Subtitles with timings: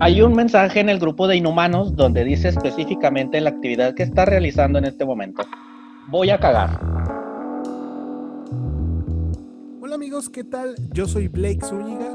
[0.00, 4.24] Hay un mensaje en el grupo de inhumanos donde dice específicamente la actividad que está
[4.24, 5.42] realizando en este momento.
[6.06, 6.80] Voy a cagar.
[9.80, 10.76] Hola amigos, ¿qué tal?
[10.92, 12.12] Yo soy Blake Zúñiga.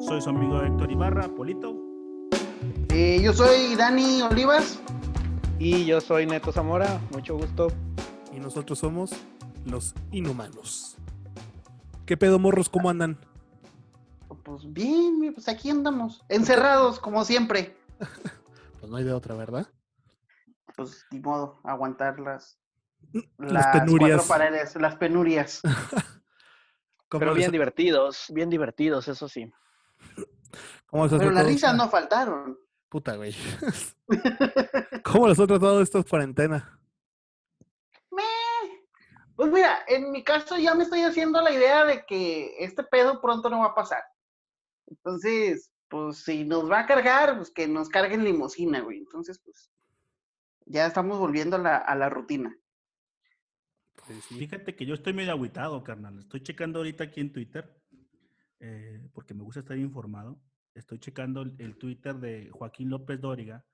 [0.00, 1.76] Soy su amigo Héctor Ibarra, Polito.
[2.92, 4.82] Eh, yo soy Dani Olivas.
[5.60, 7.68] Y yo soy Neto Zamora, mucho gusto.
[8.36, 9.12] Y nosotros somos
[9.64, 10.96] los inhumanos.
[12.06, 12.68] ¿Qué pedo, morros?
[12.68, 13.18] ¿Cómo andan?
[14.44, 16.24] Pues bien, pues aquí andamos.
[16.28, 17.76] Encerrados, como siempre.
[18.80, 19.68] Pues no hay de otra, ¿verdad?
[20.74, 22.58] Pues ni modo, aguantar las,
[23.36, 24.22] Las penurias.
[24.22, 25.60] cuatro paredes, las penurias.
[27.10, 29.52] ¿Cómo Pero les- bien divertidos, bien divertidos, eso sí.
[30.86, 32.58] ¿Cómo les has Pero las risas no faltaron.
[32.88, 33.34] Puta, güey.
[35.04, 36.80] ¿Cómo les ha tratado esta cuarentena?
[38.10, 38.22] Meh.
[39.36, 43.20] Pues mira, en mi caso ya me estoy haciendo la idea de que este pedo
[43.20, 44.02] pronto no va a pasar.
[44.90, 48.98] Entonces, pues si nos va a cargar, pues que nos carguen limusina, güey.
[48.98, 49.70] Entonces, pues
[50.66, 52.56] ya estamos volviendo a la, a la rutina.
[54.06, 54.38] Pues sí.
[54.38, 56.18] Fíjate que yo estoy medio agüitado, carnal.
[56.18, 57.82] Estoy checando ahorita aquí en Twitter,
[58.60, 60.40] eh, porque me gusta estar informado.
[60.74, 63.64] Estoy checando el, el Twitter de Joaquín López Dóriga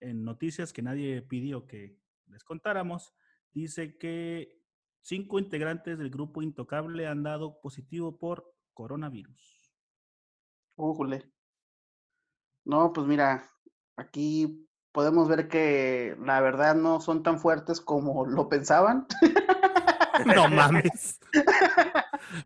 [0.00, 3.14] en noticias que nadie pidió que les contáramos.
[3.52, 4.60] Dice que
[5.00, 9.53] cinco integrantes del grupo Intocable han dado positivo por coronavirus.
[10.76, 11.30] Újule.
[12.64, 13.50] No, pues mira,
[13.96, 19.06] aquí podemos ver que la verdad no son tan fuertes como lo pensaban.
[20.26, 21.18] No mames.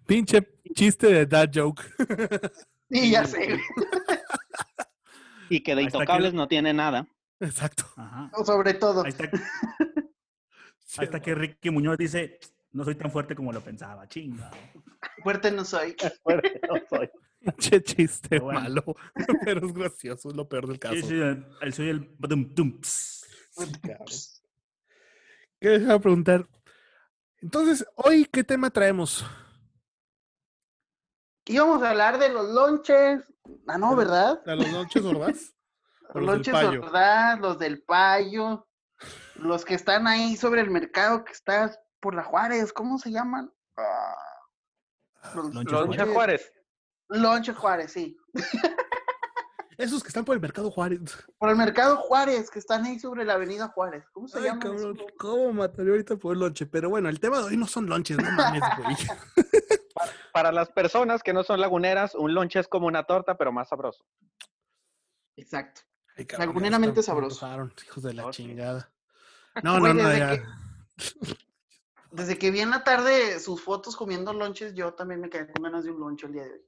[0.07, 0.41] Pinche
[0.75, 1.83] chiste de dad joke.
[2.91, 3.61] Sí, ya sé.
[5.51, 7.07] Y que de intocables que- no tiene nada.
[7.39, 7.85] Exacto.
[7.97, 8.31] Ajá.
[8.47, 9.03] Sobre todo.
[9.05, 12.41] Ahí está, ahí está que Ricky Muñoz dice,
[12.73, 14.51] no soy tan fuerte como lo pensaba, chinga.
[15.23, 15.95] Fuerte no soy.
[16.23, 17.11] Fuerte no soy.
[17.41, 18.61] Pinche chiste bueno.
[18.61, 18.85] malo.
[19.45, 20.95] Pero es gracioso, es lo peor del caso.
[20.97, 21.21] Sí, soy
[21.61, 23.27] el, soy el badum, tum, ps.
[25.61, 26.47] ¿Qué les iba a preguntar?
[27.41, 29.25] Entonces, hoy, ¿qué tema traemos?
[31.47, 33.23] Íbamos a hablar de los lonches.
[33.67, 34.41] Ah, no, ¿verdad?
[34.47, 35.55] ¿A los lonches gordas?
[36.15, 36.81] ¿O Los los lonches?
[36.81, 37.39] ¿verdad?
[37.41, 38.67] Los del payo.
[39.37, 42.73] Los que están ahí sobre el mercado que está por la Juárez.
[42.73, 43.53] ¿Cómo se llaman?
[43.77, 44.15] Ah,
[45.35, 46.53] los Lonche Loncha lonches- Juárez.
[47.09, 48.17] Lonche Juárez, sí.
[49.77, 51.01] Esos que están por el mercado Juárez.
[51.39, 54.05] Por el mercado Juárez, que están ahí sobre la avenida Juárez.
[54.13, 54.61] ¿Cómo se Ay, llaman?
[54.61, 55.13] cabrón, esos?
[55.19, 56.67] ¿cómo mataría ahorita por el lonche?
[56.67, 58.97] Pero bueno, el tema de hoy no son lonches, no mames, güey.
[60.33, 63.69] Para las personas que no son laguneras, un lonche es como una torta, pero más
[63.69, 64.05] sabroso.
[65.37, 65.83] Exacto.
[66.17, 67.47] Ay, cabrón, ya Laguneramente sabroso.
[67.85, 68.91] hijos de la Oh, chingada.
[69.63, 70.31] No, Güey, no, no, desde ya.
[70.33, 71.37] que-
[72.11, 75.63] Desde que vi en la tarde sus fotos comiendo lonches, yo también me quedé con
[75.63, 76.65] ganas de un lonche el día de hoy.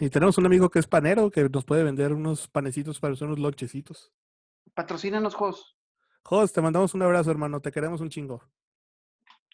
[0.00, 3.26] Y tenemos un amigo que es panero que nos puede vender unos panecitos para hacer
[3.26, 4.12] unos lonchecitos.
[4.74, 5.76] Patrocínanos, Jos.
[6.22, 7.60] Jos, te mandamos un abrazo, hermano.
[7.60, 8.42] Te queremos un chingo.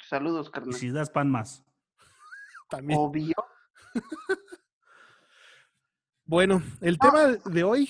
[0.08, 0.74] Saludos, Y carnal.
[0.74, 1.64] si das pan más.
[2.70, 2.98] También.
[3.00, 3.34] Obvio.
[6.28, 7.88] Bueno, el tema de hoy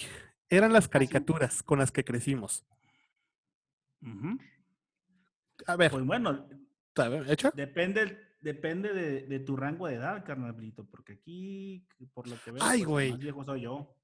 [0.50, 2.66] eran las caricaturas con las que crecimos.
[4.02, 4.38] Ujú.
[5.66, 6.46] A ver, Pues bueno,
[6.96, 7.50] a ver, ¿hecha?
[7.54, 12.62] depende, depende de, de tu rango de edad, carnalito, porque aquí, por lo que veo,
[12.62, 13.10] Ay, pues, el güey.
[13.10, 13.94] más viejo soy yo.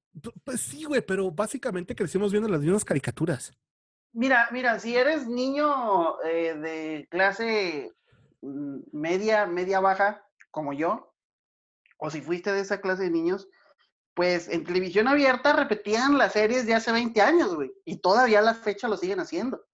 [0.45, 3.53] Pues sí, güey, pero básicamente crecimos viendo las mismas caricaturas.
[4.13, 7.93] Mira, mira, si eres niño eh, de clase
[8.43, 11.15] mm, media, media baja, como yo,
[11.97, 13.49] o si fuiste de esa clase de niños,
[14.15, 18.43] pues en televisión abierta repetían las series de hace 20 años, güey, y todavía a
[18.43, 19.65] la fecha lo siguen haciendo.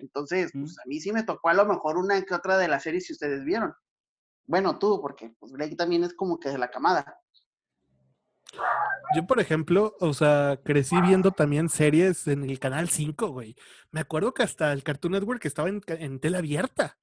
[0.00, 2.82] Entonces, pues a mí sí me tocó a lo mejor una que otra de las
[2.82, 3.74] series si ustedes vieron.
[4.46, 7.18] Bueno, tú, porque pues Blake también es como que de la camada.
[9.14, 13.54] Yo, por ejemplo, o sea, crecí viendo también series en el Canal 5, güey.
[13.92, 16.98] Me acuerdo que hasta el Cartoon Network estaba en, en tela abierta.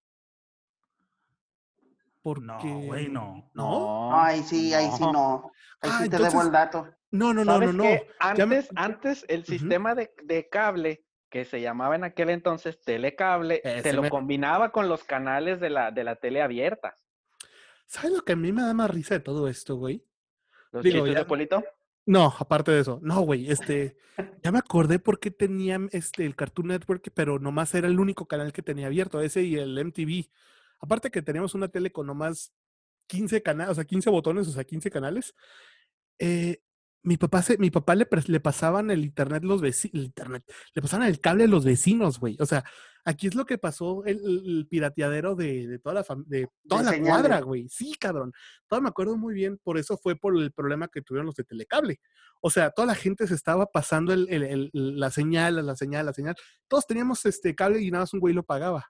[2.21, 2.67] Porque...
[2.67, 3.49] No, güey, no.
[3.53, 4.13] ¿No?
[4.19, 5.51] Ay, sí, ahí sí no.
[5.79, 6.87] Ahí Ah, sí te debo entonces- el dato.
[7.09, 7.83] No, no, no, no, ¿Sabes no.
[7.85, 13.61] me- Antes, antes el sistema de, de cable que se llamaba en aquel entonces telecable,
[13.63, 16.95] Ese se lo combinaba con los canales de la, de la tele abierta.
[17.85, 20.03] ¿Sabes lo que a mí me da más risa de todo esto, güey?
[20.71, 21.63] Los Digo, ya- de Polito.
[22.05, 22.99] No, aparte de eso.
[23.01, 23.97] No, güey, este,
[24.43, 28.27] ya me acordé por qué tenían este, el Cartoon Network, pero nomás era el único
[28.27, 30.29] canal que tenía abierto, ese y el MTV.
[30.79, 32.53] Aparte que teníamos una tele con nomás
[33.07, 35.35] 15 canales, o sea, 15 botones, o sea, 15 canales.
[36.19, 36.61] Eh,
[37.03, 40.81] mi papá se, mi papá le, le pasaban el internet los vecinos, el internet, le
[40.81, 42.37] pasaban el cable a los vecinos, güey.
[42.39, 42.63] O sea,
[43.05, 46.83] Aquí es lo que pasó, el, el- pirateadero de, de toda la fam- de toda
[46.83, 47.09] la señales.
[47.13, 47.69] cuadra, güey.
[47.69, 48.33] Sí, cabrón.
[48.67, 51.45] Todo me acuerdo muy bien, por eso fue por el problema que tuvieron los de
[51.45, 52.01] Telecable.
[52.41, 56.05] O sea, toda la gente se estaba pasando el- el- el- la señal, la señal,
[56.05, 56.35] la señal.
[56.67, 58.85] Todos teníamos este cable y nada más un güey lo pagaba.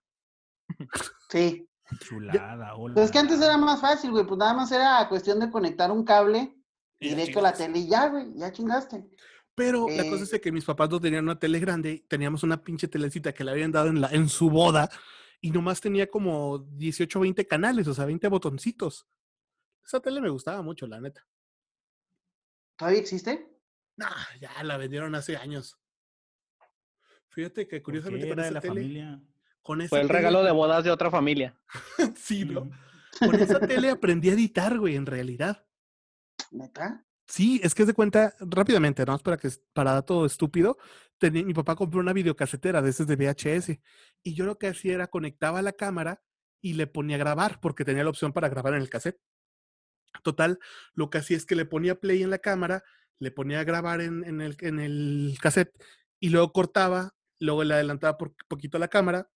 [1.29, 1.67] Sí.
[1.99, 2.95] Chulada, hola.
[2.95, 4.25] Pero es que antes era más fácil, güey.
[4.25, 6.55] Pues nada más era cuestión de conectar un cable
[6.99, 8.33] Y directo a la tele y ya, güey.
[8.35, 9.05] Ya chingaste.
[9.55, 10.23] Pero la cosa Eh.
[10.23, 13.43] es de que mis papás no tenían una tele grande, teníamos una pinche telecita que
[13.43, 14.89] le habían dado en, la, en su boda
[15.41, 19.07] y nomás tenía como 18 o 20 canales, o sea, 20 botoncitos.
[19.85, 21.25] Esa tele me gustaba mucho, la neta.
[22.77, 23.47] ¿Todavía existe?
[23.95, 25.79] Nah, ya la vendieron hace años.
[27.29, 29.21] Fíjate que curiosamente con era de la tele, familia.
[29.61, 31.55] con esa Fue el tele- regalo de bodas de otra familia.
[32.15, 32.69] sí, ¿no?
[33.19, 35.65] Con esa tele aprendí a editar, güey, en realidad.
[36.51, 37.05] ¿Neta?
[37.27, 39.17] Sí, es que es de cuenta rápidamente, ¿no?
[39.19, 40.77] Para que para dato estúpido,
[41.17, 43.79] tenía, mi papá compró una videocasetera de esas de VHS
[44.23, 46.21] y yo lo que hacía era conectaba la cámara
[46.61, 49.19] y le ponía a grabar porque tenía la opción para grabar en el cassette.
[50.23, 50.59] Total,
[50.93, 52.83] lo que hacía es que le ponía play en la cámara,
[53.19, 55.73] le ponía a grabar en, en el, en el cassette
[56.19, 59.29] y luego cortaba, luego le adelantaba por poquito la cámara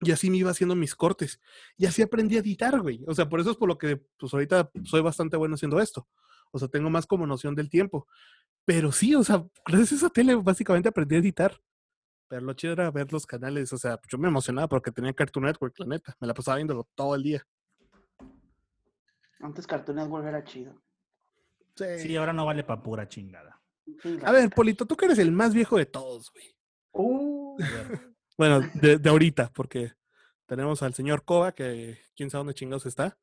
[0.00, 1.40] y así me iba haciendo mis cortes.
[1.76, 3.04] Y así aprendí a editar, güey.
[3.06, 6.08] O sea, por eso es por lo que pues ahorita soy bastante bueno haciendo esto.
[6.50, 8.06] O sea, tengo más como noción del tiempo.
[8.64, 11.60] Pero sí, o sea, gracias a esa tele básicamente aprendí a editar.
[12.28, 13.72] Pero lo chido era ver los canales.
[13.72, 16.16] O sea, yo me emocionaba porque tenía Cartoon Network, la neta.
[16.20, 17.46] Me la pasaba viéndolo todo el día.
[19.40, 20.82] Antes Cartoon Network era chido.
[21.74, 23.60] Sí, ahora no vale pa' pura chingada.
[24.02, 24.50] Sí, A ver.
[24.50, 26.54] Polito, tú que eres el más viejo de todos, güey.
[26.92, 27.56] Uh,
[28.36, 29.92] Bueno, de, de ahorita, porque
[30.46, 33.18] tenemos al señor Koba, que quién sabe dónde chingados está.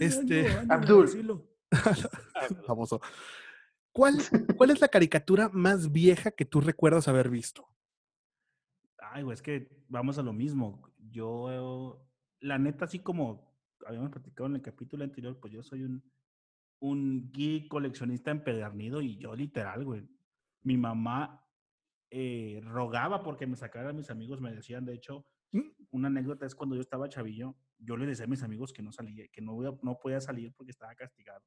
[0.00, 1.44] Este- Abdul.
[2.66, 3.00] Famoso.
[3.92, 4.16] ¿Cuál,
[4.56, 7.66] ¿Cuál es la caricatura más vieja que tú recuerdas haber visto?
[8.98, 10.92] Ay, güey, es que vamos a lo mismo.
[10.98, 12.06] Yo,
[12.40, 16.02] la neta, así como habíamos platicado en el capítulo anterior, pues yo soy un,
[16.80, 20.06] un geek coleccionista empedernido y yo literal, güey.
[20.62, 21.42] Mi mamá
[22.10, 25.70] eh, rogaba porque me sacaran mis amigos, me decían, de hecho, ¿Mm?
[25.90, 28.92] una anécdota es cuando yo estaba chavillo, yo le decía a mis amigos que no
[28.92, 31.42] salía, que no, no podía salir porque estaba castigado.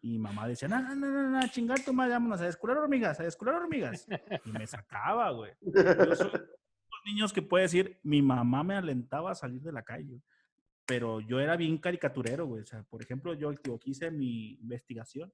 [0.00, 3.20] Y mi mamá decía, no, no, no, no, chingar tu madre, vámonos a descular hormigas,
[3.20, 4.06] a descular hormigas.
[4.44, 5.52] Y me sacaba, güey.
[5.60, 9.82] Yo soy los niños que puede decir, mi mamá me alentaba a salir de la
[9.82, 10.20] calle.
[10.86, 12.62] Pero yo era bien caricaturero, güey.
[12.62, 15.32] O sea, por ejemplo, yo aquí hice mi investigación.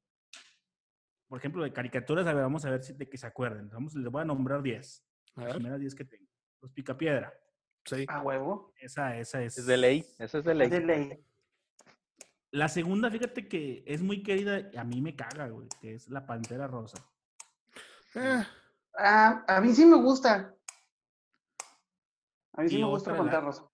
[1.28, 3.70] Por ejemplo, de caricaturas, a ver, vamos a ver si de que se acuerden.
[3.70, 5.04] Vamos, les voy a nombrar 10.
[5.36, 6.26] A Las primeras 10 que tengo.
[6.60, 7.32] Los Picapiedra.
[7.96, 8.06] Sí.
[8.08, 8.72] a huevo.
[8.80, 9.58] Esa, esa es.
[9.58, 10.06] Es de ley.
[10.18, 10.68] Ese es de ley.
[10.68, 11.24] De ley.
[12.50, 16.08] La segunda, fíjate que es muy querida y a mí me caga, güey, que es
[16.08, 16.98] la Pantera Rosa.
[18.14, 18.42] Eh,
[19.00, 20.52] Ah, a mí sí me gusta.
[22.54, 23.64] A mí sí Y me gusta la- Pantera Rosa.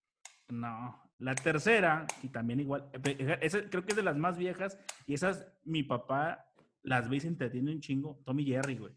[0.49, 1.01] No.
[1.19, 4.79] La tercera, y también igual, eh, pe- esa creo que es de las más viejas,
[5.07, 6.45] y esas mi papá
[6.83, 8.19] las ve y se entretiene un chingo.
[8.27, 8.93] Tommy Jerry, güey.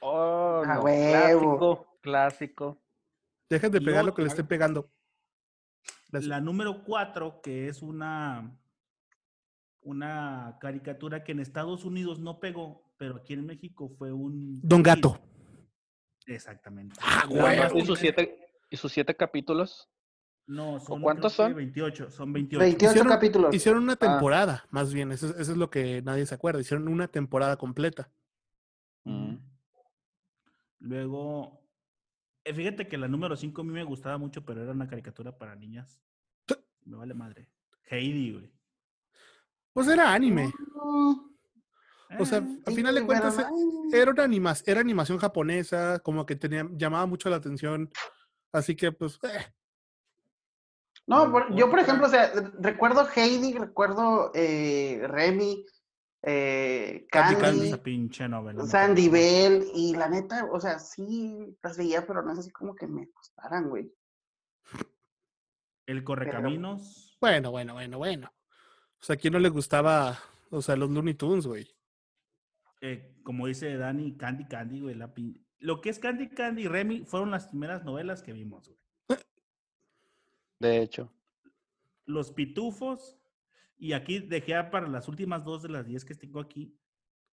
[0.00, 1.10] Oh, A no, huevo.
[1.10, 2.82] Clásico, clásico.
[3.48, 4.90] Dejen de Y pegar lo que le estén pegando.
[6.10, 8.56] La número cuatro, que es una,
[9.82, 14.60] una caricatura que en Estados Unidos no pegó, pero aquí en México fue un...
[14.62, 14.82] Don.
[14.82, 15.20] Gato.
[16.26, 16.96] Exactamente.
[17.02, 17.58] Ah, güey.
[17.82, 18.38] ¿Y sus, siete,
[18.70, 19.88] ¿Y sus siete capítulos?
[20.48, 21.54] No, son, cuántos son?
[21.54, 22.60] 28, son 28.
[22.60, 23.54] 28 Hicieron- capítulos.
[23.54, 23.96] Hicieron una Ah.
[23.96, 25.10] temporada, más bien.
[25.12, 26.60] Eso, es- eso es lo que nadie se acuerda.
[26.60, 28.10] Hicieron una temporada completa.
[29.04, 29.40] Ujú.
[30.78, 31.65] Luego,
[32.54, 35.54] fíjate que la número 5 a mí me gustaba mucho, pero era una caricatura para
[35.56, 36.00] niñas.
[36.84, 37.48] Me vale madre.
[37.90, 38.52] Heidi, güey.
[39.72, 40.52] Pues era anime.
[42.18, 43.44] O sea, Eh, a sí, final de cuentas, eh,
[43.92, 47.90] era una anima- era animación japonesa, como que tenía, llamaba mucho la atención.
[48.52, 49.52] Así que, pues, eh,
[51.08, 55.64] No, por- yo por ejemplo, o sea, recuerdo Heidi, recuerdo eh, Remy,
[56.28, 58.66] eh, Candy Candy, Candy, esa pinche novela.
[58.66, 59.08] Sandy.
[59.08, 62.86] Bell, y la neta, o sea, sí las veía, pero no es así como que
[62.88, 63.94] me gustaran, güey.
[65.86, 67.16] El Correcaminos.
[67.20, 68.32] bueno, bueno, bueno, bueno.
[69.00, 70.18] O sea, ¿a quién no le gustaba,
[70.50, 71.68] o sea, los Looney Tunes, güey?
[72.80, 74.94] eh, como dice Dani, Candy Candy, güey.
[74.96, 78.68] La pin- Lo que es Candy Candy y Remy fueron las primeras novelas que vimos,
[78.68, 78.80] güey.
[80.58, 81.12] De hecho.
[82.04, 83.16] Los Pitufos.
[83.78, 86.78] Y aquí dejé para las últimas dos de las diez que tengo aquí.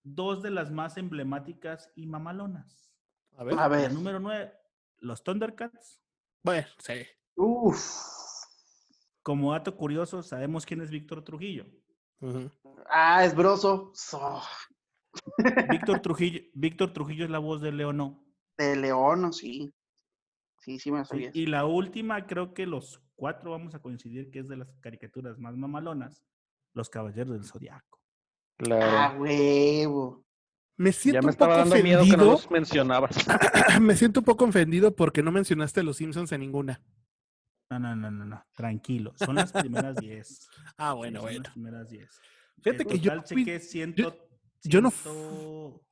[0.04, 2.92] Dos de las más emblemáticas y mamalonas.
[3.38, 3.58] A ver.
[3.58, 4.54] A ver, número nueve,
[4.98, 6.02] los Thundercats.
[6.44, 6.94] Bueno, sí.
[7.36, 7.80] uff,
[9.22, 11.66] Como dato curioso, sabemos quién es Víctor Trujillo.
[12.90, 14.42] Ah, es broso, so,
[15.70, 18.24] Víctor Trujillo, Víctor Trujillo es la voz de Leono.
[18.58, 19.34] de León, ¿no?
[19.34, 19.74] sí.
[20.60, 21.32] Sí, sí me Sí, sabía.
[21.34, 25.38] y la última, creo que los cuatro vamos a coincidir que es de las caricaturas
[25.38, 26.24] más mamalonas,
[26.74, 28.00] Los Caballeros del Zodiaco.
[28.72, 30.24] Ah, huevo.
[30.78, 32.32] Me Ya siento me un poco estaba dando miedo que no ofendido.
[32.32, 33.16] los mencionabas.
[33.82, 36.82] me siento un poco ofendido porque no mencionaste a los Simpsons en ninguna.
[37.70, 39.14] No, no, no, no, no, tranquilo.
[39.16, 40.50] Son las primeras 10.
[40.78, 41.44] Ah, bueno, son bueno.
[41.44, 42.10] las primeras 10.
[42.62, 44.28] Fíjate En que yo chequé ciento,
[44.64, 44.92] yo no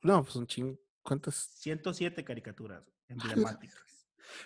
[0.02, 0.78] No, pues un chingo.
[1.02, 1.34] ¿Cuántas?
[1.36, 3.82] 107 caricaturas emblemáticas.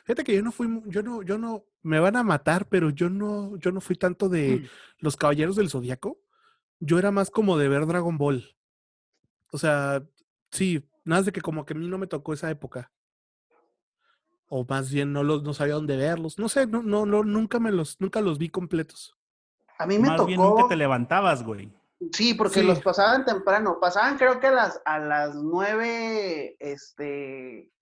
[0.05, 3.09] Fíjate que yo no fui, yo no, yo no, me van a matar, pero yo
[3.11, 4.67] no, yo no fui tanto de Mm.
[5.05, 6.19] los Caballeros del Zodiaco.
[6.81, 8.57] Yo era más como de ver Dragon Ball.
[9.53, 10.03] O sea,
[10.51, 12.93] sí, nada más de que como que a mí no me tocó esa época.
[14.49, 16.39] O más bien no los, no sabía dónde verlos.
[16.39, 19.17] No sé, no, no, no, nunca me los, nunca los vi completos.
[19.79, 20.27] A mí me Más tocó.
[20.29, 21.73] bien nunca te levantabas, güey.
[22.13, 22.67] Sí, porque Sí.
[22.67, 23.79] los pasaban temprano.
[23.81, 27.73] Pasaban creo que a las, a las nueve, este,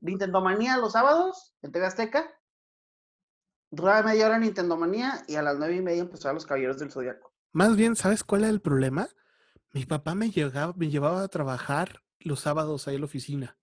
[0.00, 2.30] Nintendo Manía los sábados, en TV Azteca.
[3.70, 6.90] Duraba media hora Nintendo Manía y a las nueve y media empezaban los Caballeros del
[6.92, 7.31] Zodiaco.
[7.52, 9.08] Más bien, ¿sabes cuál era el problema?
[9.72, 13.58] Mi papá me, llegaba, me llevaba a trabajar los sábados ahí en la oficina.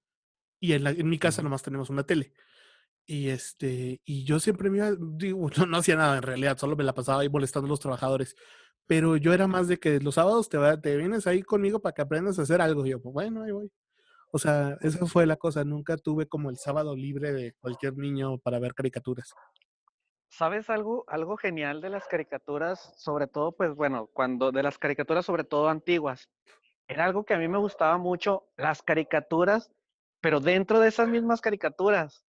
[0.61, 2.33] Y en, la- en mi casa nomás tenemos una tele.
[3.07, 6.75] Y este, y yo siempre me iba, digo, no, no hacía nada en realidad, solo
[6.77, 8.35] me la pasaba ahí molestando a los trabajadores.
[8.87, 11.93] Pero yo era más de que los sábados te, va- te vienes ahí conmigo para
[11.95, 12.85] que aprendas a hacer algo.
[12.85, 13.71] Y yo, pues bueno, ahí voy.
[14.33, 15.63] O sea, esa fue la cosa.
[15.65, 19.33] Nunca tuve como el sábado libre de cualquier niño para ver caricaturas.
[20.29, 22.93] ¿Sabes algo, algo genial de las caricaturas?
[22.97, 26.29] Sobre todo, pues bueno, cuando de las caricaturas, sobre todo antiguas,
[26.87, 29.71] era algo que a mí me gustaba mucho, las caricaturas,
[30.21, 32.23] pero dentro de esas mismas caricaturas.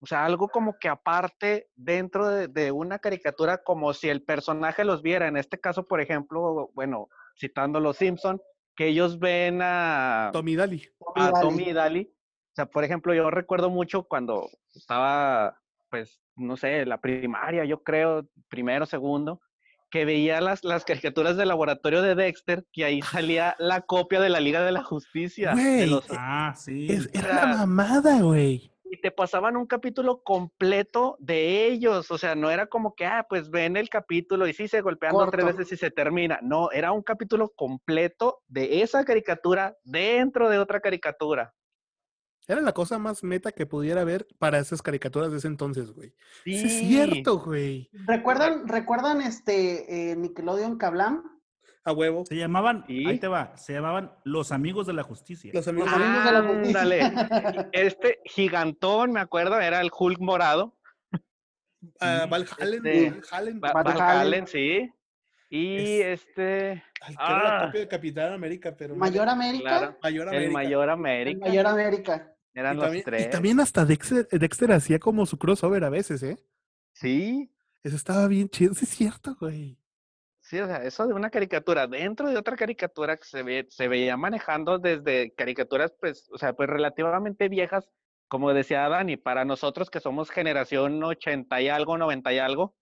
[0.00, 4.84] O sea, algo como que aparte dentro de, de una caricatura, como si el personaje
[4.84, 5.28] los viera.
[5.28, 7.08] En este caso, por ejemplo, bueno,
[7.38, 8.40] citando Los Simpson,
[8.76, 10.88] que ellos ven a, Tommy Daly.
[11.16, 11.40] a.
[11.40, 12.10] Tommy Daly.
[12.10, 17.82] O sea, por ejemplo, yo recuerdo mucho cuando estaba, pues, no sé, la primaria, yo
[17.82, 19.40] creo, primero, segundo,
[19.90, 24.28] que veía las, las caricaturas del laboratorio de Dexter, que ahí salía la copia de
[24.28, 25.54] la Liga de la Justicia.
[25.54, 26.86] de Güey, los- Ah, sí.
[26.90, 28.70] Es- era la mamada, güey.
[28.90, 32.10] y te pasaban un capítulo completo de ellos.
[32.12, 35.12] O sea, no era como que, ah, pues ven el capítulo y sí se golpean
[35.12, 36.38] dos, tres veces y se termina.
[36.42, 41.52] No, era un capítulo completo de esa caricatura dentro de otra caricatura.
[42.46, 46.12] Era la cosa más meta que pudiera haber para esas caricaturas de ese entonces, güey.
[46.44, 47.88] Sí, es cierto, güey.
[48.06, 51.22] ¿Recuerdan, ¿recuerdan este eh, Nickelodeon Kablam?
[51.86, 52.24] A huevo.
[52.26, 53.06] Se llamaban, ¿Y?
[53.08, 55.50] ahí te va, se llamaban Los Amigos de la Justicia.
[55.54, 55.90] Los amigos.
[55.90, 56.80] Los amigos de la justicia.
[56.80, 57.68] Ándale.
[57.72, 60.76] Este gigantón, me acuerdo, era el Hulk morado.
[62.00, 63.20] Ah, Sí, Val este,
[64.00, 64.46] Halen.
[64.46, 64.90] Sí.
[65.50, 67.66] Y Es- este, Ay, que era la ah.
[67.66, 68.96] copia de Capitán América, pero.
[68.96, 69.62] Mayor América.
[69.62, 70.52] claro, Mayor el América.
[70.52, 71.46] Mayor El América.
[71.46, 72.33] Mayor América.
[72.54, 73.30] Eran y, los también, y tres.
[73.30, 76.38] también hasta Dexter, Dexter hacía como su crossover a veces, ¿eh?
[76.92, 78.74] Sí, Eso estaba bien chido.
[78.74, 79.78] Sí, es cierto, güey.
[80.40, 83.88] sí, o sea, eso de una caricatura dentro de otra caricatura que se, ve, se
[83.88, 87.88] veía manejando desde caricaturas, pues, o sea, pues relativamente viejas,
[88.28, 92.76] como decía Dani, para nosotros que somos generación 80 y algo, 90 y algo,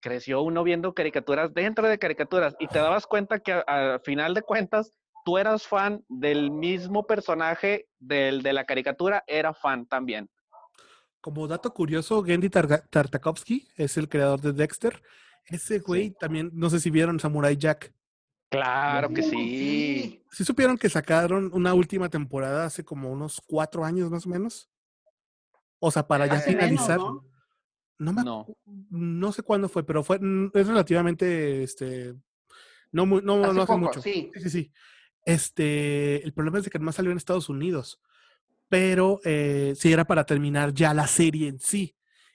[0.00, 4.42] creció uno viendo caricaturas dentro de caricaturas y te dabas cuenta que al final de
[4.42, 4.92] cuentas
[5.24, 10.28] tú eras fan del mismo personaje del de la caricatura, era fan también.
[11.20, 15.02] Como dato curioso, Gendy Tartakovsky es el creador de Dexter.
[15.44, 17.92] Ese güey también, no sé si vieron Samurai Jack.
[18.50, 20.24] Claro que Uh, sí.
[20.30, 24.68] ¿Sí supieron que sacaron una última temporada hace como unos cuatro años más o menos?
[25.78, 26.98] O sea, para ya Hace menos, finalizar.
[26.98, 27.24] ¿no?
[27.98, 28.46] No me No.
[28.90, 32.14] no sé cuándo fue, pero fue mm, es relativamente este
[32.92, 34.00] no muy, no, Hace no hace poco, mucho.
[34.02, 34.30] sí.
[34.34, 34.72] sí, sí.
[35.30, 38.00] Este, el problema es de que además salió en Estados Unidos,
[38.68, 41.94] pero eh, sí era para terminar ya la serie en sí.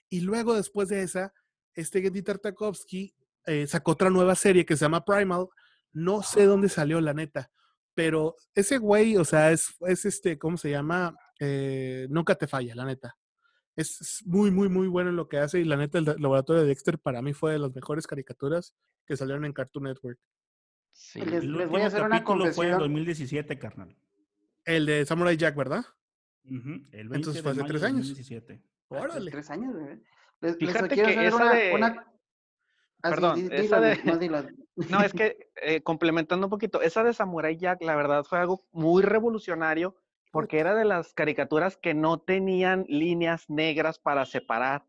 [0.09, 1.33] Y luego después de esa,
[1.73, 3.13] este Gendy Tartakovsky
[3.47, 5.47] eh, sacó otra nueva serie que se llama Primal.
[5.91, 7.51] No sé dónde salió, la neta,
[7.93, 11.13] pero ese güey, o sea, es, es este, ¿cómo se llama?
[11.41, 13.17] Eh, nunca te falla, la neta.
[13.75, 16.61] Es, es muy, muy, muy bueno en lo que hace y la neta, el laboratorio
[16.61, 18.73] de Dexter para mí fue de las mejores caricaturas
[19.05, 20.17] que salieron en Cartoon Network.
[20.97, 21.19] Sí.
[21.19, 22.79] Les- El les voy último a hacer una capítulo fue en confesión.
[22.79, 23.95] 2017, carnal.
[24.63, 25.83] El de Samurai Jack, ¿verdad?
[26.45, 28.07] Ujú, El 20 Entonces fue de hace tres años.
[28.07, 28.53] 2017.
[28.89, 29.31] Hace Órale.
[29.31, 30.01] Tres años, bebé.
[30.41, 32.11] Les, les Fíjate quiero que hacer esa una, de- una-
[33.03, 34.19] Ah, sí, Perdón, esa de- no.
[34.99, 38.65] No, es que eh, complementando un poquito, esa de Samurai Jack, la verdad fue algo
[38.71, 39.95] muy revolucionario
[40.31, 44.85] porque era de las caricaturas que no tenían líneas negras para separar.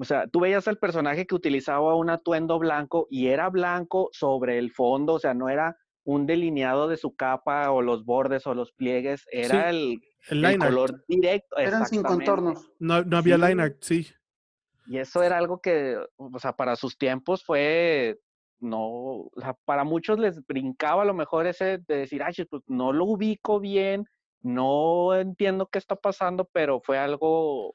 [0.00, 4.58] O sea, tú veías al personaje que utilizaba un atuendo blanco y era blanco sobre
[4.58, 8.54] el fondo, o sea, no era un delineado de su capa o los bordes o
[8.54, 10.00] los pliegues, era el,
[10.30, 10.72] El el line art.
[10.72, 11.56] color directo.
[11.58, 12.70] Eran sin contornos.
[12.78, 13.42] No, no había Sí.
[13.42, 14.06] line art, sí.
[14.86, 18.18] Y eso era algo que, o sea, para sus tiempos fue,
[18.60, 22.62] no, o sea, para muchos les brincaba a lo mejor ese de decir, ay, pues
[22.68, 24.06] no lo ubico bien,
[24.40, 27.74] no entiendo qué está pasando, pero fue algo,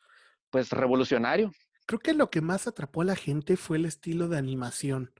[0.49, 1.51] pues, revolucionario.
[1.85, 5.11] Creo que lo que más atrapó a la gente fue el estilo de animación.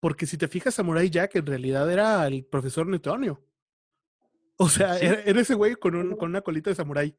[0.00, 3.42] Porque si te fijas, Samurai Jack en realidad era el profesor Neutronio.
[4.56, 5.06] O sea, Sí.
[5.06, 7.08] era, era ese güey con, un- con una colita de samurái.
[7.08, 7.16] Y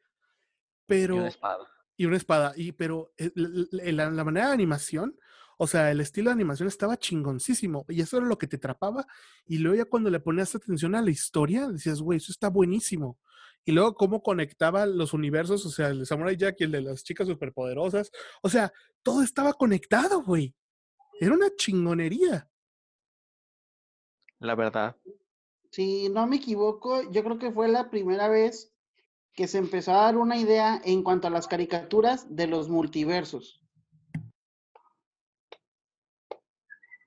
[0.86, 1.68] Pero, una espada.
[1.98, 2.54] y una espada.
[2.56, 5.18] Y, pero eh, la, la manera de animación,
[5.58, 7.86] o sea, el estilo de animación estaba chingoncísimo.
[7.90, 9.06] Y eso era lo que te atrapaba.
[9.46, 13.18] Y luego ya cuando le ponías atención a la historia, decías, güey, eso está buenísimo.
[13.66, 16.82] Y luego cómo conectaba los universos, o sea, el de Samurai Jack y el de
[16.82, 18.12] las chicas superpoderosas.
[18.44, 20.56] O sea, todo estaba conectado, güey.
[21.20, 22.48] Era una chingonería.
[24.40, 24.96] La verdad.
[25.72, 28.72] Si no me equivoco, yo creo que fue la primera vez
[29.34, 33.62] que se empezó a dar una idea en cuanto a las caricaturas de los multiversos.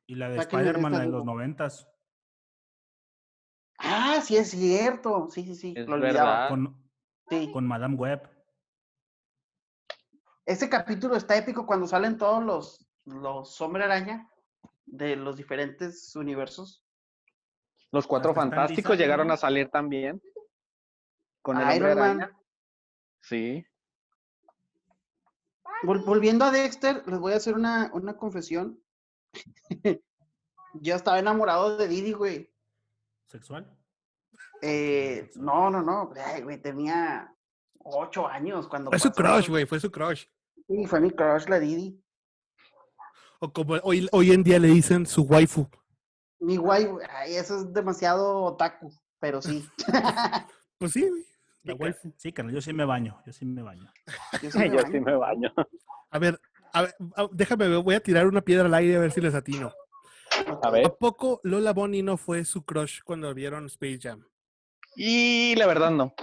[0.06, 1.88] Y la de Spider-Man, la de los noventas.
[3.78, 5.28] Ah, sí es cierto.
[5.30, 5.75] Sí, sí, sí.
[5.76, 6.32] Es lo olvidaba.
[6.32, 6.49] verdad.
[6.50, 6.90] Con,
[7.30, 7.50] Sí.
[7.52, 8.28] con Madame Web.
[10.47, 14.28] Ese capítulo está épico cuando salen todos los, los hombre araña
[14.87, 16.82] de los diferentes universos.
[17.92, 20.23] Los cuatro Hasta fantásticos llegaron a salir también.
[21.42, 22.20] Con el hombre Iron Man.
[22.23, 22.38] araña.
[23.20, 23.64] Sí.
[25.82, 28.82] Vol- volviendo a Dexter, les voy a hacer una, una confesión.
[30.75, 32.50] Yo estaba enamorado de Didi, güey.
[33.28, 33.66] ¿Sexual?
[34.62, 36.12] Eh, no, no, no.
[36.25, 37.32] ay, güey, tenía
[37.78, 38.90] ocho años cuando.
[38.90, 40.25] Fue su crush, güey, fue su crush.
[40.66, 42.02] Sí, fue mi crush, la Didi.
[43.40, 45.68] O como hoy, hoy en día le dicen su waifu.
[46.40, 49.68] Mi güey, ay, eso es demasiado otaku, pero sí.
[50.78, 51.25] Pues sí, güey.
[51.64, 52.14] La Sí, waifu.
[52.16, 53.20] sí, carnal, yo sí me baño.
[53.26, 53.90] Yo sí me baño.
[54.40, 54.92] Yo sí me Yo baño.
[54.92, 55.52] sí me baño.
[56.11, 56.40] A ver,
[56.73, 56.94] a ver,
[57.32, 59.73] déjame, ver, voy a tirar una piedra al aire a ver si les atino.
[60.62, 60.87] A ver.
[60.87, 64.25] ¿A poco Lola Bonnie no fue su crush cuando vieron Space Jam?
[64.97, 66.14] Y la verdad no.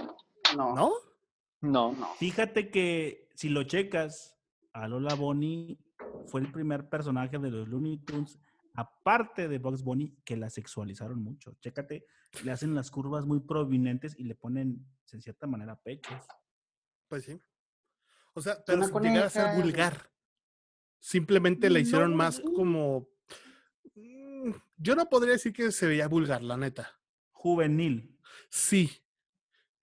[0.56, 0.92] No, ¿No?
[1.60, 1.92] No.
[1.92, 2.14] no.
[2.18, 4.36] Fíjate que si lo checas,
[4.72, 5.78] a Lola Bonnie
[6.26, 8.38] fue el primer personaje de los Looney Tunes,
[8.74, 11.54] aparte de Bugs Bunny, que la sexualizaron mucho.
[11.60, 12.06] Chécate,
[12.44, 16.26] le hacen las curvas muy prominentes y le ponen, en cierta manera, pechos.
[17.08, 17.40] Pues sí.
[18.34, 20.10] O sea, pero sin llegar a ser vulgar.
[20.98, 22.16] Simplemente la hicieron No.
[22.18, 23.08] más como.
[24.76, 26.98] Yo no podría decir que se veía vulgar, la neta.
[27.32, 28.16] Juvenil.
[28.48, 28.90] Sí.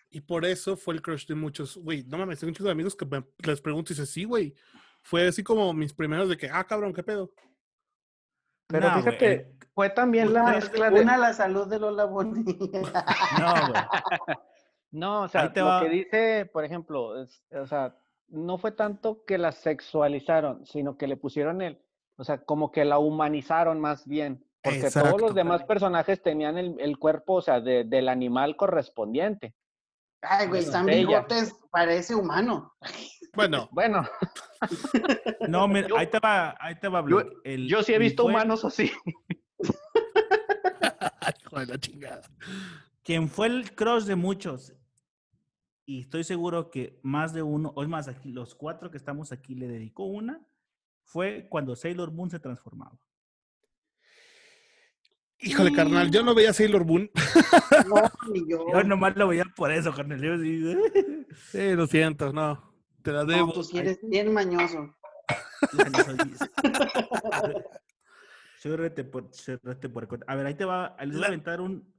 [0.09, 1.77] Y por eso fue el crush de muchos.
[1.77, 4.55] Güey, no mames, tengo muchos amigos que me- les pregunto y dicen, sí, güey.
[5.01, 7.31] Fue así como mis primeros de que, ah, cabrón, ¿qué pedo?
[8.67, 11.01] Pero No, fíjate, fue también la Una, mezcla de...
[11.01, 12.43] una a la salud de Lola Bonnie.
[13.39, 13.83] No, güey.
[14.91, 15.81] No, o sea, lo va.
[15.81, 17.97] que dice, por ejemplo, es- o sea,
[18.27, 21.81] no fue tanto que la sexualizaron, sino que le pusieron el,
[22.15, 26.75] o sea, como que la humanizaron más bien, porque todos los demás personajes tenían el,
[26.79, 29.53] el cuerpo, o sea, de- del animal correspondiente.
[30.21, 32.73] Ay, güey, Bueno, están bigotes, parece humano.
[33.35, 34.07] Bueno, Bueno,
[35.49, 37.23] No, mira, Yo- ahí te va, ahí te va, yo.
[37.43, 38.89] El- yo sí he visto fue humanos así.
[41.43, 42.21] hijo de la chingada.
[43.03, 44.73] Quien fue el crush de muchos,
[45.85, 49.31] y estoy seguro que más de uno, o es más, aquí, los cuatro que estamos
[49.33, 50.39] aquí le dedicó una,
[51.03, 52.97] fue cuando Sailor Moon se transformaba.
[55.43, 57.09] Híjole, carnal, yo no veía Sailor Moon.
[57.87, 57.95] No,
[58.31, 58.65] ni yo.
[58.71, 60.21] Yo nomás lo veía por eso, carnal.
[60.21, 62.71] Yo así, Sí, lo siento, no.
[63.01, 63.53] Te la No, debo.
[63.53, 64.95] tú sí eres bien mañoso.
[68.63, 69.29] Rete por,
[70.07, 70.95] por- A ver, ahí te va.
[70.97, 71.91] ahí Les voy a aventar un.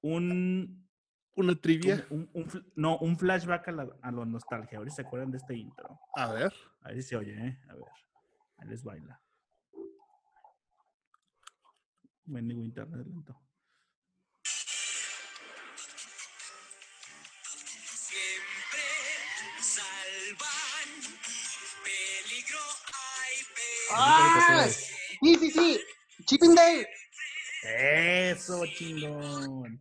[0.00, 0.88] Un.
[1.36, 2.04] Una trivia.
[2.10, 4.78] un- un- un fl- no, un flashback a la, a la nostalgia.
[4.78, 6.00] A ver si se acuerdan de este intro.
[6.16, 6.52] A ver.
[6.82, 7.58] A ver si se oye, ¿eh?
[7.68, 7.84] A ver.
[8.58, 9.20] Ahí les baila.
[12.28, 13.34] Mendigo internet lento.
[17.94, 18.86] Siempre
[19.60, 20.90] salvan.
[21.82, 23.96] Peligro hay, pero.
[23.96, 24.66] ¡Ah!
[24.68, 25.80] Sí, sí, sí.
[26.26, 26.86] Chipping Dale.
[27.62, 29.80] Eso, chingón.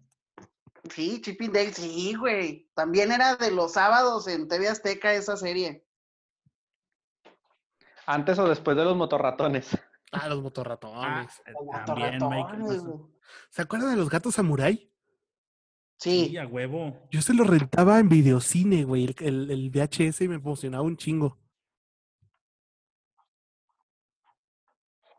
[0.90, 2.70] Sí, Chipping Dale, sí, güey.
[2.74, 5.86] También era de los sábados en TV Azteca esa serie.
[8.06, 9.78] Antes o después de los motorratones.
[10.12, 11.42] Ah, los Ah, motorratones.
[11.46, 12.44] eh, Como también, Michael.
[12.44, 13.00] ratones, güey.
[13.50, 14.92] ¿Se acuerdan de los gatos samurai?
[16.00, 16.28] Sí.
[16.30, 17.08] Sí, a huevo.
[17.12, 20.96] Yo se los rentaba en videocine, güey, el, el, el VHS y me emocionaba un
[20.96, 21.38] chingo.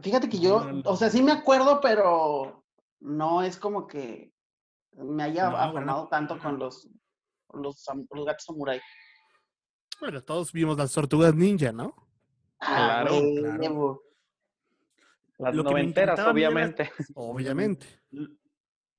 [0.00, 2.64] Fíjate que yo, o sea, sí me acuerdo, pero
[3.00, 4.32] no es como que
[4.92, 5.64] me haya No, bueno.
[5.64, 6.88] afamado tanto con los,
[7.52, 8.80] los, los gatos samurai.
[10.00, 11.94] Bueno, todos vimos las tortugas ninja, ¿no?
[12.60, 14.02] Ah, Claro, huevo.
[15.38, 16.90] Las Lo que me noventeras, las- obviamente.
[17.14, 17.86] Obviamente.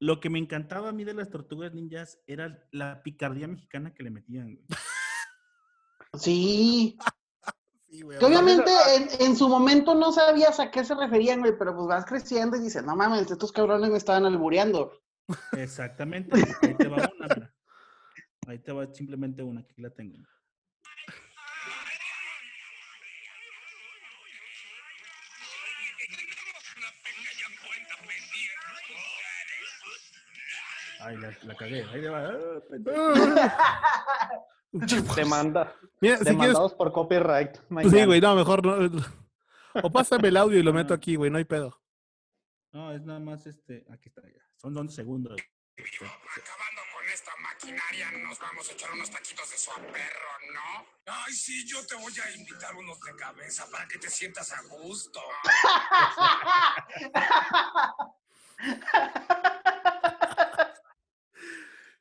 [0.01, 4.03] Lo que me encantaba a mí de las tortugas ninjas era la picardía mexicana que
[4.03, 4.55] le metían.
[4.55, 4.65] güey.
[6.17, 6.97] Sí,
[7.89, 8.19] Sí, güey.
[8.19, 8.95] que obviamente ah.
[8.95, 12.55] en, en su momento no sabías a qué se referían, güey, pero pues vas creciendo
[12.55, 14.91] y dices, no mames, estos cabrones me estaban albureando.
[15.57, 16.39] Exactamente.
[16.61, 17.53] Ahí te va una.
[18.47, 20.17] Ahí te va simplemente una, aquí la tengo.
[30.99, 31.83] Ay, la, la cagué.
[31.85, 32.27] Ahí te va.
[32.29, 33.13] Ah, pendejo.
[35.15, 35.73] Te manda.
[36.01, 37.57] Mira, si quieres, Demandados por copyright.
[37.69, 38.05] pues sí, mañana.
[38.05, 39.01] güey, no, mejor no.
[39.83, 41.81] O pásame el audio y lo meto aquí, güey, no hay pedo.
[42.71, 43.85] No, es nada más este.
[43.91, 44.43] Aquí está ya.
[44.57, 45.39] Son 11 segundos.
[45.79, 50.85] Acabando con esta maquinaria, nos vamos a echar unos taquitos de su perro, ¿no?
[51.07, 54.61] Ay, sí, yo te voy a invitar unos de cabeza para que te sientas a
[54.63, 55.19] gusto.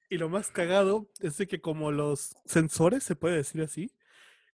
[0.09, 3.93] Y lo más cagado es de que como los sensores, se puede decir así,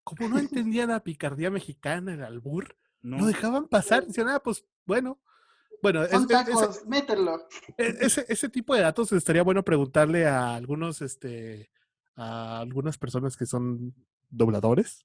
[0.03, 4.07] como no entendían la picardía mexicana, el albur, No, no dejaban pasar.
[4.07, 5.21] Decían, ah, pues bueno.
[5.83, 7.47] Bueno, es- Son es- ese- tacos, mételo.
[7.77, 11.71] E- Ese, ese tipo de datos estaría bueno preguntarle a algunos, este,
[12.17, 13.95] a algunas personas que son
[14.31, 15.05] dobladores.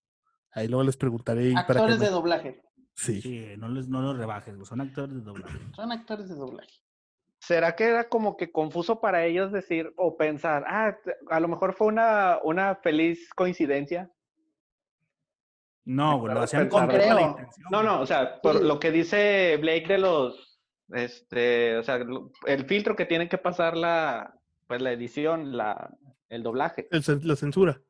[0.52, 2.62] Ahí luego les preguntaré y para que Actores me- de doblaje.
[2.96, 3.22] Sí.
[3.22, 5.58] sí, no, les, no los rebajes, son actores de doblaje.
[5.76, 6.74] Son actores de doblaje.
[7.40, 10.96] ¿Será que era como que confuso para ellos decir o pensar, ah,
[11.30, 14.12] a lo mejor fue una, una feliz coincidencia?
[15.86, 17.68] No, güey, lo hacían con toda la intención.
[17.72, 18.64] No, no, o sea, por Sí.
[18.64, 22.00] lo que dice Blake de los, este, o sea,
[22.46, 24.36] el filtro que tiene que pasar la,
[24.68, 25.90] pues la edición, la,
[26.28, 26.88] el doblaje.
[26.92, 27.82] El la censura.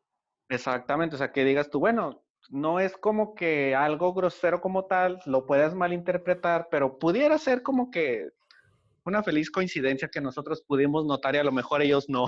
[0.48, 5.20] Exactamente, o sea, que digas tú, bueno, no es como que algo grosero como tal,
[5.26, 8.30] lo puedes malinterpretar, pero pudiera ser como que
[9.10, 12.28] una feliz coincidencia que nosotros pudimos notar y a lo mejor ellos no.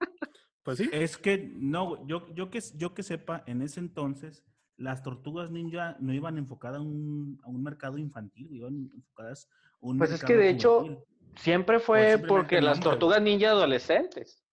[0.62, 0.90] Pues sí.
[0.92, 4.44] Es que, no, yo, yo, que, yo que sepa, en ese entonces,
[4.76, 9.76] las tortugas ninja no iban enfocadas a un, a un mercado infantil, iban enfocadas a
[9.80, 11.06] un Pues es que de hecho.
[11.36, 14.44] Siempre fue porque las tortugas ninja adolescentes.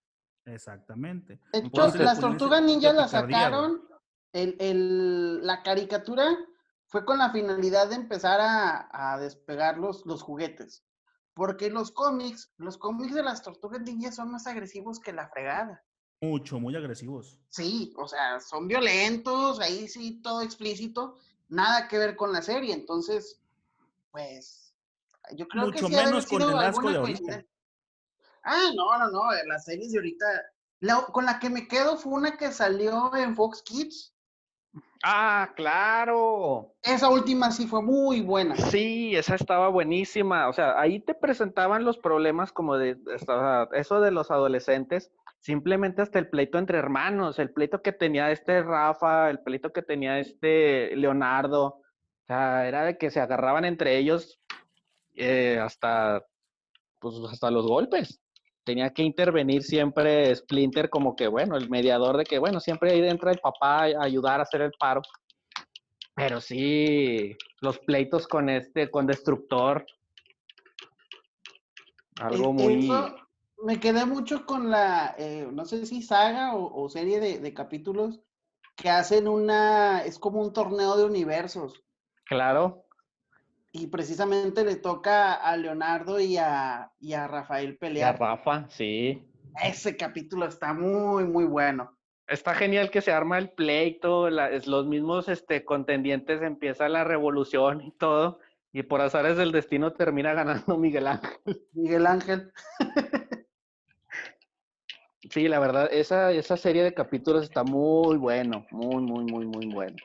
[0.46, 1.42] Exactamente.
[1.52, 3.60] De hecho, Entonces, las ese tortugas ninja la picardía, güey.
[3.60, 3.82] sacaron.
[4.32, 6.38] El, el- la caricatura
[6.86, 10.86] fue con la finalidad de empezar a, a despegar los, los juguetes.
[11.38, 15.84] Porque los cómics, los cómics de las tortugas ninja son más agresivos que la fregada.
[16.20, 17.40] Mucho, muy agresivos.
[17.50, 21.16] Sí, o sea, son violentos, ahí sí, todo explícito,
[21.48, 22.74] nada que ver con la serie.
[22.74, 23.40] Entonces,
[24.10, 24.74] pues,
[25.36, 27.46] yo creo que Mucho sí de haber menos con el asco de ahorita.
[28.42, 30.26] Ah, no, no, no, las series de ahorita.
[30.80, 34.12] la- con la que me quedo fue una que salió en Fox Kids.
[35.04, 36.74] Ah, claro.
[36.82, 38.56] Esa última sí fue muy buena.
[38.56, 40.48] Sí, esa estaba buenísima.
[40.48, 45.12] O sea, ahí te presentaban los problemas como de o sea, eso de los adolescentes,
[45.40, 49.82] simplemente hasta el pleito entre hermanos, el pleito que tenía este Rafa, el pleito que
[49.82, 51.66] tenía este Leonardo.
[51.66, 54.40] O sea, era de que se agarraban entre ellos
[55.16, 56.26] eh, hasta,
[57.00, 58.22] pues, hasta los golpes.
[58.68, 63.00] Tenía que intervenir siempre Splinter como que, bueno, el mediador de que, bueno, siempre ahí
[63.00, 65.02] entra el papá a ayudar a hacer el paro.
[66.14, 69.86] Pero sí, los pleitos con este, con Destructor.
[72.20, 72.92] Algo muy...
[73.64, 77.54] me quedé mucho con la, eh, no sé si saga o, o serie de, de
[77.54, 78.20] capítulos
[78.76, 81.86] que hacen una, es como un torneo de universos.
[82.26, 82.84] Claro.
[83.72, 88.20] Y precisamente le toca a Leonardo y a, y a Rafael Y a pelear.
[88.20, 89.24] Rafa, sí.
[89.64, 91.98] Ese capítulo está muy, muy bueno.
[92.28, 97.04] Está genial que se arma el pleito, la- es- los mismos este, contendientes empieza la
[97.04, 98.40] revolución y todo,
[98.74, 101.62] y por azares del destino termina ganando Miguel Ángel.
[101.74, 102.52] Miguel Ángel.
[105.30, 109.66] Sí, la verdad, esa, esa serie de capítulos está muy bueno, muy, muy, muy, muy
[109.74, 109.98] bueno.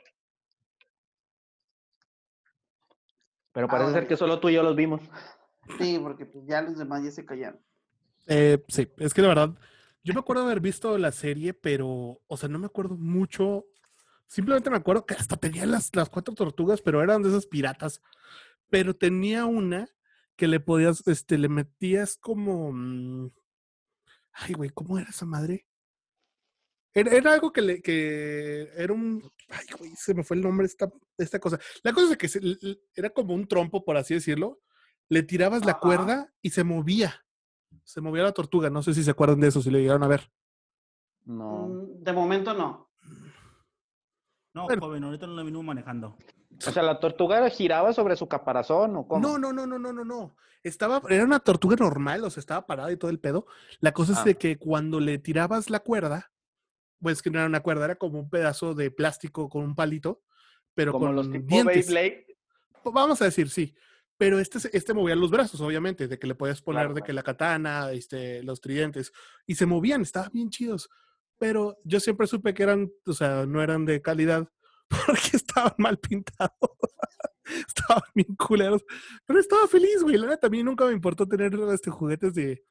[3.52, 5.00] Pero parece Ahora- ser que solo tú y yo los vimos.
[5.78, 7.60] Sí, porque pues ya los demás ya se callaron.
[8.26, 9.54] Eh, sí, es que la verdad,
[10.02, 13.66] yo me acuerdo haber visto la serie, pero, o sea, no me acuerdo mucho.
[14.26, 18.00] Simplemente me acuerdo que hasta tenía las, las cuatro tortugas, pero eran de esas piratas.
[18.70, 19.88] Pero tenía una
[20.36, 22.72] que le podías, este, le metías como.
[22.72, 23.30] mm,
[24.32, 25.66] Ay, güey, ¿cómo era esa madre?
[26.94, 29.22] Era, era algo que le, que era un.
[29.48, 31.59] Ay, güey, se me fue el nombre de esta, de esta cosa.
[31.83, 32.40] La cosa es que se-
[32.94, 34.61] era como un trompo, por así decirlo.
[35.09, 37.24] Le tirabas la cuerda y se movía.
[37.85, 40.09] Se movía la tortuga, no sé si se acuerdan de eso, si lo llegaron a
[40.09, 40.31] ver.
[41.24, 41.66] No.
[41.68, 42.90] Mm, De momento no.
[44.55, 44.83] No, Bueno.
[44.83, 46.16] joven, ahorita no lo venimos manejando.
[46.66, 49.26] O sea, la tortuga giraba sobre su caparazón o cómo?
[49.26, 50.37] No, no, no, no, no, no, no.
[50.62, 53.46] Estaba, era una tortuga normal, o sea, estaba parada y todo el pedo.
[53.81, 54.24] La cosa es Ah.
[54.24, 56.32] de que cuando le tirabas la cuerda,
[57.02, 60.22] pues que no era una cuerda, era como un pedazo de plástico con un palito,
[60.74, 61.86] pero Como con los tipo dientes.
[61.86, 62.26] Beyblade.
[62.84, 63.74] Vamos a decir, sí.
[64.16, 67.12] Pero este, este movía los brazos, obviamente, de que le podías poner Claro, de que
[67.12, 69.12] la katana, este, los tridentes,
[69.46, 70.88] y se movían, estaban bien chidos.
[71.38, 74.48] Pero yo siempre supe que eran, o sea, no eran de calidad
[74.88, 76.54] porque estaban mal pintados.
[77.66, 78.84] estaban bien culeros.
[79.26, 80.16] Pero estaba feliz, güey.
[80.16, 82.62] La neta, a mí nunca me importó tener este, juguetes de,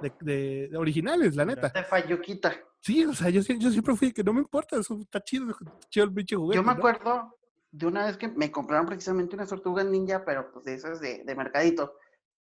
[0.00, 1.68] de, de- de originales, la neta.
[1.68, 2.52] De Fayuquita.
[2.80, 5.54] Sí, o sea, yo, sie- yo siempre fui que no me importa, eso está chido,
[5.88, 6.56] chido el pinche juguete.
[6.56, 6.78] Yo me ¿no?
[6.78, 7.36] acuerdo
[7.70, 11.22] de una vez que me compraron precisamente unas tortugas ninja, pero pues de esas de,
[11.24, 11.94] de mercadito.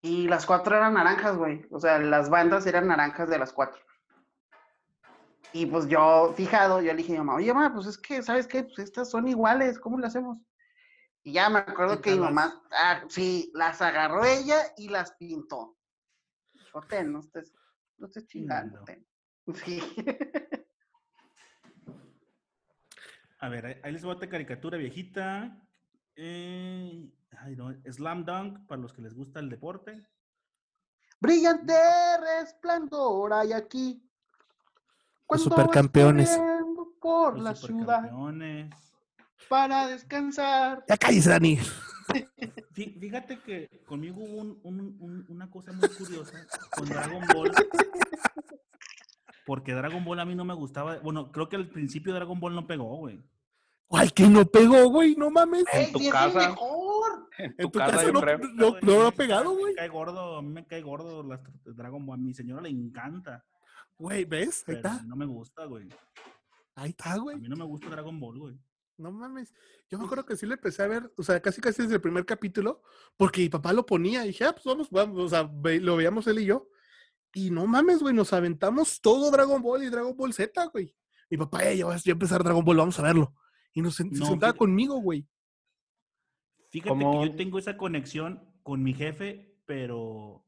[0.02, 1.66] Y las cuatro eran naranjas, güey.
[1.72, 3.82] O sea, las bandas eran naranjas de las cuatro.
[5.54, 8.22] Y pues yo, fijado, yo le dije a mi mamá, oye, mamá, pues es que,
[8.22, 8.64] ¿sabes qué?
[8.66, 10.38] Pues estas son iguales, ¿cómo le hacemos?
[11.24, 15.76] Y ya me acuerdo que mi mamá, ah, sí, las agarró ella y las pintó.
[16.76, 17.54] No estés,
[17.98, 18.84] no estés chingando, Chingando.
[18.86, 19.08] ten.
[19.66, 19.82] Sí.
[23.40, 25.62] A ver, ahí- les va otra caricatura viejita.
[26.16, 30.06] Eh, ay, no, Slam Dunk, para los que les gusta el deporte.
[31.20, 31.74] Brillante
[32.20, 34.02] resplandor hay aquí.
[35.26, 36.40] Cuando vas supercampeones.
[37.00, 38.95] Por Los la ciudad supercampeones.
[39.50, 40.84] Para descansar.
[40.88, 41.58] Ya cállese, Dani.
[42.74, 46.46] Fí- Fíjate que conmigo hubo un- un- un- una cosa muy curiosa
[46.76, 47.52] con Dragon Ball.
[49.46, 50.98] Porque Dragon Ball a mí no me gustaba.
[51.00, 53.24] Bueno, creo que al principio Dragon Ball no pegó, güey.
[53.92, 55.64] Ay, que no pegó, güey, no mames.
[55.72, 56.50] ¡Ey, tu casa.
[56.50, 57.30] mejor!
[57.38, 59.74] En En tu casa, no, no, no a mí ha me pegado, güey.
[59.74, 62.20] Me cae gordo, a mí me cae gordo las Dragon Ball.
[62.20, 63.46] A mi señora le encanta.
[64.00, 64.64] Güey, ¿ves?
[64.68, 65.04] Ahí Pero está.
[65.06, 65.88] no me gusta, güey.
[66.76, 67.38] Ahí está, A güey.
[67.38, 68.60] mí no me gusta Dragon Ball, güey.
[68.98, 69.54] No mames.
[69.90, 72.02] Yo me acuerdo que sí le empecé a ver, o sea, casi casi desde el
[72.02, 72.82] primer capítulo,
[73.18, 75.98] porque mi papá lo ponía y dije, ah, pues vamos, vamos, o sea, ve- lo
[75.98, 76.70] veíamos él y yo.
[77.34, 80.96] Y no mames, güey, nos aventamos todo Dragon Ball y Dragon Ball Z, güey.
[81.30, 83.36] Mi papá, ya, va a empezar Dragon Ball, vamos a verlo.
[83.74, 85.28] Y nos sen- se No, sentaba fíjate- conmigo, güey.
[86.70, 90.46] Fíjate que yo tengo esa conexión con mi jefe, pero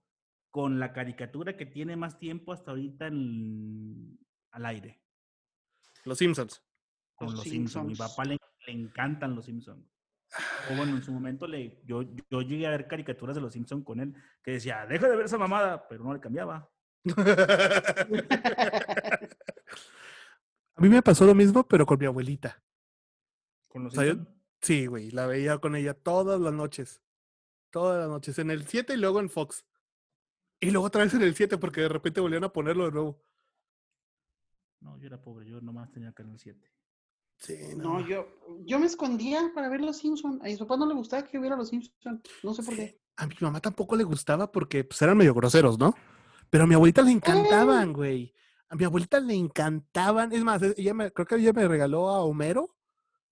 [0.52, 4.18] con la caricatura que tiene más tiempo hasta ahorita en-
[4.52, 5.02] al aire.
[6.06, 6.64] Los Simpsons.
[7.18, 7.88] Con Los los, Simpsons.
[7.88, 9.84] Mi papá le, le encantan los Simpsons.
[10.72, 13.84] O bueno, en su momento le, yo, yo llegué a ver caricaturas de los Simpsons
[13.84, 16.70] con él, que decía, deja de ver esa mamada, pero no le cambiaba.
[20.76, 22.62] A mí me pasó lo mismo, pero con mi abuelita.
[23.68, 24.38] Con los O sea, yo- Simpsons.
[24.62, 27.02] Sí, güey, la veía con ella todas las noches.
[27.72, 28.38] Todas las noches.
[28.40, 29.66] En el 7 y luego en Fox.
[30.60, 33.24] Y luego otra vez en el 7 porque de repente volvían a ponerlo de nuevo.
[34.82, 36.72] No, yo era pobre, yo nomás tenía Canal 7.
[37.40, 38.28] Sí, No, yo,
[38.66, 40.42] yo me escondía para ver los Simpsons.
[40.42, 42.22] A mi papá no le gustaba que yo viera los Simpsons.
[42.44, 42.80] No sé por Sí.
[42.80, 43.02] qué.
[43.18, 45.94] A mi mamá tampoco le gustaba porque pues, eran medio groseros, ¿no?
[46.50, 48.34] Pero a mi abuelita le encantaban, güey.
[48.70, 50.32] A mi abuelita le encantaban.
[50.34, 52.76] Es más, ella me, creo que ella me regaló a Homero.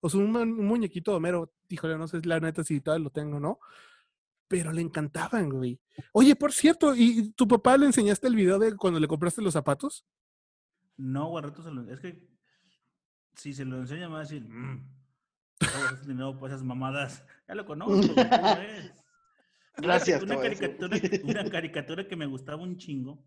[0.02, 1.52] O sea, un, mu- un muñequito de Homero.
[1.70, 3.60] Híjole, no sé la neta si todavía lo tengo, ¿no?
[4.48, 5.80] Pero le encantaban, güey.
[6.14, 9.54] Oye, por cierto, ¿y tu papá le enseñaste el video de cuando le compraste los
[9.54, 10.06] zapatos?
[10.98, 11.46] No, güey.
[11.92, 12.28] Es que
[13.36, 14.88] si se lo enseña me va a decir, mmm,
[16.06, 17.26] dinero por esas mamadas.
[17.48, 18.16] Ya lo conozco, ¿cómo
[18.62, 18.94] es?
[19.78, 23.24] Gracias, Una caricatura, una caricatura que me gustaba un chingo.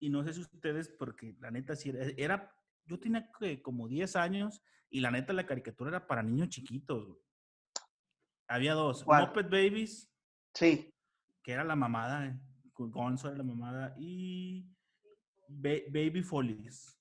[0.00, 2.54] Y no sé si ustedes, porque la neta sí era, era-
[2.86, 7.06] yo tenía que como 10 años y la neta la caricatura era para niños chiquitos.
[7.06, 7.18] güey.
[8.48, 9.26] Había dos, ¿Cuál?
[9.28, 10.10] Muppet Babies,
[10.54, 10.92] Sí.
[11.42, 12.40] que era la mamada, eh,
[12.74, 14.66] Gon- Gonzo era la mamada, y
[15.48, 16.99] Ba- Baby Follies,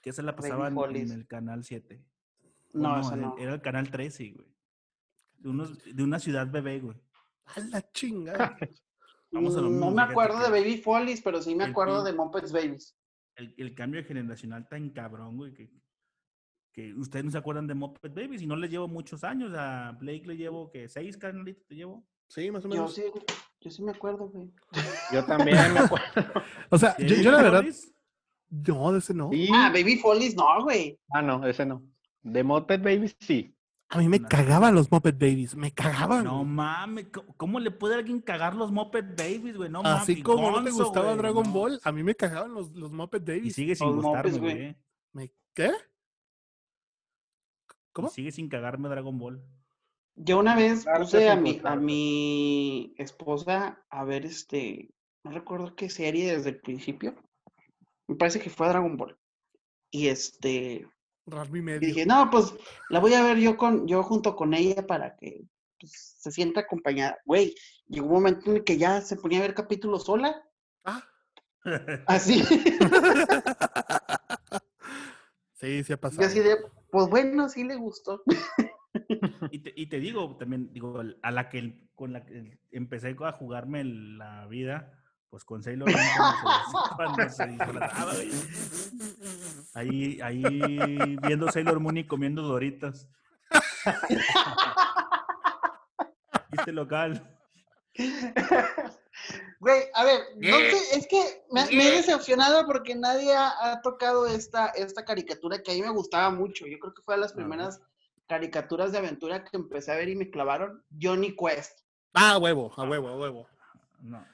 [0.00, 2.02] que esa la pasaban en el canal 7.
[2.74, 3.36] O No, esa era- no.
[3.38, 4.48] Era el canal 13, güey.
[5.38, 6.96] De, unos- de una ciudad bebé, güey.
[7.46, 8.56] A la chingada.
[9.32, 12.02] Vamos a lo mismo, no me fíjate acuerdo de Baby Follies, pero sí me acuerdo
[12.02, 12.96] de Muppets Babies.
[13.36, 15.70] el, el cambio generacional tan cabrón, güey, que,
[16.72, 19.52] que ustedes no se acuerdan de Muppet Babies y no les llevo muchos años.
[19.54, 22.04] A Blake le llevo, que ¿Seis canalitos te llevo?
[22.28, 22.94] Sí, más o Yo menos.
[22.94, 23.04] sí,
[23.60, 24.52] yo sí me acuerdo, güey.
[25.12, 26.42] Yo también me acuerdo.
[26.70, 27.94] O sea, ¿De yo, yo la verdad, Follies?
[28.50, 29.30] No, de ese no.
[29.32, 29.48] Sí.
[29.54, 30.98] Ah, Baby Follies, no, güey.
[31.12, 31.82] Ah, no, ese no.
[32.22, 33.54] De Muppet Babies, sí.
[33.88, 34.28] A mí me No.
[34.28, 36.24] cagaban los Muppet Babies, me cagaban.
[36.24, 39.68] No mames, ¿cómo- ¿cómo le puede alguien cagar los Muppet Babies, güey?
[39.70, 40.02] No mames.
[40.02, 41.52] Así y como no te gustaba Dragon no.
[41.52, 43.54] Ball, a mí me cagaban los, los Muppet Y Babies.
[43.54, 44.76] sigue sin Los gustarme, güey.
[45.12, 45.66] Me- ¿Qué?
[45.68, 45.72] Y
[47.92, 48.08] ¿Cómo?
[48.10, 49.42] sigue sin cagarme Dragon Ball.
[50.14, 54.90] Yo una vez que puse a mi, a mi esposa a ver este
[55.24, 57.14] no recuerdo qué serie desde el principio.
[58.10, 59.16] Me parece que fue Dragon Ball.
[59.92, 60.84] Y este,
[61.28, 61.78] y medio.
[61.78, 62.52] dije, no, pues
[62.88, 65.44] la voy a ver yo con, yo junto con ella para que
[65.78, 67.18] pues, se sienta acompañada.
[67.24, 67.54] Güey,
[67.86, 70.42] llegó un momento en el que ya se ponía a ver capítulos sola.
[70.84, 71.04] Ah,
[72.08, 72.42] Así.
[75.54, 76.26] sí, sí ha y pasado.
[76.26, 76.56] así de,
[76.90, 78.24] pues bueno, sí le gustó.
[79.52, 83.32] Y te, y te digo también, digo, a la que con la que empecé a
[83.32, 84.99] jugarme la vida,
[85.30, 88.30] pues con Sailor Moon cuando se, cuando se disfrazaba, güey.
[89.74, 93.08] Ahí, ahí viendo Sailor Moon y comiendo doritas.
[96.52, 97.22] Este local.
[99.60, 103.80] Güey, a ver, no sé, es que me, me he decepcionado porque nadie ha, ha
[103.82, 106.66] tocado esta, esta caricatura que a mí me gustaba mucho.
[106.66, 107.44] Yo creo que fue de las A ver.
[107.46, 107.80] primeras
[108.26, 110.82] caricaturas de aventura que empecé a ver y me clavaron.
[111.00, 111.80] Johnny Quest.
[112.14, 113.46] Ah, a huevo, a huevo, a huevo.
[114.00, 114.24] No.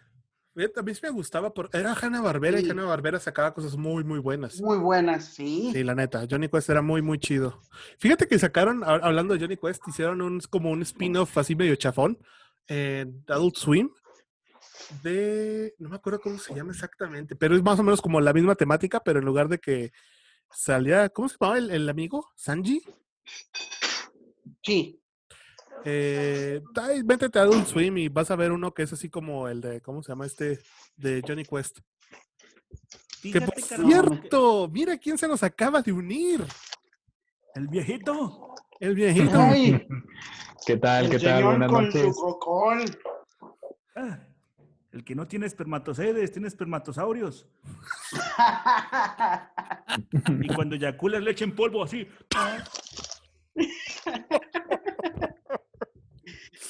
[0.56, 1.68] A mí sí me gustaba, por...
[1.72, 2.70] era Hanna Barbera y Sí.
[2.70, 4.60] Hanna Barbera sacaba cosas muy, muy buenas.
[4.60, 5.70] Muy buenas, sí.
[5.72, 7.60] Sí, la neta, Johnny Quest era muy, muy chido.
[7.98, 11.74] Fíjate que sacaron, ha- hablando de Johnny Quest, hicieron un, como un spin-off así medio
[11.76, 12.18] chafón
[12.68, 13.90] en Adult Swim
[15.02, 18.32] de, no me acuerdo cómo se llama exactamente, pero es más o menos como la
[18.32, 19.92] misma temática, pero en lugar de que
[20.50, 22.28] salía, ¿cómo se llamaba el, el amigo?
[22.34, 22.82] ¿Sanji?
[24.62, 25.00] Sí.
[25.84, 26.62] Eh,
[27.04, 29.80] métete a Adult Swim y vas a ver uno que es así como el de,
[29.80, 30.60] ¿cómo se llama este?
[30.96, 31.78] De Johnny Quest.
[33.22, 36.44] Que por Fíjate, cierto, mira quién se nos acaba de unir.
[37.54, 38.54] El viejito.
[38.78, 39.38] El viejito.
[39.38, 39.86] Ay,
[40.66, 41.06] ¿Qué tal?
[41.06, 41.44] el ¿Qué tal?
[41.44, 42.16] Buenas con noches.
[43.94, 44.18] Ah,
[44.92, 47.46] el que no tiene espermatozoides, tiene espermatosaurios.
[50.42, 52.06] Y cuando eyaculas leche en polvo así.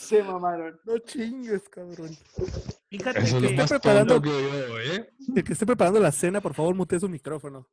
[0.06, 0.78] Se mamaron.
[0.84, 2.10] No chingues, cabrón.
[2.88, 5.10] Fíjate Eso es lo que más preparando- que oído, ¿eh?
[5.34, 7.66] El que esté preparando la cena, por favor, mute su micrófono.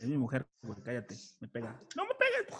[0.00, 1.78] es mi mujer, güey, cállate, me pega.
[1.94, 2.58] No me pegues.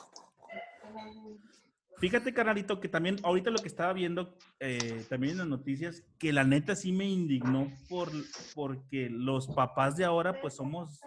[1.99, 6.33] Fíjate, carnalito, que también ahorita lo que estaba viendo eh, también en las noticias, que
[6.33, 8.09] la neta sí me indignó por,
[8.55, 11.01] porque los papás de ahora, pues somos,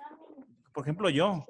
[0.71, 1.45] por ejemplo, yo,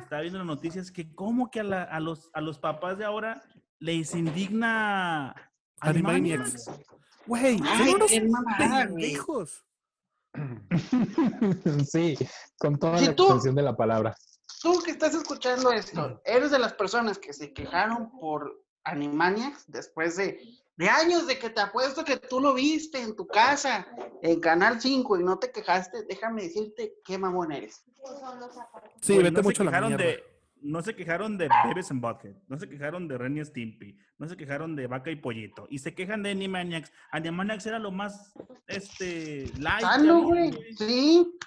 [0.00, 3.04] estaba viendo las noticias que como que a, la- a los, a los papás de
[3.04, 3.42] ahora
[3.82, 5.34] les indigna
[5.80, 6.70] Animaniacs.
[7.26, 9.64] Güey, son unos mamada, pendejos.
[11.90, 12.16] Sí,
[12.58, 14.14] con toda Si la tú- extensión de la palabra.
[14.62, 20.16] Tú que estás escuchando esto, ¿eres de las personas que se quejaron por Animaniacs después
[20.16, 20.38] de,
[20.76, 23.86] de años de que te apuesto que tú lo viste en tu casa,
[24.22, 26.04] en Canal 5 y no te quejaste?
[26.04, 27.84] Déjame decirte qué mamón eres.
[29.00, 30.04] Sí, vete no se mucho a la quejaron mierda.
[30.04, 30.31] de-
[30.62, 34.28] no se quejaron de Beavis and Butthead, no se quejaron de Ren y Stimpy, no
[34.28, 36.92] se quejaron de Vaca y Pollito, y se quejan de Animaniacs.
[37.10, 38.32] Animaniacs era lo más,
[38.66, 39.84] este, light.
[39.84, 40.52] había, güey.
[40.76, 41.38] Sí.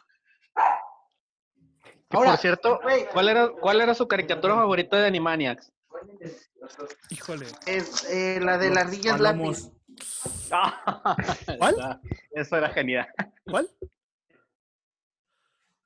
[2.09, 2.79] Que, Ahora, por cierto,
[3.11, 5.71] ¿cuál era, ¿cuál era su caricatura favorita de Animaniacs?
[7.09, 7.47] Híjole.
[7.65, 9.71] es eh, la de las ardillas lápiz.
[11.57, 12.01] ¿Cuál?
[12.31, 13.07] Eso era genial.
[13.49, 13.69] ¿Cuál?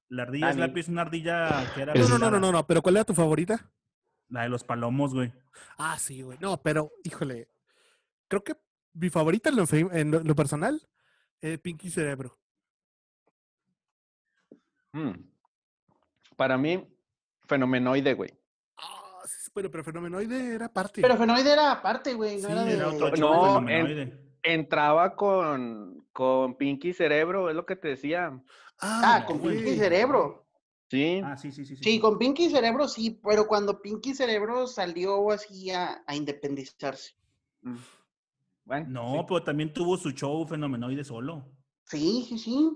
[0.10, 0.68] La ardilla es Dani.
[0.68, 1.94] lápiz, una ardilla que era.
[1.94, 3.72] No, no, no, no, no, no, pero ¿cuál era tu favorita?
[4.30, 5.32] La de los palomos, güey.
[5.78, 6.38] Ah, sí, güey.
[6.42, 7.50] No, pero, híjole.
[8.28, 8.56] Creo que
[8.94, 10.82] mi favorita en lo, fe- en lo- lo personal,
[11.42, 12.38] eh, Pinky Cerebro.
[14.94, 15.12] Mm.
[16.36, 16.88] Para mí,
[17.48, 18.32] fenomenoide, güey.
[18.78, 21.02] Ah, sí, pero, pero Fenomenoide era parte.
[21.02, 22.38] Pero Fenoide era aparte, güey.
[22.42, 22.74] No Sí, era de...
[22.76, 24.30] Era otro No, en- fenomenoide.
[24.42, 28.38] Entraba con, con Pinky Cerebro, es lo que te decía.
[28.82, 29.56] Ah, con güey.
[29.56, 30.48] Pinky Cerebro.
[30.92, 31.22] Sí.
[31.24, 31.78] Ah, sí, sí, sí.
[31.78, 37.14] Sí, con Pinky Cerebro sí, pero cuando Pinky Cerebro salió así a, a independizarse.
[37.62, 37.78] Mm.
[38.66, 39.26] Bueno, No, sí.
[39.30, 41.46] pero también tuvo su show fenomenoide solo.
[41.86, 42.70] Sí, sí, sí.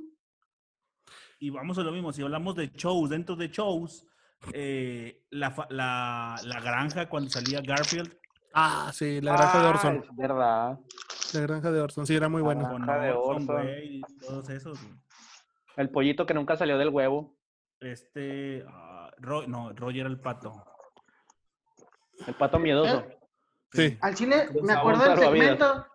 [1.39, 4.05] Y vamos a lo mismo, si hablamos de shows, dentro de shows,
[4.53, 8.15] eh, la, la, la granja cuando salía Garfield,
[8.53, 9.95] Ah, sí, la granja de Ah, Orson.
[9.97, 10.79] es verdad.
[11.33, 12.69] La granja de Orson, sí, era muy buena.
[12.69, 13.55] con Granja de Orson Orson.
[13.65, 14.79] Welles y todos esos.
[14.81, 14.93] güey.
[15.77, 17.35] El pollito que nunca salió del huevo.
[17.79, 20.53] Este, ah, Ro- no, Roger era el pato.
[22.27, 23.03] El pato miedoso.
[23.73, 23.97] Sí.
[24.01, 25.85] Al chile me acuerdo del segmento.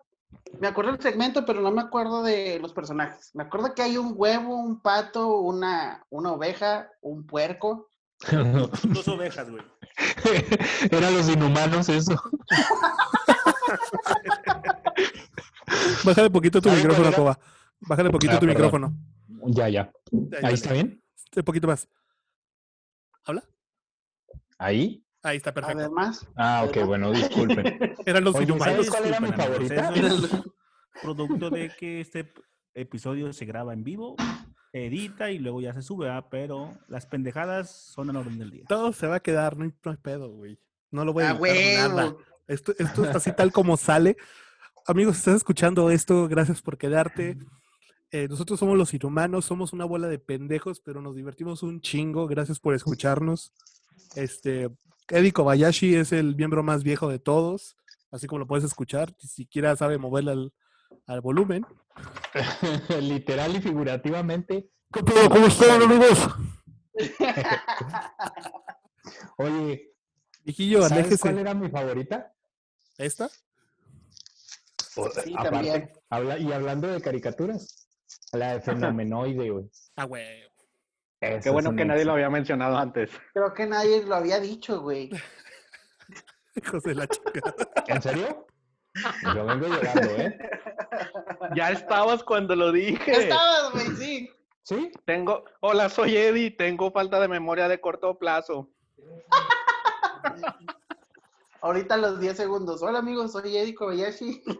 [0.59, 3.31] Me acuerdo del segmento, pero no me acuerdo de los personajes.
[3.33, 7.89] Me acuerdo que hay un huevo, un pato, una, una oveja, un puerco.
[8.83, 9.63] Dos ovejas, güey.
[10.91, 12.15] Eran los inhumanos eso.
[16.03, 17.15] Bájale poquito tu ¿Sabe cuál micrófono?
[17.17, 17.39] Coba.
[17.81, 18.55] Bájale poquito Ah, tu perdón.
[18.55, 18.97] micrófono.
[19.47, 19.91] Ya, ya.
[20.11, 21.01] Ahí, Ahí está bien.
[21.35, 21.87] Un poquito más.
[23.23, 23.43] ¿Habla?
[24.57, 25.03] Ahí.
[25.23, 25.79] Ahí está perfecto.
[25.79, 26.87] Además, Ah, ok, ¿Verdad?
[26.87, 27.79] bueno, disculpen.
[28.05, 28.35] Eran los.
[28.35, 29.89] ¿sabes cuál era mi favorita?
[29.93, 30.31] eso es
[31.01, 32.31] producto de que este
[32.73, 34.15] episodio se graba en vivo,
[34.71, 36.27] se edita y luego ya se sube, ¿ah?
[36.29, 38.63] pero las pendejadas son al orden del día.
[38.67, 40.59] Todo se va a quedar, no hay, no hay pedo, güey.
[40.91, 42.05] No lo voy a ¡A editar nada.
[42.07, 42.19] huevo!
[42.47, 44.17] Esto, esto es así tal como sale.
[44.89, 47.37] Amigos, si estás escuchando esto, gracias por quedarte.
[48.09, 52.25] Eh, nosotros somos los inhumanos, somos una bola de pendejos, pero nos divertimos un chingo.
[52.25, 53.53] Gracias por escucharnos.
[54.15, 54.67] Este,
[55.07, 57.77] Eddie Kobayashi es el miembro más viejo de todos,
[58.09, 59.13] así como lo puedes escuchar.
[59.21, 60.53] Ni siquiera sabe moverle al,
[61.05, 61.67] al volumen.
[62.99, 64.71] Literal y figurativamente.
[64.91, 65.29] ¿Qué pedo?
[65.29, 66.17] ¿Cómo están, amigos?
[69.37, 69.93] Oye,
[70.47, 71.19] ¿sabes aléjese.
[71.19, 72.33] cuál era mi favorita?
[72.97, 73.29] ¿Esta?
[75.01, 75.91] O- Sí, también.
[76.09, 77.87] habla- y hablando de caricaturas,
[78.33, 79.69] la de Fenomenoide, güey.
[79.95, 80.43] Ah, güey.
[81.19, 83.09] Qué bueno que nadie lo había mencionado antes.
[83.33, 85.09] Creo que nadie lo había dicho, güey.
[86.55, 87.53] Hijos de la chica.
[87.87, 88.47] ¿En serio?
[89.35, 90.37] Yo vengo llegando, ¿eh?
[91.55, 93.11] Ya estabas cuando lo dije.
[93.11, 94.29] Ya estabas, güey, sí.
[94.63, 94.91] ¿Sí?
[95.05, 98.69] Tengo, hola, soy Eddie, tengo falta de memoria de corto plazo.
[101.61, 102.81] Ahorita los 10 segundos.
[102.81, 104.43] Hola, amigos, soy Eddie Kobayashi.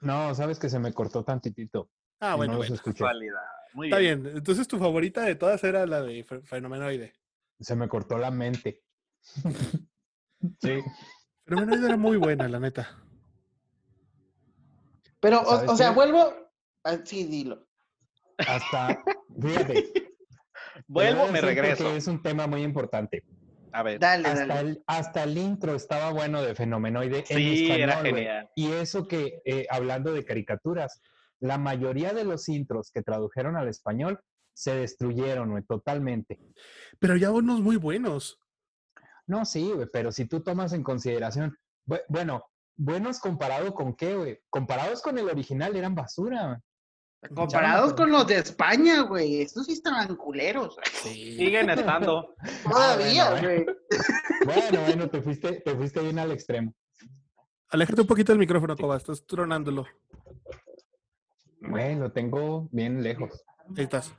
[0.00, 1.90] No, sabes que se me cortó tantitito.
[2.20, 2.76] Ah, bueno, no bueno.
[3.74, 4.24] Muy Está bien.
[4.26, 7.14] Entonces tu favorita de todas era la de Fe- Fenomenoide.
[7.60, 8.82] Se me cortó la mente.
[10.60, 10.80] Sí.
[11.44, 12.96] Fenomenoide era muy buena, la neta.
[15.18, 16.32] Pero, o, ¿Sabes o sea, vuelvo.
[16.84, 17.66] ah, sí, dilo.
[18.38, 19.02] Hasta,
[19.42, 19.92] fíjate.
[20.86, 21.90] Vuelvo, me regreso.
[21.90, 23.24] Es un tema muy importante.
[23.72, 23.98] A ver.
[24.00, 24.60] Dale, Hasta dale.
[24.70, 28.14] el, hasta el intro estaba bueno de Fenomenoide en Sí, español, era güey.
[28.14, 28.50] genial.
[28.54, 31.00] Y eso que, eh, hablando de caricaturas,
[31.40, 34.20] la mayoría de los intros que tradujeron al español
[34.54, 36.40] se destruyeron, güey, totalmente.
[36.98, 38.40] Pero ya unos muy buenos.
[39.26, 41.56] No, sí, güey, pero si tú tomas en consideración,
[41.86, 42.44] bu- bueno,
[42.76, 44.40] buenos comparado con qué, güey?
[44.50, 46.60] Comparados con el original eran basura.
[47.34, 49.42] Comparados con los de España, güey.
[49.42, 50.76] Estos sí estaban culeros.
[51.02, 52.34] Siguen estando.
[52.62, 53.66] Todavía, bueno, güey.
[54.44, 56.72] Bueno, bueno, te fuiste, te fuiste bien al extremo.
[57.70, 58.96] Aléjate un poquito del micrófono, Coba.
[58.96, 59.86] Estás tronándolo.
[61.60, 63.44] Güey, lo tengo bien lejos.
[63.76, 64.14] Ahí estás.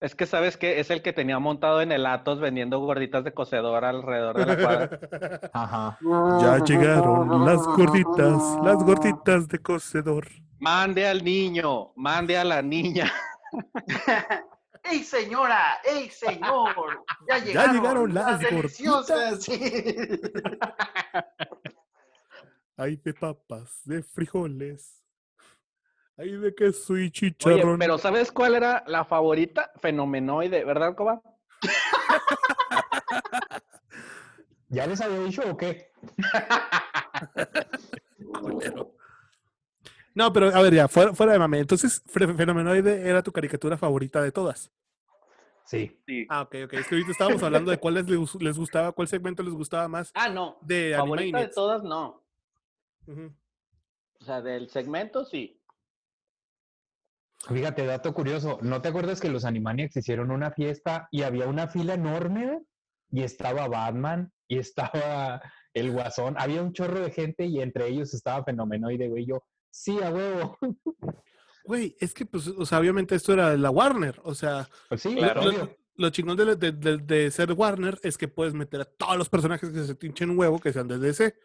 [0.00, 3.34] Es que sabes que es el que tenía montado en el Atos vendiendo gorditas de
[3.34, 5.50] cocedor alrededor de la cuadra.
[5.52, 5.98] Ajá.
[6.40, 10.26] Ya llegaron las gorditas, las gorditas de cocedor.
[10.62, 13.12] Mande al niño, mande a la niña.
[14.84, 15.80] ¡Ey, señora!
[15.84, 17.04] ¡Ey, señor!
[17.28, 19.42] Ya llegaron, llegaron las deliciosas.
[19.42, 19.60] Sí.
[22.76, 25.02] Hay de papas, de frijoles.
[26.16, 27.80] Hay de queso y Oye, chicharrón.
[27.80, 29.72] pero ¿sabes cuál era la favorita?
[29.80, 31.20] Fenomenoide, ¿verdad, Coba?
[34.68, 35.90] ¿Ya les había dicho o qué?
[40.14, 41.58] No, pero a ver, ya, fuera, fuera de mame.
[41.60, 44.70] Entonces, Fe- Fenomenoide era tu caricatura favorita de todas.
[45.64, 45.98] Sí.
[46.06, 46.26] Sí.
[46.28, 46.72] Ah, ok, ok.
[46.74, 50.10] Es que ahorita estábamos hablando de cuáles les, les gustaba, cuál segmento les gustaba más
[50.14, 50.58] Ah, no.
[50.62, 52.22] de Favorita de todas, no.
[53.06, 55.58] O sea, del segmento, sí.
[57.48, 58.58] Fíjate, dato curioso.
[58.62, 62.60] ¿No te acuerdas que los Animaniacs hicieron una fiesta y había una fila enorme?
[63.10, 65.42] Y estaba Batman y estaba
[65.74, 66.34] el Guasón.
[66.38, 69.26] Había un chorro de gente y entre ellos estaba Fenomenoide, güey.
[69.26, 69.42] Yo,
[69.72, 70.58] sí, a huevo.
[71.64, 74.20] Güey, es que, pues, o sea, obviamente esto era de la Warner.
[74.24, 75.44] O sea, Pues sí, Claro.
[75.44, 79.16] lo, lo chingón de, de- de- de ser Warner es que puedes meter a todos
[79.16, 81.36] los personajes que se te hinchen un huevo que sean de DC.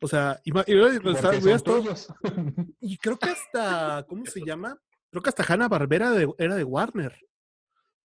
[0.00, 0.50] O sea, y,
[1.62, 2.08] todo- tuyos.
[2.80, 4.80] y creo que hasta, ¿cómo se llama?
[5.10, 7.18] Creo que hasta Hanna Barbera era de Warner.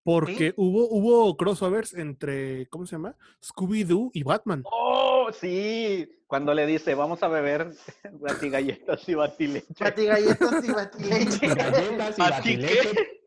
[0.06, 3.16] Porque hubo, hubo crossovers entre, ¿cómo se llama?
[3.42, 4.62] Scooby-Doo y Batman.
[4.72, 6.08] Oh, sí.
[6.28, 7.74] Cuando le dice, vamos a beber
[8.22, 9.84] batigalletas y batileche.
[9.84, 11.48] Batigalletas y batileche.
[11.48, 13.22] Galletas y batileche.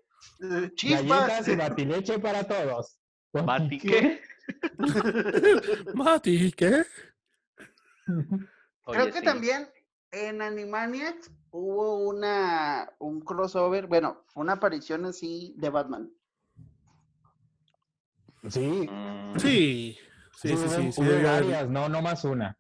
[0.77, 1.05] Chispas.
[1.05, 3.01] Galletas y batileche para todos.
[3.33, 4.21] ¿Bati qué?
[5.95, 6.85] Mati, ¿qué?
[8.07, 8.47] Creo
[8.85, 9.25] Oye, que sí.
[9.25, 9.69] también
[10.13, 16.09] en Animaniacs hubo una un crossover, bueno, una aparición así de Batman.
[18.49, 18.89] Sí.
[19.39, 19.99] Sí,
[20.37, 21.03] sí, sí, sí.
[21.23, 22.57] varias, no, no más una.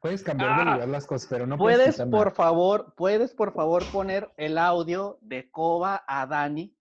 [0.00, 3.52] Puedes cambiar de Ah, lugar las cosas, pero no puedes ¿Puedes, por favor, puedes, por
[3.52, 6.72] favor, poner el audio de Coba a Dani?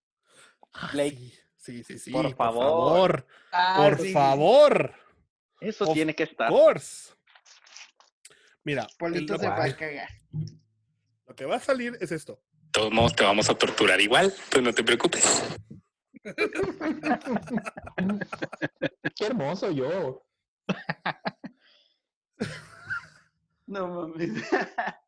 [0.73, 1.17] Ah, Blake.
[1.17, 2.63] sí, sí, sí, sí, Por por favor.
[2.63, 3.27] favor.
[3.51, 4.93] Ah, Por sí, favor.
[5.59, 6.49] Eso Of tiene que estar.
[6.49, 7.13] course.
[8.63, 10.09] Mira, Polito lo, se va a cagar.
[11.25, 12.39] lo que va a salir es esto.
[12.51, 14.31] De todos modos, te vamos a torturar igual.
[14.49, 15.43] Tú no te preocupes.
[19.15, 20.23] Qué hermoso yo.
[23.65, 24.30] No mames.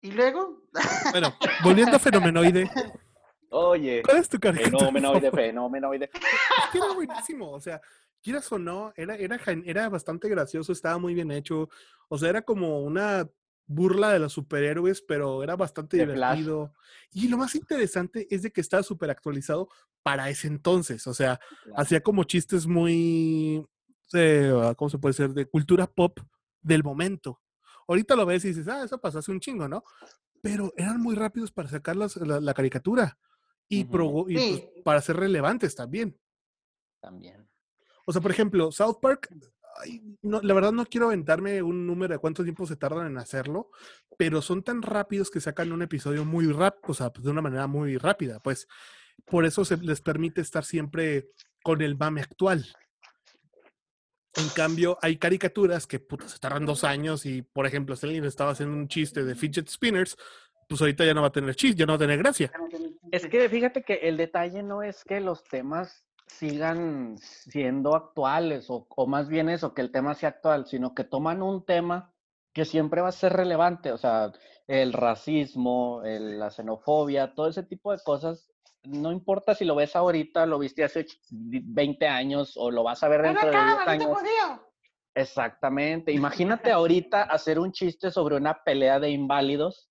[0.00, 0.62] ¿Y luego?
[1.10, 2.70] Bueno, volviendo a Fenomenoide,
[3.50, 4.78] Oye, ¿cuál es tu caricatura?
[4.78, 5.36] fenómenoide, favorita?
[5.36, 6.10] fenómenoide.
[6.14, 7.80] Es que era buenísimo, o sea,
[8.22, 11.68] quieras o no, era, era, era bastante gracioso, estaba muy bien hecho,
[12.08, 13.28] o sea, era como una
[13.68, 16.38] burla de los superhéroes, pero era bastante De Flash.
[16.38, 16.74] divertido.
[17.12, 19.68] Y lo más interesante es de que estaba súper actualizado
[20.02, 21.80] para ese entonces, o sea, Claro.
[21.80, 23.64] hacía como chistes muy,
[24.14, 26.18] eh, ¿cómo se puede decir?, de cultura pop
[26.62, 27.40] del momento.
[27.86, 29.84] Ahorita lo ves y dices, ah, eso pasó hace un chingo, ¿no?
[30.42, 33.18] Pero eran muy rápidos para sacar las- la, la caricatura
[33.68, 36.18] y, pues, para ser relevantes también.
[37.00, 37.48] También.
[38.06, 39.28] O sea, por ejemplo, South Park,
[40.22, 43.70] no, la verdad no quiero aventarme un número de cuánto tiempo se tardan en hacerlo,
[44.16, 47.42] pero son tan rápidos que sacan un episodio muy rápido, o sea, pues, de una
[47.42, 48.66] manera muy rápida, pues
[49.24, 51.30] por eso se les permite estar siempre
[51.62, 52.66] con el mame actual.
[54.36, 58.76] En cambio, hay caricaturas que se tardan dos años y, por ejemplo, si estaba haciendo
[58.76, 60.16] un chiste de fidget spinners,
[60.68, 62.52] pues ahorita ya no va a tener chiste, ya no va a tener gracia.
[63.10, 68.86] Es que fíjate que el detalle no es que los temas sigan siendo actuales o,
[68.90, 72.12] o más bien eso, que el tema sea actual, sino que toman un tema
[72.52, 74.32] que siempre va a ser relevante, o sea,
[74.66, 78.50] el racismo, el- la xenofobia, todo ese tipo de cosas,
[78.84, 83.02] no importa si lo ves ahorita, lo viste hace ch- 20 años o lo vas
[83.02, 84.08] a ver dentro de 10 años.
[85.14, 86.12] Exactamente.
[86.12, 89.90] Imagínate ahorita hacer un chiste sobre una pelea de inválidos.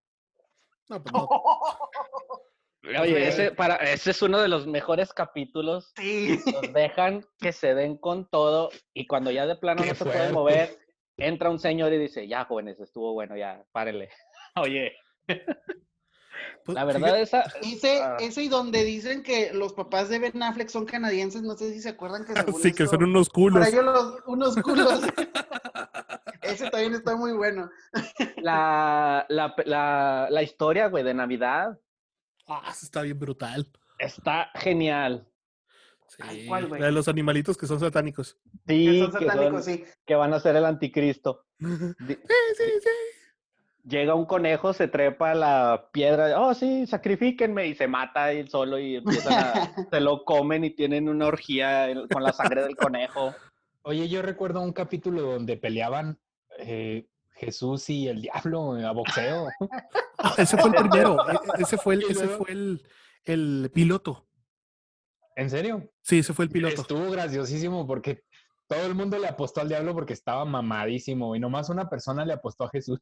[0.89, 1.27] No, pues no.
[3.01, 6.39] Oye, ese, para, ese es uno de los mejores capítulos Sí.
[6.51, 10.05] los dejan que se den con todo y cuando ya de plano Qué no se
[10.05, 10.33] pueden fuerte.
[10.33, 10.79] mover,
[11.17, 14.09] entra un señor y dice, ya jóvenes, estuvo bueno, ya, párenle.
[14.55, 14.93] Oye,
[16.63, 17.41] Pues, la verdad fíjate- esa...
[17.61, 21.55] Ese, ah, ese y donde dicen que los papás de Ben Affleck son canadienses, no
[21.55, 23.59] sé si se acuerdan que según sí, que son unos culos.
[23.59, 25.01] para ellos los- unos culos.
[26.41, 27.69] ese también está muy bueno.
[28.37, 31.77] la, la, la, la historia, güey, de Navidad
[32.47, 33.67] Ah, eso está bien brutal.
[33.99, 35.27] está genial.
[36.19, 36.79] Ay, Sí, ¿cuál, güey?
[36.79, 38.37] la de los animalitos que son satánicos.
[38.65, 39.83] Que Sí, que, satánicos, son- sí.
[40.05, 41.45] que van a ser el anticristo.
[42.07, 42.15] Sí,
[42.55, 42.89] sí, sí.
[43.83, 48.49] Llega un conejo, se trepa a la piedra, oh sí, sacrifíquenme, y se mata él
[48.49, 49.53] solo y empiezan a,
[49.91, 53.33] se lo comen y tienen una orgía con la sangre del conejo.
[53.83, 56.19] Oye, yo recuerdo un capítulo donde peleaban
[56.59, 57.07] eh,
[57.37, 59.47] Jesús y el diablo a boxeo.
[60.19, 61.15] Ah, ese fue el primero.
[61.29, 62.83] e- Ese fue el, ese fue el,
[63.23, 64.27] el piloto.
[65.35, 65.91] ¿En serio?
[66.01, 66.81] Sí, ese fue el piloto.
[66.81, 68.23] Estuvo graciosísimo porque
[68.65, 72.33] todo el mundo le apostó al diablo porque estaba mamadísimo y nomás una persona le
[72.33, 72.99] apostó a Jesús.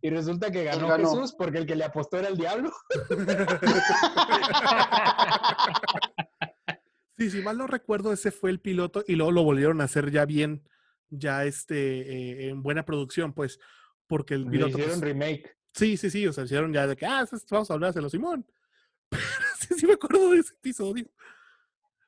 [0.00, 1.10] Y resulta que ganó, ganó.
[1.10, 2.72] Jesús porque el que le apostó era el diablo.
[7.18, 10.10] Sí, si mal no recuerdo, ese fue el piloto y luego lo volvieron a hacer
[10.10, 10.66] ya bien,
[11.10, 13.58] ya este, eh, en buena producción, pues,
[14.06, 14.70] porque el Le piloto.
[14.78, 15.56] hicieron pues, remake.
[15.74, 18.46] sí, sí, sí, o sea, hicieron ya de que, ah, pues, vamos a hablárselo, Simón.
[19.10, 19.22] Pero
[19.58, 21.10] sí, sí me acuerdo de ese episodio.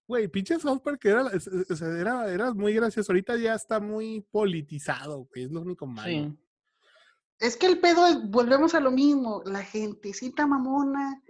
[0.06, 3.12] Güey, pinche South Park era, o sea, era, era muy gracioso.
[3.12, 6.08] Ahorita ya está muy politizado, güey, es lo único malo.
[6.08, 6.38] Sí.
[7.42, 11.20] Es que el pedo es, volvemos a lo mismo, la gentecita mamona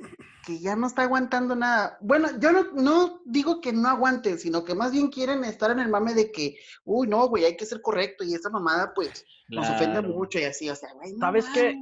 [0.45, 1.97] que ya no está aguantando nada.
[2.03, 5.79] Bueno, yo no, no digo que no aguanten, sino que más bien quieren estar en
[5.79, 9.25] el mame de que, uy, no, güey, hay que ser correcto y esta mamada pues
[9.49, 11.79] nos ofende mucho y así, o sea, güey, no ¿Sabes qué?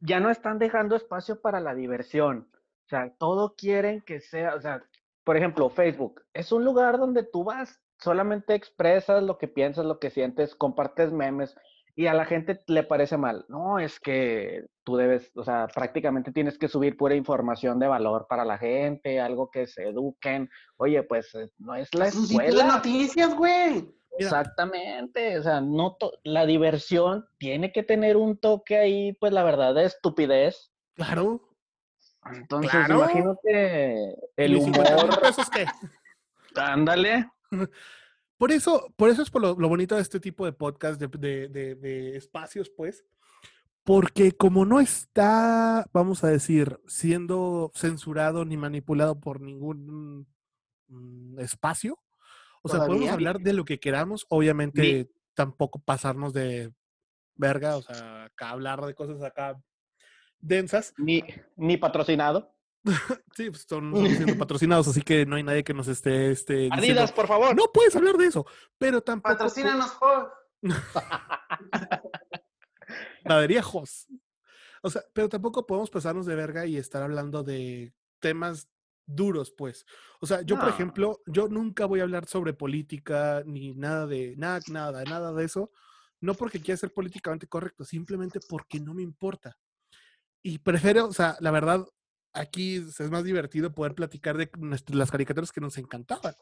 [0.00, 2.48] Ya no están dejando espacio para la diversión.
[2.86, 4.82] O sea, todo quieren que sea, o sea,
[5.22, 10.00] por ejemplo, Facebook es un lugar donde tú vas, solamente expresas lo que piensas, lo
[10.00, 11.54] que sientes, compartes memes
[11.98, 13.44] y a la gente le parece mal.
[13.48, 18.26] No, es que tú debes, o sea, prácticamente tienes que subir pura información de valor
[18.28, 20.48] para la gente, algo que se eduquen.
[20.76, 22.76] Oye, pues eh, no es la Es un sitio de escuela.
[22.76, 23.92] noticias, güey.
[24.16, 29.42] Exactamente, o sea, no to- la diversión tiene que tener un toque ahí, pues la
[29.42, 30.70] verdad de estupidez.
[30.94, 31.40] Claro.
[32.32, 32.94] Entonces, Claro.
[32.96, 35.66] imagínate el ¿Y 50 mil humor, pesos qué?
[36.54, 37.28] ándale.
[38.38, 41.08] Por eso, por eso es por lo, lo bonito de este tipo de podcast, de,
[41.08, 43.04] de- de- de espacios, pues,
[43.84, 50.26] porque como no está, vamos a decir, siendo censurado ni manipulado por ningún
[50.88, 51.98] mm, espacio,
[52.62, 56.72] o sea, podemos hablar de lo que queramos, obviamente tampoco pasarnos de
[57.34, 59.60] verga, o sea, acá hablar de cosas acá
[60.40, 60.92] densas.
[60.98, 61.22] Ni,
[61.56, 62.54] ni patrocinado.
[63.36, 66.74] Sí, pues son, son siendo patrocinados, así que no hay nadie que nos esté, diciendo,
[66.74, 67.54] Adidas, por favor.
[67.54, 68.46] no puedes hablar de eso,
[68.78, 69.36] pero tampoco...
[69.36, 70.28] Patrocínanos, Jos.
[73.24, 74.08] Gradería Jos.
[74.82, 78.68] O sea, pero tampoco podemos pasarnos de verga y estar hablando de temas
[79.06, 79.86] duros, pues.
[80.20, 84.34] O sea, yo, por ejemplo, yo nunca voy a hablar sobre política ni nada de
[84.36, 85.72] nada, nada, nada de eso.
[86.20, 89.56] No porque quiera ser políticamente correcto, simplemente porque no me importa.
[90.42, 91.86] Y prefiero, o sea, la verdad,
[92.38, 96.34] aquí es más divertido poder platicar de nuestras- las caricaturas que nos encantaban.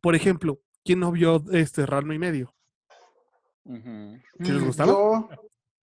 [0.00, 2.54] Por ejemplo, ¿quién no vio este Ranma y medio?
[3.64, 4.18] Ujú.
[4.40, 4.92] ¿Sí les Mm, gustaba?
[4.92, 5.28] Yo,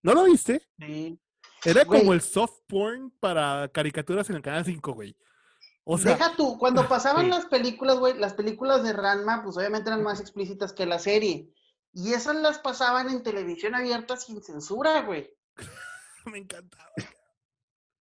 [0.02, 0.62] ¿No lo viste?
[0.80, 1.20] sí.
[1.64, 5.18] Era como el soft porn para caricaturas en el canal 5, güey.
[5.84, 7.32] O sea, Deja tú, cuando pasaban sí.
[7.32, 11.50] las películas, güey, las películas de Ranma, pues obviamente eran más explícitas que la serie.
[11.92, 15.32] Y esas las pasaban en televisión abierta sin censura, güey.
[16.26, 16.92] me encantaba.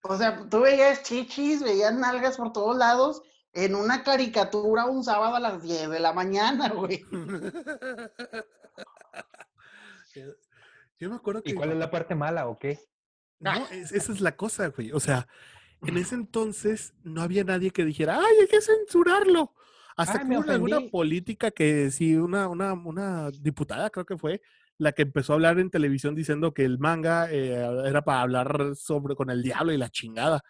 [0.07, 3.23] O sea, tú veías chichis, veías nalgas por todos lados
[3.55, 7.07] en una caricatura un sábado a las 10 de la mañana, güey.
[10.99, 12.79] Yo me acuerdo que ¿Y cuál es la parte mala o qué?
[13.41, 14.93] No, es- esa es la cosa, güey.
[14.93, 15.27] O sea,
[15.83, 19.55] en ese entonces no había nadie que dijera, ay, hay que censurarlo.
[19.97, 24.43] Hasta Ay, que hubo alguna política que sí, una, una, una diputada creo que fue,
[24.85, 27.55] la que empezó a hablar en televisión diciendo que el manga eh,
[27.87, 30.43] era para hablar sobre con el diablo y la chingada.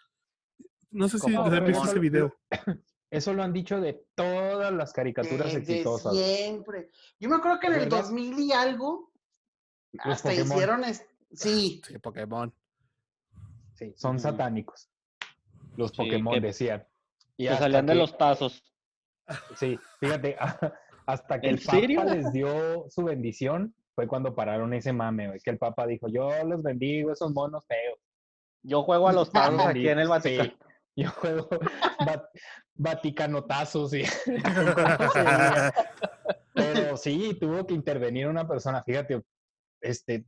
[0.91, 2.35] No sé si les han visto ese video.
[3.09, 6.13] Eso lo han dicho de todas las caricaturas Desde exitosas.
[6.13, 6.89] siempre.
[7.19, 8.01] Yo me acuerdo que en el ¿Verdad?
[8.01, 9.11] 2000 y algo,
[9.93, 10.51] Los hasta Pokémon.
[10.51, 12.53] hicieron, es- sí, Sí, Pokémon.
[13.75, 14.89] Sí, son satánicos.
[15.77, 16.85] Los Sí, Pokémon que- decían.
[17.37, 18.63] Y Que salían de los tazos.
[19.57, 20.35] Sí, fíjate,
[21.05, 22.03] hasta que ¿En el Papa serio?
[22.05, 26.29] les dio su bendición, fue cuando pararon ese mame, güey, que el Papa dijo, yo
[26.43, 27.97] los bendigo, esos monos feos.
[28.61, 30.53] Yo juego a los tazos aquí en el Sí, Vaticano.
[30.97, 31.49] yo juego
[32.07, 32.29] va-
[32.75, 34.03] vaticanotazos, sí.
[36.53, 38.83] Pero sí, tuvo que intervenir una persona.
[38.83, 39.21] Fíjate,
[39.81, 40.25] este,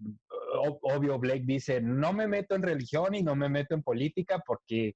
[0.81, 4.95] obvio, Blake dice, no me meto en religión y no me meto en política porque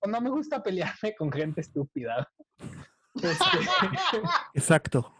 [0.00, 2.28] pues, no me gusta pelearme con gente estúpida.
[3.14, 3.44] Este,
[4.54, 5.14] Exacto.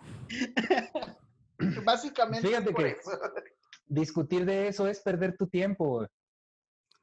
[1.85, 2.47] básicamente.
[2.49, 3.11] Fíjate es por que- eso.
[3.87, 6.07] discutir de eso es perder tu tiempo.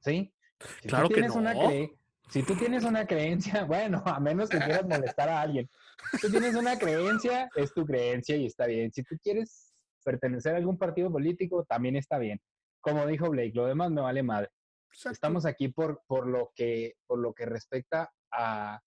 [0.01, 0.33] ¿Sí?
[0.81, 1.97] Si tú que tienes una cre-
[2.29, 5.69] Si tú tienes una creencia, bueno, a menos que quieras molestar a alguien.
[6.11, 8.91] Si tú tienes una creencia, es tu creencia y está bien.
[8.91, 12.39] Si tú quieres pertenecer a algún partido político, también está bien.
[12.81, 14.49] Como dijo Blake, lo demás me vale madre.
[14.91, 15.13] Exacto.
[15.13, 18.79] Estamos aquí por, por, lo, que, por lo que respecta a,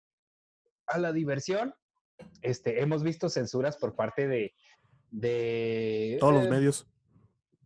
[0.87, 1.75] a la diversión.
[2.43, 4.55] Este, hemos visto censuras por parte de,
[5.11, 6.87] de Todos los eh, medios.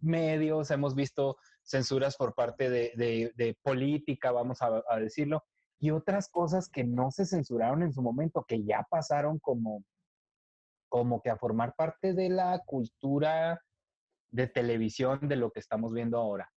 [0.00, 5.44] medios, hemos visto censuras por parte de, de- de política, vamos a, a decirlo,
[5.78, 9.82] y otras cosas que no se censuraron en su momento, que ya pasaron como,
[10.88, 13.60] como que a formar parte de la cultura
[14.30, 16.50] de televisión de lo que estamos viendo ahora.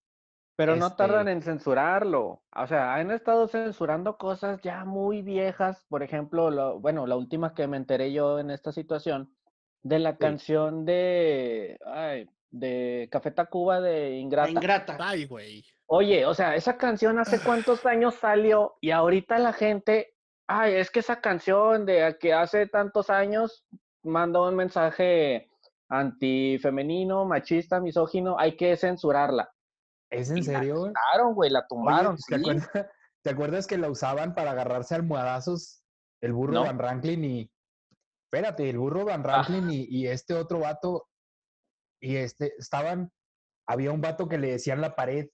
[0.56, 2.42] Pero no tardan Este- en censurarlo.
[2.54, 5.86] O sea, han estado censurando cosas ya muy viejas.
[5.88, 9.32] Por ejemplo, lo- bueno, la última que me enteré yo en esta situación,
[9.88, 10.18] de la Sí.
[10.18, 14.50] canción de, ay, de Café Tacuba de La Ingrata.
[14.50, 14.96] ingrata.
[15.00, 15.64] Ay, güey.
[15.86, 20.14] Oye, o sea, esa canción hace cuántos años salió y ahorita la gente,
[20.46, 23.64] ay, es que esa canción de que hace tantos años
[24.02, 25.48] manda un mensaje
[25.88, 29.50] antifemenino, machista, misógino, hay que censurarla.
[30.10, 30.74] ¿Es en Y la serio?
[30.80, 30.92] güey?
[30.92, 32.16] Tumbaron, güey, la Oye, tumbaron.
[32.16, 32.34] ¿te, sí.
[32.34, 32.70] acuerdas,
[33.22, 35.82] te acuerdas que la usaban para agarrarse almohadazos
[36.20, 36.64] el burro No.
[36.64, 37.50] Van Ranklin y...
[38.30, 41.08] Espérate, el burro Van Ranklin y, y este otro vato,
[42.00, 43.10] y este, estaban,
[43.66, 45.28] había un vato que le decían la pared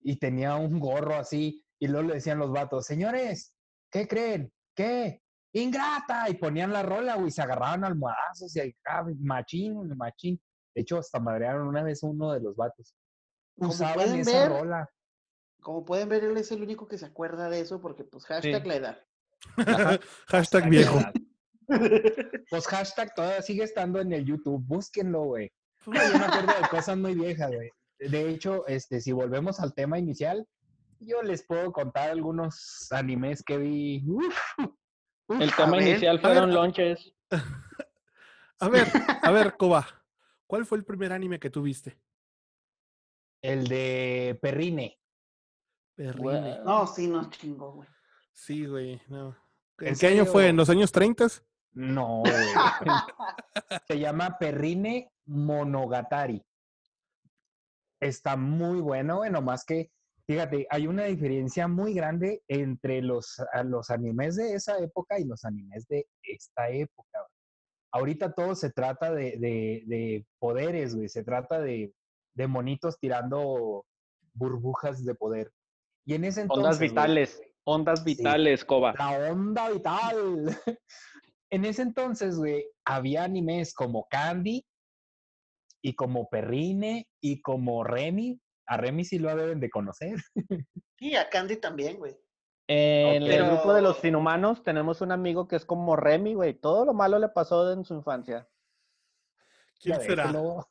[0.00, 3.54] y tenía un gorro así, y luego le decían los vatos, señores,
[3.92, 4.52] ¿qué creen?
[4.74, 5.22] ¿Qué?
[5.52, 10.40] Ingrata, y ponían la rola, güey, se agarraban almohadazos y acá, machín, machín.
[10.74, 12.94] De hecho, hasta madrearon una vez uno de los vatos.
[13.56, 14.90] Como Usaban pueden esa ver, rola.
[15.60, 18.62] Como pueden ver, él es el único que se acuerda de eso porque, pues, hashtag
[18.62, 18.68] Sí.
[18.68, 18.98] la edad.
[20.26, 20.98] Hashtag viejo.
[22.50, 24.62] Pues hashtag todavía sigue estando en el YouTube.
[24.66, 25.52] Búsquenlo, güey.
[25.86, 27.70] Yo me acuerdo de cosas muy viejas, güey.
[27.98, 30.46] De hecho, este, si volvemos al tema inicial,
[31.00, 34.02] yo les puedo contar algunos animes que vi.
[34.06, 34.36] Uf,
[35.28, 36.54] uf, El tema ver, inicial a fueron ver.
[36.54, 37.12] lonches.
[38.60, 38.88] A ver,
[39.22, 39.86] a ver, Coba.
[40.48, 41.96] ¿Cuál fue el primer anime que tú viste?
[43.40, 44.98] el de Perrine.
[45.94, 46.58] Perrine.
[46.64, 47.88] No, sí, nos chingó, güey.
[48.32, 49.00] Sí, güey.
[49.06, 49.36] No.
[49.78, 50.48] ¿En ¿En qué año fue?
[50.48, 51.28] ¿En los años 30?
[51.78, 52.22] No.
[53.86, 56.42] Se llama Perrine Monogatari.
[58.00, 59.90] Está muy bueno, güey, nomás que,
[60.26, 65.44] fíjate, hay una diferencia muy grande entre los, los animes de esa época y los
[65.44, 67.26] animes de esta época.
[67.92, 71.08] Ahorita todo se trata de, de- de poderes, güey.
[71.08, 71.92] Se trata de,
[72.34, 73.84] de monitos tirando
[74.34, 75.52] burbujas de poder.
[76.04, 76.64] Y en ese entonces.
[76.64, 77.42] Ondas güey, vitales.
[77.64, 78.04] Ondas Sí.
[78.16, 78.94] vitales, Coba.
[78.98, 80.58] la onda vital.
[81.50, 84.66] en ese entonces, güey, había animes como Candy
[85.82, 88.40] y como Perrine y como Remy.
[88.66, 90.16] A Remy sí lo deben de conocer.
[91.00, 92.16] Y a Candy también, güey.
[92.66, 96.54] En el grupo de los inhumanos tenemos un amigo que es como Remy, güey.
[96.54, 98.48] Todo lo malo le pasó en su infancia.
[99.80, 100.22] ¿Quién ya será?
[100.24, 100.68] déjelo.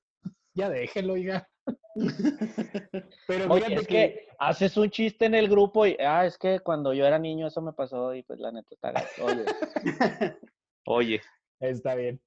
[0.53, 1.49] Ya déjelo, oiga.
[3.27, 6.93] Pero Oye, es que haces un chiste en el grupo y, ah, es que cuando
[6.93, 8.93] yo era niño eso me pasó y pues la neta está.
[9.23, 9.45] Oye.
[10.89, 11.21] Oye.
[11.59, 12.21] Está bien.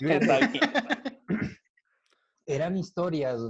[0.00, 0.62] Está bien.
[2.46, 3.40] Eran historias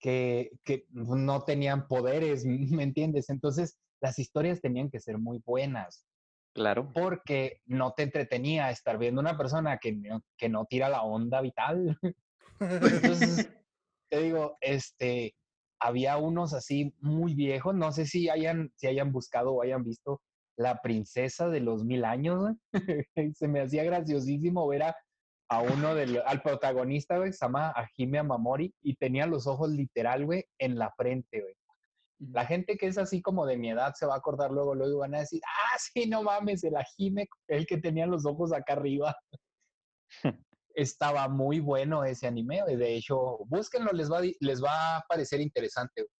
[0.00, 3.28] que, que no tenían poderes, ¿me entiendes?
[3.28, 6.06] Entonces, las historias tenían que ser muy buenas.
[6.54, 6.90] Claro.
[6.94, 11.42] porque no te entretenía estar viendo una persona que no, que no tira la onda
[11.42, 11.98] vital.
[12.60, 13.50] Entonces,
[14.08, 15.34] te digo, este,
[15.78, 20.22] había unos así muy viejos, no sé si hayan, si hayan buscado o hayan visto
[20.56, 22.54] La Princesa de los Mil Años, güey.
[23.34, 24.96] Se me hacía graciosísimo ver a,
[25.48, 29.70] a uno del, al protagonista, güey, que se llama Hajime Amamori, y tenía los ojos
[29.70, 31.54] literal, güey, en la frente, güey.
[32.18, 35.00] La gente que es así como de mi edad se va a acordar luego, luego
[35.00, 38.72] van a decir, ah, sí, no mames, el Ajime, el que tenía los ojos acá
[38.72, 39.14] arriba.
[40.74, 42.76] Estaba muy bueno ese anime, güey.
[42.76, 46.02] de hecho, búsquenlo, les va, les va a parecer interesante.
[46.02, 46.15] güey.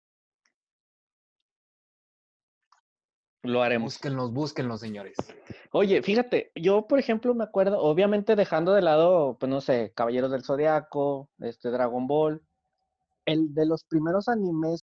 [3.47, 3.95] Lo haremos.
[3.95, 5.17] Búsquenlos, búsquenlos, señores.
[5.73, 10.31] Oye, fíjate, yo por ejemplo me acuerdo, obviamente dejando de lado, pues no sé, Caballeros
[10.31, 12.43] del Zodiaco, este Dragon Ball,
[13.25, 14.85] el de los primeros animes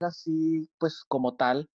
[0.00, 1.68] así, pues como tal,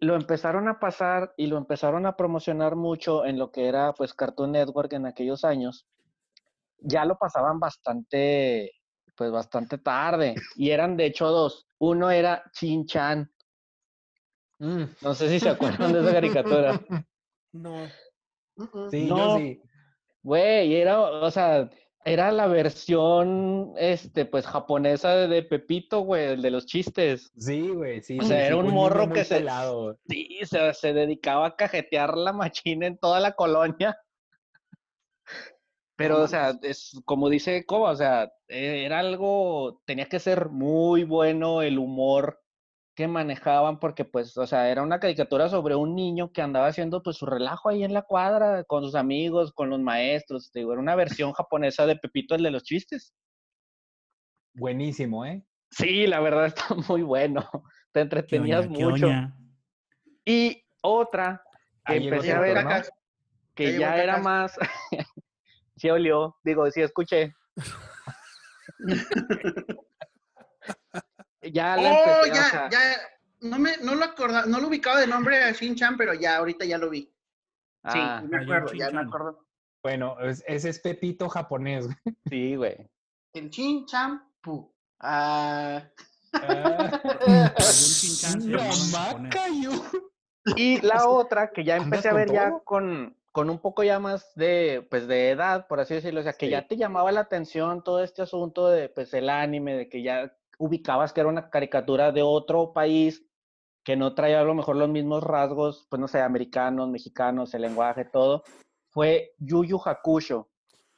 [0.00, 4.14] lo empezaron a pasar y lo empezaron a promocionar mucho en lo que era pues
[4.14, 5.86] Cartoon Network en aquellos años.
[6.78, 8.72] Ya lo pasaban bastante,
[9.16, 11.66] pues bastante tarde y eran de hecho dos.
[11.78, 13.30] Uno era Chin Chan,
[14.60, 14.84] Mm.
[15.02, 16.80] no sé si se acuerdan de esa caricatura.
[17.52, 17.86] No.
[18.90, 19.16] Sí, No.
[19.16, 19.62] yo sí.
[20.22, 21.70] Güey, era, o sea,
[22.04, 27.32] era la versión, este, pues, japonesa de, Pepito, güey, el de los chistes.
[27.38, 28.18] Sí, güey, sí.
[28.20, 29.96] O sea, sí, era un morro muy que se- pelado, güey.
[30.08, 33.96] Sí, se, se dedicaba a cajetear la machina en toda la colonia.
[35.96, 40.48] Pero, o sea, es como dice Coba, o sea, eh, era algo, tenía que ser
[40.50, 42.40] muy bueno el humor
[42.98, 47.00] que manejaban, porque, pues, o sea, era una caricatura sobre un niño que andaba haciendo,
[47.00, 50.72] pues, su relajo ahí en la cuadra, con sus amigos, con los maestros, te digo,
[50.72, 53.14] era una versión japonesa de Pepito, el de los chistes.
[54.52, 55.46] Buenísimo, ¿eh?
[55.70, 57.48] Sí, la verdad está muy bueno.
[57.92, 59.06] Te ¿Qué entretenías oña, qué mucho.
[59.06, 59.38] oña?
[60.24, 61.40] Y otra
[61.86, 62.56] que Ahí empecé a ver,
[63.54, 64.58] que Ya era más.
[65.76, 67.32] sí olió, digo, sí escuché.
[71.52, 72.78] ya la Oh, empecé, o ya, sea, ya.
[73.40, 76.64] No, me, no lo acordaba, no lo ubicaba de nombre a Shin-Chan, pero ya, ahorita
[76.64, 77.02] ya lo vi.
[77.02, 79.06] Sí, ah, me Ah, acuerdo, ya me Shin-Chan.
[79.06, 79.46] acuerdo.
[79.82, 81.86] Bueno, es- ese es Pepito japonés.
[81.86, 82.16] güey.
[82.28, 82.90] sí, güey.
[83.34, 84.74] El Shin-Chan, pu.
[85.00, 85.84] Ah.
[86.32, 87.00] Ah,
[88.38, 88.58] no.
[90.56, 93.82] Y la otra que ya ¿Andas empecé a con ver ya con, con un poco
[93.84, 96.52] ya más de, pues, de edad, por así decirlo, o sea, que Sí.
[96.52, 100.32] ya te llamaba la atención todo este asunto de, pues, el anime, de que ya
[100.58, 103.24] ubicabas que era una caricatura de otro país,
[103.84, 107.62] que no traía a lo mejor los mismos rasgos, pues, no sé, americanos, mexicanos, el
[107.62, 108.42] lenguaje, todo,
[108.90, 110.48] fue Yu Yu Hakusho.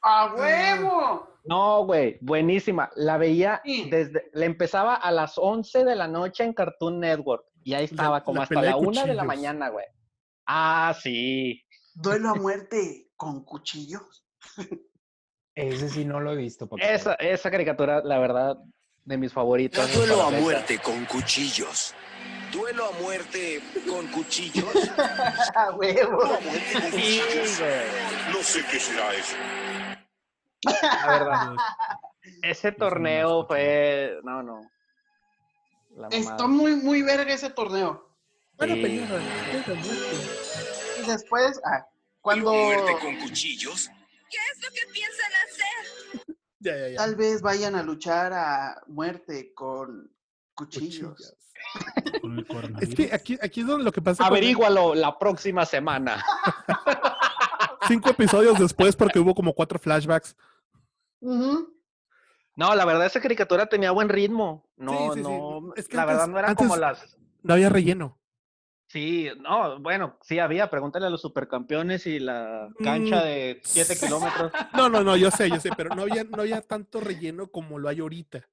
[0.01, 1.27] ¡A huevo!
[1.45, 2.89] No, güey, buenísima.
[2.95, 3.89] La veía Sí.
[3.89, 7.85] desde, le empezaba a las 11 de la noche en Cartoon Network y ahí La-
[7.85, 9.85] estaba como la hasta la de una de la mañana, güey.
[10.47, 11.63] Ah, sí.
[11.93, 14.25] Duelo a muerte con cuchillos.
[15.55, 16.67] Ese sí no lo he visto.
[16.77, 18.57] Esa, esa caricatura, la verdad,
[19.05, 19.89] de mis favoritas.
[19.89, 21.93] No duelo a muerte con cuchillos.
[22.51, 24.73] Duelo a muerte con cuchillos.
[25.55, 26.17] ¡A huevo!
[26.17, 27.61] Duelo a muerte con cuchillos.
[28.31, 29.35] No sé qué será eso.
[30.63, 31.55] La verdad.
[32.43, 34.19] Ese torneo fue.
[34.23, 34.61] No, no.
[35.95, 38.09] La Está muy, muy verga ese torneo.
[38.57, 39.05] Buena Sí.
[41.01, 41.89] Y después, ah, Duelo
[42.21, 43.89] cuando a muerte con cuchillos.
[44.29, 45.20] ¿Qué es lo que piensan hacer?
[46.63, 46.97] Ya, ya, ya.
[46.97, 50.11] tal vez vayan a luchar a muerte con
[50.53, 51.35] cuchillos.
[52.21, 52.45] Con
[52.79, 54.23] Es que aquí, aquí es donde lo que pasa.
[54.23, 56.23] con- Averígualo la próxima semana.
[57.87, 60.35] Cinco episodios después, porque hubo como cuatro flashbacks.
[61.19, 64.69] No, la verdad, esa caricatura tenía buen ritmo.
[64.77, 65.21] No, sí, sí.
[65.23, 65.73] no.
[65.75, 67.17] Es que la antes- verdad, no eran como las.
[67.43, 68.19] No había relleno.
[68.91, 70.69] Sí, no, bueno, sí había.
[70.69, 73.23] Pregúntale a los supercampeones y la cancha Mm.
[73.23, 74.51] de 7 kilómetros.
[74.73, 77.79] No, no, no, yo sé, yo sé, pero no había, no había tanto relleno como
[77.79, 78.45] lo hay ahorita.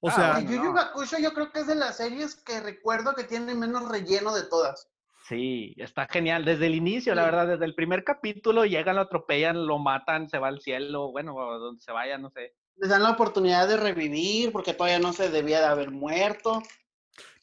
[0.00, 0.40] O Ah, sea.
[0.40, 0.76] Yu Yu.
[0.76, 4.42] Hakusho yo creo que es de las series que recuerdo que tiene menos relleno de
[4.42, 4.88] todas.
[5.28, 6.44] Sí, está genial.
[6.44, 10.38] Desde el inicio, la verdad, desde el primer capítulo llegan, lo atropellan, lo matan, se
[10.38, 12.52] va al cielo, bueno, o donde se vaya, no sé.
[12.76, 16.60] les dan la oportunidad de revivir porque todavía no se debía de haber muerto.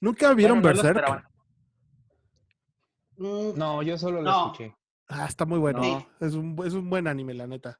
[0.01, 1.30] ¿Nunca vieron Bueno, no lo Berserk?
[3.21, 4.45] Mm, No, yo solo lo No.
[4.47, 4.75] escuché.
[5.07, 5.79] Ah, está muy bueno.
[5.81, 6.07] No.
[6.25, 7.79] Es, un, es un buen anime, la neta.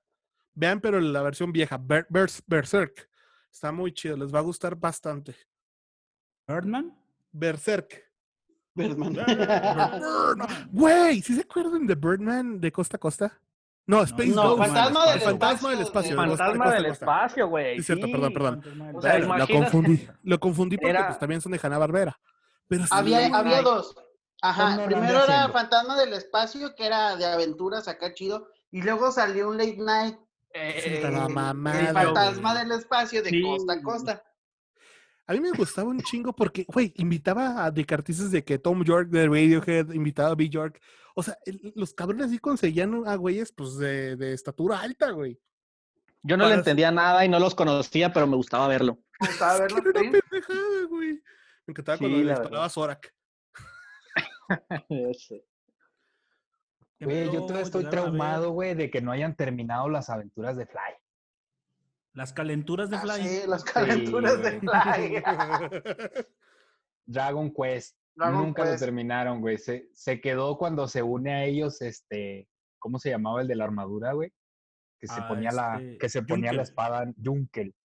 [0.54, 3.10] Vean, pero la versión vieja, Ber- Bers- Berserk.
[3.52, 5.36] Está muy chido, les va a gustar bastante.
[6.48, 6.94] ¿Birdman?
[7.32, 8.04] Berserk.
[8.74, 9.14] Birdman.
[9.14, 10.48] Birdman.
[10.72, 13.39] Güey, ¿sí se acuerdan de Birdman de Costa a Costa?
[13.88, 14.64] No, Space No, Ghost.
[14.64, 17.78] Fantasma del El fantasma del espacio, Fantasma Costa del espacio, güey.
[17.78, 18.96] Sí, cierto, perdón, perdón.
[18.96, 20.08] O sea, Lo confundí.
[20.24, 22.20] Lo confundí porque Era- pues, también son de Hanna Barbera.
[22.68, 23.96] Pero sí, había, había dos.
[24.42, 25.54] Ajá, primero era haciendo.
[25.54, 30.18] Fantasma del Espacio, que era de aventuras acá chido, y luego salió un late night,
[30.54, 32.64] Eh, la el mamada, Fantasma güey.
[32.68, 33.42] del Espacio de Sí.
[33.42, 34.24] costa a costa.
[35.28, 39.08] A mí me gustaba un chingo porque, güey, invitaba a descartistas de que Tom York
[39.10, 40.50] de Radiohead, invitaba a B.
[40.50, 40.82] York.
[41.16, 45.39] O sea, el- los cabrones sí conseguían a güeyes, pues, de, de estatura alta, güey.
[46.24, 48.98] Yo no le entendía nada y no los conocía, pero me gustaba verlo.
[49.22, 51.14] Me gustaba Es verlo, que era una pendejada, güey.
[51.66, 52.70] Me encantaba Sí, cuando le disparaba a
[54.89, 55.43] Zorak.
[56.99, 60.56] ¿Qué Güey, yo miedo todavía estoy traumado, güey, de que no hayan terminado las aventuras
[60.56, 60.93] de Fly.
[62.14, 63.28] Las calenturas de Ah, Fly.
[63.28, 63.64] sí, las
[64.14, 65.24] calenturas de Fly.
[67.06, 67.97] Dragon Quest.
[68.16, 68.74] Dragon Nunca Quest.
[68.74, 69.58] lo terminaron, güey.
[69.58, 72.47] Se, se quedó cuando se une a ellos, este,
[72.80, 74.32] ¿cómo se llamaba el de la armadura, güey?
[74.99, 76.70] Que se Ah, ponía la, este, que se ponía la Junker.
[76.70, 77.76] espada, Junkel.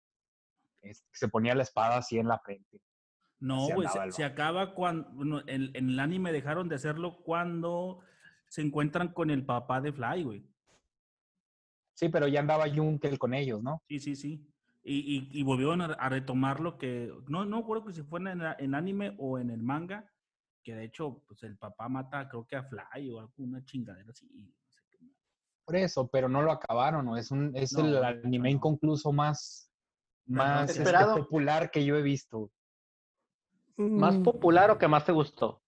[0.82, 2.80] Es- que se ponía la espada así en la frente.
[3.38, 8.00] No, güey, se, acaba cuando, bueno, en, en el anime dejaron de hacerlo cuando
[8.48, 10.46] se encuentran con el papá de Fly, güey.
[11.94, 13.82] Sí, pero ya andaba Junkel con ellos, ¿no?
[13.88, 14.46] Sí, sí, sí.
[14.82, 18.20] Y, y, y volvieron a, a retomar lo que, no, no recuerdo que si fue
[18.20, 20.10] en, en anime o en el manga,
[20.62, 24.28] que de hecho, pues el papá mata, creo que a Fly o alguna chingadera así.
[24.28, 24.98] no sé qué.
[25.64, 27.16] Por eso, pero no lo acabaron, ¿no?
[27.16, 28.56] Es un, es No, el anime no.
[28.56, 29.72] inconcluso más,
[30.26, 32.50] más este, popular que yo he visto.
[33.76, 35.62] ¿Más popular o que más te gustó?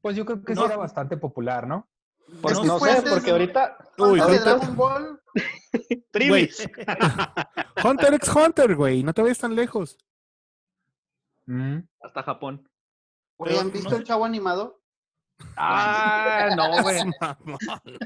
[0.00, 1.88] Pues yo creo que sí era bastante popular, ¿no?
[2.40, 5.20] Pues No, sé, de- porque ahorita Uy, de Hunter, Dragon Ball,
[6.10, 6.66] Trivis.
[7.84, 9.02] Hunter x Hunter, güey.
[9.02, 9.98] No te vayas tan lejos.
[11.46, 11.80] Mm.
[12.00, 12.66] hasta Japón.
[13.36, 14.80] güey, ¿han visto no- el chavo animado?
[15.56, 17.00] Ah, no, güey.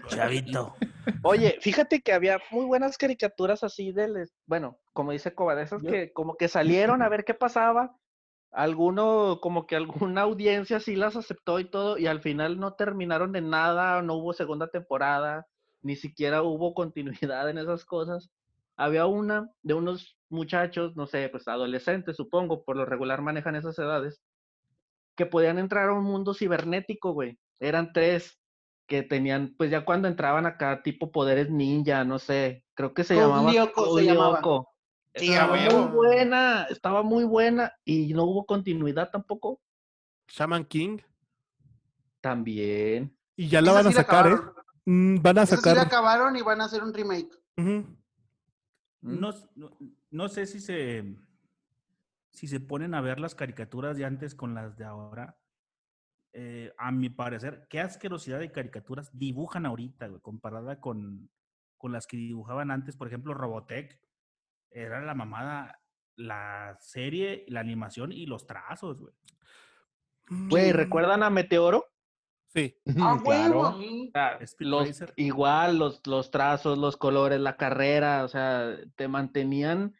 [0.09, 0.74] Chavito.
[1.22, 5.82] Oye, fíjate que había muy buenas caricaturas así del, bueno, como dice Coba, de esas
[5.82, 7.96] Yo- que como que salieron a ver qué pasaba.
[8.51, 13.36] Alguno, como que alguna audiencia sí las aceptó y todo, y al final no terminaron
[13.36, 15.46] en nada, no hubo segunda temporada,
[15.82, 16.74] ni siquiera hubo
[17.32, 18.30] continuidad en esas cosas.
[18.76, 23.78] Había una de unos muchachos, no sé, pues adolescentes, supongo, por lo regular manejan esas
[23.78, 24.22] edades,
[25.16, 27.38] que podían entrar a un mundo cibernético, güey.
[27.59, 28.38] Eran tres
[28.86, 33.16] que tenían, pues ya cuando entraban acá, tipo poderes ninja, no sé, creo que se
[33.16, 34.40] llamaba se llamaba.
[35.14, 39.61] Sí, Estaba muy buena, estaba muy buena y no hubo continuidad tampoco.
[40.28, 40.98] Shaman King.
[42.20, 43.16] También.
[43.36, 44.36] Y ya la van a sí la sacar, ¿eh?
[44.84, 45.76] Mm, Van a Esa sí sacar.
[45.76, 47.30] la acabaron y van a hacer un remake.
[47.56, 47.84] Ujú.
[49.00, 49.70] No, no,
[50.11, 51.16] no sé si se,
[52.30, 55.38] si se ponen a ver las caricaturas de antes con las de ahora.
[56.32, 61.30] Eh, a mi parecer, qué asquerosidad de caricaturas dibujan ahorita, güey, comparada con,
[61.78, 62.96] con las que dibujaban antes.
[62.96, 63.98] Por ejemplo, Robotech.
[64.71, 65.81] Era la mamada,
[66.16, 69.14] la serie, la animación y los trazos, güey.
[70.29, 71.87] Güey, Mm, ¿recuerdan a Meteoro?
[72.49, 72.77] Sí.
[73.01, 73.77] Ah, claro.
[74.41, 79.95] Speed los, igual, los, los trazos, los colores, la carrera, o sea, te mantenían,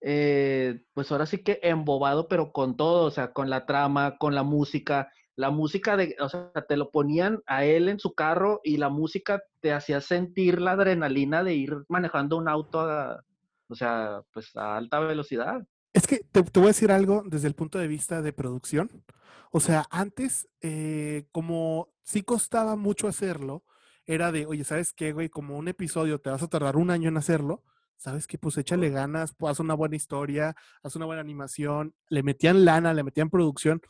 [0.00, 4.34] eh, pues ahora sí que embobado, pero con todo, o sea, con la trama, con
[4.34, 8.60] la música, la música de, o sea, te lo ponían a él en su carro
[8.62, 13.24] y la música te hacía sentir la adrenalina de ir manejando un auto a,
[13.68, 15.66] o sea, pues a alta velocidad.
[15.92, 19.04] Es que te, te voy a decir algo desde el punto de vista de producción.
[19.52, 23.64] O sea, antes, eh, como sí costaba mucho hacerlo,
[24.06, 25.28] era de, oye, ¿sabes qué, güey?
[25.28, 27.62] Como un episodio te vas a tardar un año en hacerlo,
[27.96, 28.36] ¿sabes qué?
[28.36, 32.92] Pues échale ganas, pues haz una buena historia, haz una buena animación, le metían lana,
[32.92, 33.80] le metían producción.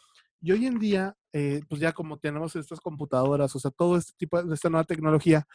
[0.41, 4.13] Y hoy en día, eh, pues ya como tenemos estas computadoras, o sea, todo este
[4.17, 5.47] tipo de esta nueva tecnología,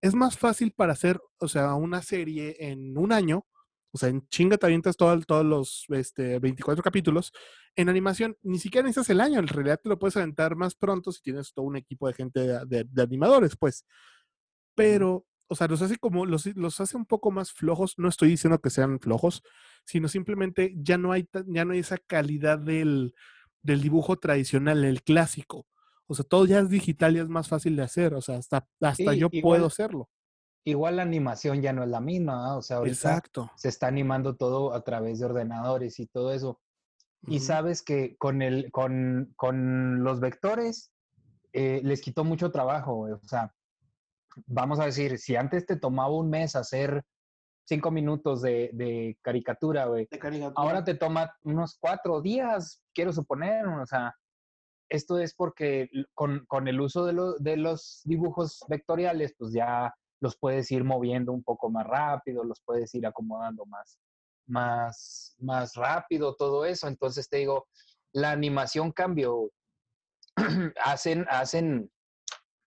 [0.00, 3.44] es más fácil para hacer, o sea, una serie en un año,
[3.92, 7.32] o sea, en chinga te avientas todo- todos los este, 24 capítulos.
[7.76, 11.12] En animación, ni siquiera necesitas el año, en realidad te lo puedes aventar más pronto
[11.12, 13.84] si tienes todo un equipo de gente de, de- de animadores, pues.
[14.74, 17.94] Pero, o sea, los hace como, los, los hace un poco más flojos.
[17.98, 19.42] No estoy diciendo que sean flojos,
[19.84, 23.14] sino simplemente ya no hay, ya no hay esa calidad del,
[23.62, 25.66] del dibujo tradicional, el clásico.
[26.06, 28.14] O sea, todo ya es digital y es más fácil de hacer.
[28.14, 30.08] O sea, hasta, hasta Sí, yo igual- puedo hacerlo.
[30.64, 32.56] Igual la animación ya no es la misma, ¿ah?
[32.56, 33.50] o sea, ahorita Exacto.
[33.56, 36.60] se está animando todo a través de ordenadores y todo eso.
[37.26, 40.92] Y sabes que con, el, con, con los vectores
[41.52, 43.08] eh, les quitó mucho trabajo.
[43.10, 43.52] O sea,
[44.46, 47.02] vamos a decir, si antes te tomaba un mes hacer
[47.64, 50.08] cinco minutos de, de caricatura, güey,
[50.54, 54.14] ahora te toma unos cuatro días, quiero suponer, o sea,
[54.88, 59.92] esto es porque con, con el uso de, lo- de los dibujos vectoriales, pues ya
[60.20, 63.98] los puedes ir moviendo un poco más rápido, los puedes ir acomodando más,
[64.46, 66.88] más, más rápido, todo eso.
[66.88, 67.68] Entonces te digo,
[68.12, 69.50] la animación cambió.
[70.84, 71.90] hacen, hacen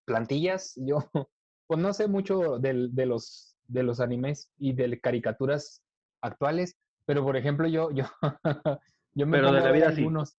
[0.04, 0.74] plantillas.
[0.76, 0.98] Yo,
[1.66, 5.82] pues no sé mucho del- de, los, de los animes y de caricaturas
[6.20, 6.76] actuales,
[7.06, 8.04] pero por ejemplo, yo, yo,
[9.14, 9.98] yo me Pero pongo de a ver vida sí.
[9.98, 10.36] algunos.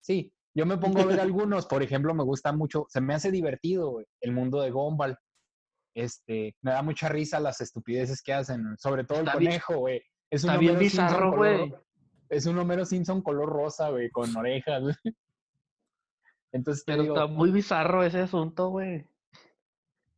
[0.00, 3.30] Sí, yo me pongo a ver algunos, por ejemplo, me gusta mucho, se me hace
[3.30, 5.18] divertido el mundo de Gumball.
[5.94, 10.02] Este, me da mucha risa las estupideces que hacen, sobre todo el Está conejo, güey.
[10.30, 11.36] Es un Está bien Homero Simpson bizarro, color-
[11.68, 11.74] güey.
[12.30, 14.82] Es un Homero Simpson color rosa, güey, con orejas.
[16.52, 19.06] Entonces Pero digo, está muy bizarro ese asunto, güey.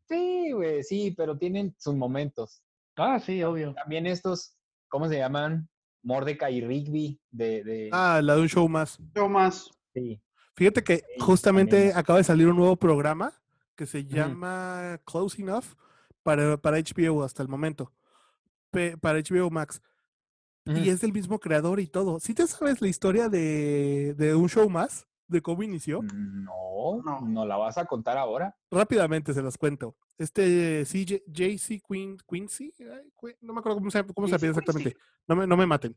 [0.08, 2.62] sí, güey, sí, pero tienen sus momentos.
[2.96, 3.74] Ah, sí, obvio.
[3.74, 4.56] También estos,
[4.88, 5.68] ¿cómo se llaman?
[6.02, 8.98] Mordecai y Rigby de, de Ah, la de un show más.
[9.14, 9.70] Yo más.
[9.92, 10.20] sí.
[10.54, 11.98] Fíjate que Sí, justamente también.
[11.98, 13.34] acaba de salir un nuevo programa
[13.76, 15.64] que se llama Close Enough
[16.22, 17.92] para, para HBO hasta el momento.
[18.70, 19.80] Pe- para HBO Max.
[20.64, 22.18] Y es del mismo creador y todo.
[22.18, 25.06] ¿Sí te sabes la historia de, de un show más?
[25.28, 26.02] ¿De cómo inició?
[26.02, 27.20] No, No.
[27.20, 28.56] no la vas a contar ahora.
[28.70, 29.96] Rápidamente se las cuento.
[30.18, 32.72] Este CJ JC Queen, Quincy,
[33.42, 34.96] no me acuerdo cómo se, cómo se exactamente.
[35.28, 35.96] No me, no me maten.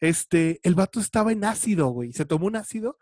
[0.00, 2.12] Este, el vato estaba en ácido, güey.
[2.12, 2.98] Se tomó un ácido.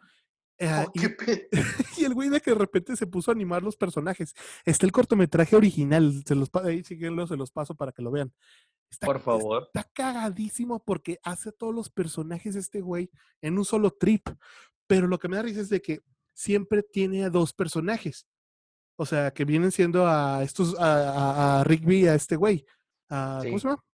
[0.59, 1.49] Eh, Oh, y- qué pe-
[1.99, 4.35] y el güey de que de repente se puso a animar los personajes.
[4.65, 8.33] Está el cortometraje original, se los, ahí síguenlo, se los paso para que lo vean.
[8.91, 9.65] Está, Por favor.
[9.75, 13.11] Está cagadísimo porque hace a todos los personajes este güey
[13.43, 14.29] en un solo trip.
[14.87, 16.03] Pero lo que me da risa es de que
[16.35, 18.27] siempre tiene a dos personajes.
[18.97, 22.65] O sea, que vienen siendo a estos, a, a- a Rigby y a este güey.
[23.09, 23.63] a- ¿Cómo Sí.
[23.63, 23.85] se llama?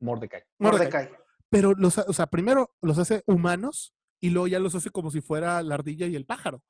[0.00, 0.42] Mordecai.
[0.58, 1.04] Mordecai.
[1.06, 1.22] Mordecai.
[1.48, 5.20] Pero los, o sea, primero los hace humanos y luego ya los hace como si
[5.20, 6.62] fuera la ardilla y el pájaro.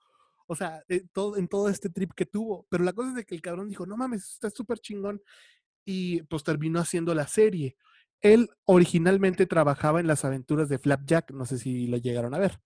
[0.47, 2.67] O sea, eh, todo, en todo este trip que tuvo.
[2.71, 5.23] Pero la cosa es de que el cabrón dijo, no mames, está súper chingón.
[5.85, 7.77] Y pues terminó haciendo la serie.
[8.21, 11.33] Él originalmente trabajaba en las aventuras de Flapjack.
[11.33, 12.59] No sé si lo llegaron a ver.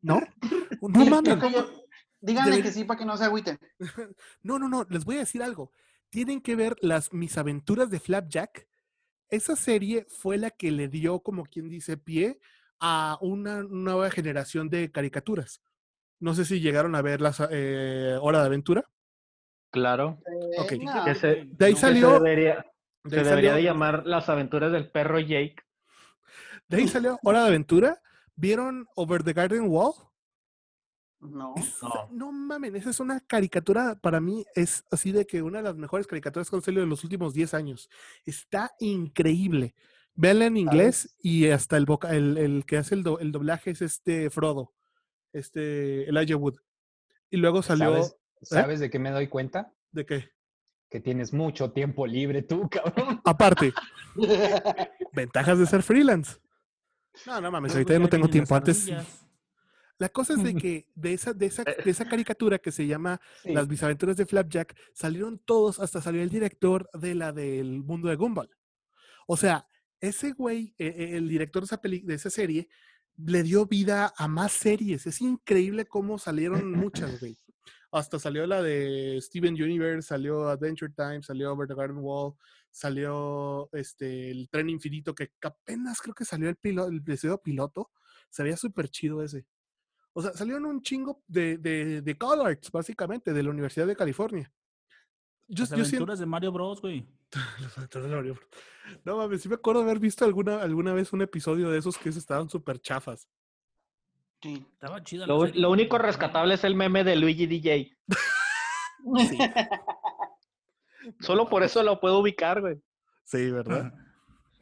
[0.00, 0.20] ¿No?
[0.80, 1.36] No mames.
[2.20, 3.58] Díganle que sí para que no se agüiten.
[4.42, 5.72] No, no, no, les voy a decir algo.
[6.08, 8.69] Tienen que ver las mis aventuras de Flapjack.
[9.30, 12.40] Esa serie fue la que le dio, como quien dice, pie
[12.80, 15.62] a una nueva generación de caricaturas.
[16.18, 18.84] No sé si llegaron a ver las eh, Hora de Aventura.
[19.70, 20.18] Claro.
[20.58, 20.72] Ok.
[20.82, 21.04] No.
[21.04, 22.66] Que se, De ahí salió- se debería,
[23.04, 25.56] De se ahí debería salió- de llamar Las aventuras del perro Jake.
[26.68, 28.00] De ahí salió Hora de Aventura.
[28.36, 29.92] ¿Vieron Over the Garden Wall?
[31.20, 31.54] No.
[31.82, 32.08] No.
[32.10, 35.76] no mamen, esa es una caricatura, para mí es así de que una de las
[35.76, 37.90] mejores caricaturas han salido en los últimos 10 años.
[38.24, 39.74] Está increíble.
[40.14, 43.70] Véanla en inglés y hasta el, voca- el, el que hace el, do- el doblaje
[43.70, 44.72] es este Frodo,
[45.32, 46.56] este Elijah Wood.
[47.30, 49.72] Y luego salió, ¿Sabes, ¿Sabes de qué me doy cuenta?
[49.92, 50.30] ¿de qué?
[50.88, 53.20] Que tienes mucho tiempo libre tú, cabrón.
[53.24, 53.72] Aparte,
[55.12, 56.38] ventajas de ser freelance.
[57.26, 58.54] No, no mames, ahorita ya no tengo tiempo.
[58.54, 58.88] Antes,
[60.00, 63.20] la cosa es de que de esa, de esa, de esa caricatura que se llama
[63.44, 63.52] Sí.
[63.52, 68.16] Las bisaventuras de Flapjack, salieron todos, hasta salió el director de la del mundo de
[68.16, 68.50] Gumball.
[69.28, 69.68] O sea,
[70.00, 72.68] ese güey, eh, eh, el director de esa, peli- de esa serie,
[73.16, 75.06] le dio vida a más series.
[75.06, 77.36] Es increíble cómo salieron muchas, güey.
[77.92, 82.34] Hasta salió la de Steven Universe, salió Adventure Time, salió Over the Garden Wall,
[82.70, 87.02] salió este el Tren Infinito, que apenas creo que salió el, pilo, el
[87.42, 87.90] piloto.
[88.30, 89.44] Se veía súper chido ese.
[90.12, 94.52] O sea, salieron un chingo de, de, de ColArts, básicamente, de la Universidad de California.
[95.46, 97.06] Yo, Las yo siento- de Mario Bros, güey.
[97.60, 98.48] Las aventuras de Mario Bros.
[99.04, 101.96] No mames, sí me acuerdo de haber visto alguna, alguna vez un episodio de esos
[101.96, 103.28] que estaban súper chafas.
[104.42, 104.66] Sí.
[104.72, 107.96] Estaba chida la Lo, lo único rescatable es el meme de Luigi DJ.
[111.20, 112.80] Solo por eso lo puedo ubicar, güey.
[113.24, 113.92] Sí, ¿verdad?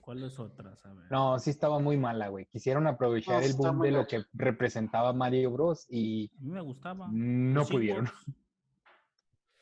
[0.09, 0.83] ¿Cuáles otras?
[0.87, 1.05] A ver.
[1.13, 2.47] No, sí estaba muy mala, güey.
[2.47, 5.85] Quisieron aprovechar No, el boom de lo que representaba Mario Bros.
[5.91, 7.09] y A mí me gustaba.
[7.13, 8.07] no Los pudieron.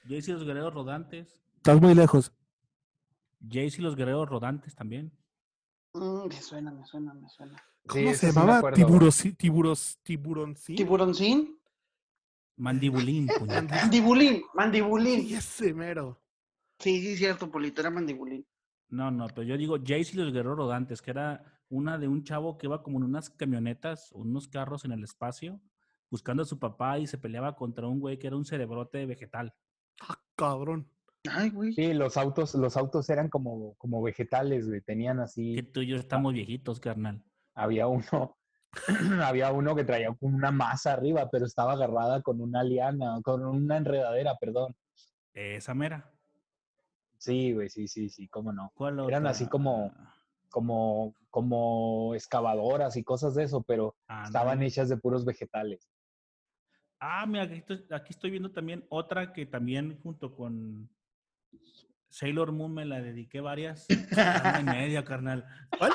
[0.04, 1.42] Jace y los guerreros rodantes.
[1.56, 2.32] Estás muy lejos.
[3.42, 5.10] Jace y los guerreros rodantes también.
[5.94, 7.60] Mm, me suena, me suena, me suena.
[7.88, 8.60] ¿Cómo Sí, se sí llamaba?
[8.60, 8.74] güey.
[8.74, 10.76] Tiburosi, tiburos, tiburoncín.
[10.76, 11.58] ¿Tiburoncín?
[12.56, 13.26] Mandibulín.
[13.68, 15.26] Mandibulín, mandibulín.
[15.26, 16.22] Y ese mero.
[16.78, 18.46] Sí, sí, cierto, Polito, era mandibulín.
[18.88, 22.22] No, no, pero yo digo Jace y los guerreros rodantes, que era una de un
[22.22, 25.60] chavo que iba como en unas camionetas, unos carros en el espacio,
[26.10, 29.54] buscando a su papá y se peleaba contra un güey que era un cerebrote vegetal.
[30.00, 30.88] Ah, cabrón.
[31.28, 31.72] Ay, güey.
[31.72, 34.80] Sí, los autos, los autos eran como, como vegetales, güey.
[34.80, 37.24] Tenían Que así, tú y yo estamos viejitos, carnal.
[37.54, 38.38] había uno,
[39.24, 43.44] había uno que traía como una masa arriba, pero estaba agarrada con una liana, con
[43.44, 44.76] una enredadera, perdón.
[45.34, 46.15] Esa mera.
[47.18, 48.72] Sí, güey, sí, sí, sí, cómo no.
[48.74, 49.92] ¿Cuál Eran así como-
[50.48, 53.94] Como, como excavadoras y cosas de eso, pero
[54.24, 55.86] estaban hechas de puros vegetales.
[56.98, 60.88] Ah, mira, aquí estoy, aquí estoy viendo también otra que también junto con
[62.08, 63.86] Sailor Moon me la dediqué varias.
[63.88, 65.44] Drama y media, carnal.
[65.76, 65.92] ¿Cuál?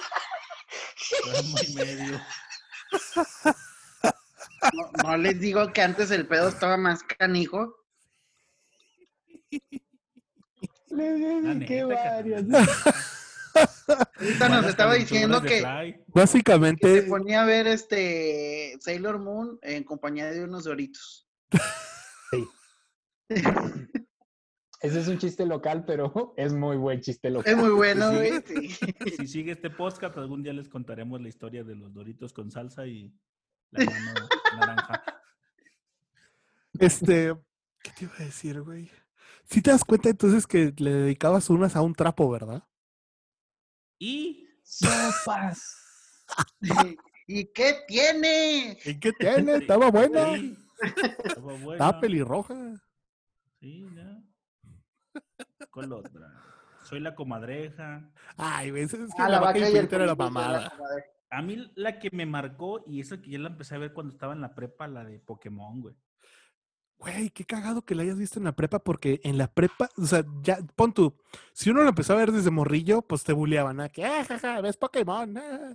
[1.25, 2.19] Drama y medio.
[4.73, 7.75] No, no les digo que antes el pedo estaba más canijo.
[10.91, 12.43] Le dediqué neta, varias.
[14.17, 19.83] Ahorita nos estaba diciendo que, que se Básicamente, ponía a ver este Sailor Moon en
[19.83, 21.27] compañía de unos doritos.
[22.31, 22.47] Sí.
[24.81, 27.51] Ese es un chiste local, pero es muy buen chiste local.
[27.53, 28.41] Es muy bueno, güey.
[28.45, 28.69] sí.
[29.17, 32.87] Si sigue este podcast, algún día les contaremos la historia de los doritos con salsa
[32.87, 33.13] y
[33.71, 34.29] la mano
[34.59, 35.03] naranja.
[36.79, 37.35] este.
[37.83, 38.89] ¿Qué te iba a decir, güey?
[39.51, 42.63] Si te das cuenta entonces que le dedicabas unas a un trapo, ¿verdad?
[43.99, 46.25] Y ¡Sopas!
[47.27, 48.77] ¿Y qué tiene?
[48.85, 49.55] ¿Y qué tiene?
[49.55, 50.35] Estaba buena.
[50.35, 50.57] Sí,
[51.25, 51.73] estaba buena.
[51.73, 52.55] Estaba pelirroja.
[53.59, 54.23] Sí, ya.
[55.69, 56.33] ¿Cuál otra?
[56.83, 58.09] Soy la comadreja.
[58.37, 60.71] Ay, güey, es es que Ah, la, vaca y el era la mamada.
[61.29, 64.13] A mí la que me marcó, y esa que ya la empecé a ver cuando
[64.13, 65.95] estaba en la prepa, la de Pokémon, güey.
[67.01, 70.05] Güey, qué cagado que la hayas visto en la prepa, porque en la prepa, o
[70.05, 71.15] sea, ya, pon tú,
[71.51, 73.89] si uno lo empezó a ver desde morrillo, pues te buleaban, ¿ah?
[73.89, 75.73] Que, ah, jaja, ves Pokémon, ah".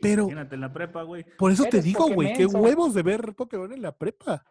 [0.00, 1.26] Pero Imagínate en la prepa, güey.
[1.36, 4.46] por eso te digo, güey, qué huevos de ver Pokémon en la prepa.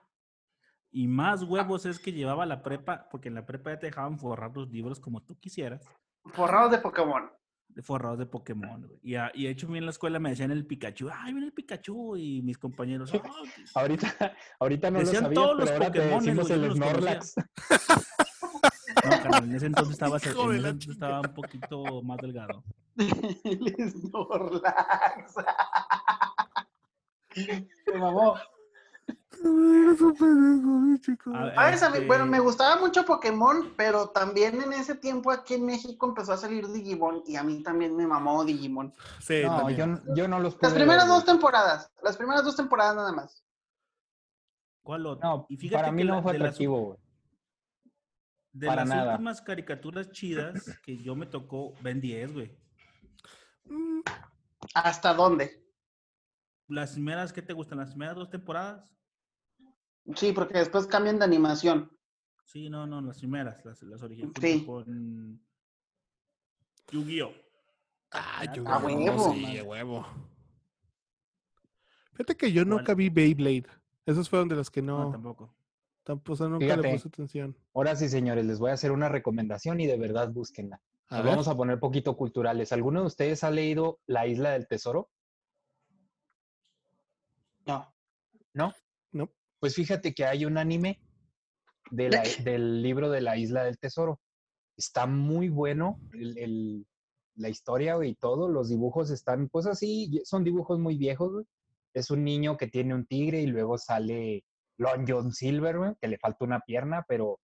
[0.91, 4.19] Y más huevos es que llevaba la prepa, porque en la prepa ya te dejaban
[4.19, 5.81] forrar los libros como tú quisieras,
[6.25, 7.31] Forrados de Pokémon.
[7.73, 8.99] De forrados de Pokémon, güey.
[9.03, 11.33] Y, a- y de hecho, a mí en la escuela me decían el Pikachu, ay,
[11.33, 13.21] mira el Pikachu, y mis compañeros, "Ah,
[13.75, 14.07] Ahorita,
[14.59, 16.75] ahorita no Decían lo sabías, todos los pero ahora te Pokémones, decimos el los.
[16.77, 17.35] Snorlax.
[19.03, 22.63] No, carnal, en ese entonces estaba, en ese entonces estaba un poquito más delgado.
[22.97, 25.33] El Snorlax.
[27.33, 28.35] Se mamó.
[31.33, 31.83] A- ¿Sabes?
[31.83, 35.65] A mí- Bueno, este, me gustaba mucho Pokémon, pero también en ese tiempo aquí en
[35.65, 38.93] México empezó a salir Digimon y a mí también me mamó Digimon.
[39.19, 39.85] Sí, No, yo,
[40.15, 43.43] yo no los Las primeras ver, dos temporadas, las primeras dos temporadas nada más.
[44.83, 45.27] ¿Cuál otro?
[45.27, 46.97] No, Y fíjate para mí que la- no fue de las- atractivo.
[48.53, 49.11] De para las nada.
[49.13, 52.57] últimas caricaturas chidas que yo me tocó, Ben 10, güey.
[54.73, 55.63] ¿Hasta dónde?
[56.67, 57.77] Las primeras, ¿qué te gustan?
[57.79, 58.89] ¿Las primeras dos temporadas?
[60.15, 61.91] Sí, porque después cambian de animación.
[62.45, 64.35] Sí, no, no, las primeras, las, las originales.
[64.41, 64.65] Sí.
[64.65, 65.41] Con
[66.91, 67.31] Yu-Gi-Oh!
[68.11, 69.33] Ah, Ah, a huevo.
[69.33, 70.05] sí, a huevo.
[72.11, 73.65] Fíjate que yo nunca vi Beyblade.
[74.05, 75.55] Esos fueron de los que No, no, tampoco.
[76.03, 76.81] tampoco, o sea, nunca Fíjate.
[76.81, 77.57] le puse atención.
[77.73, 80.81] Ahora sí, señores, les voy a hacer una recomendación y de verdad búsquenla.
[81.07, 81.31] A Nos ver.
[81.33, 82.71] vamos a poner poquito culturales.
[82.73, 85.09] ¿Alguno de ustedes ha leído La Isla del Tesoro?
[87.65, 87.93] No.
[88.53, 88.73] ¿No?
[89.11, 89.29] No.
[89.61, 90.99] Pues fíjate que hay un anime
[91.91, 94.19] de la- del libro de La Isla del Tesoro.
[94.75, 96.87] Está muy bueno el- el-
[97.35, 98.49] la historia y todo.
[98.49, 101.45] Los dibujos están, pues así, son dibujos muy viejos.
[101.93, 104.43] Es un niño que tiene un tigre y luego sale
[104.79, 107.39] Long John Silver, que le falta una pierna, pero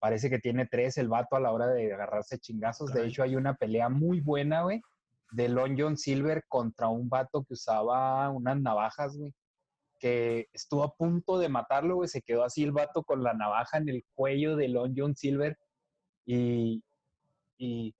[0.00, 2.94] parece que tiene tres el vato a la hora de agarrarse chingazos.
[2.94, 4.80] De hecho, hay una pelea muy buena, güey,
[5.32, 9.34] de Long John Silver contra un vato que usaba unas navajas, güey
[9.98, 13.78] que estuvo a punto de matarlo, güey, se quedó así el vato con la navaja
[13.78, 15.58] en el cuello de Long John Silver
[16.26, 16.82] y,
[17.58, 17.94] y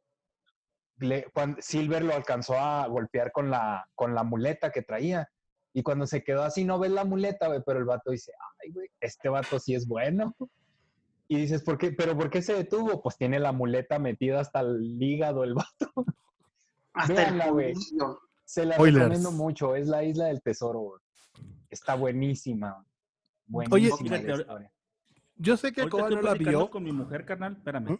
[0.98, 5.28] le- cuan- Silver lo alcanzó a golpear con la, con la muleta que traía.
[5.72, 8.70] Y cuando se quedó así, no ves la muleta, güey, pero el vato dice, ay,
[8.72, 10.34] güey, este vato sí es bueno.
[11.28, 11.92] Y dices, ¿por qué?
[11.92, 13.02] ¿Pero por qué se detuvo?
[13.02, 15.92] Pues tiene la muleta metida hasta el hígado el vato.
[16.94, 17.74] Hasta Véanla, el güey.
[18.44, 18.98] Se la Spoilers.
[19.04, 21.00] recomiendo mucho, es la isla del tesoro, güey.
[21.70, 22.84] Está buenísima.
[23.52, 24.72] Oye, Buenísima fíjate, la ahora- historia.
[25.40, 26.70] Yo sé que Ahorita Coba no la platicando vio.
[26.70, 27.90] con mi mujer, carnal, espérame.
[27.92, 27.98] ¿Mm?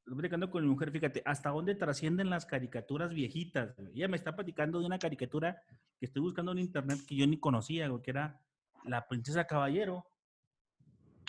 [0.00, 3.76] Estoy platicando con mi mujer, fíjate, hasta dónde trascienden las caricaturas viejitas.
[3.94, 5.62] Ella me está platicando de una caricatura
[5.98, 8.40] que estoy buscando en internet que yo ni conocía, güey, que era
[8.84, 10.04] La Princesa Caballero.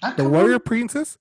[0.02, 0.24] Ah, The.
[0.24, 1.20] Warrior Princess.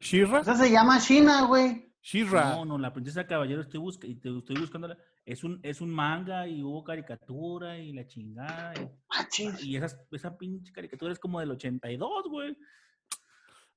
[0.00, 0.40] Shira.
[0.40, 1.87] Esa se llama China, güey.
[2.02, 2.50] Shira.
[2.54, 4.96] No, no, la princesa caballero estoy, busca y te- estoy buscándola.
[5.24, 8.72] Es un, es un manga y hubo caricatura y la chingada.
[8.80, 9.26] Y, Ah,
[9.62, 12.56] y esas- esa pinche caricatura es como del 82, güey.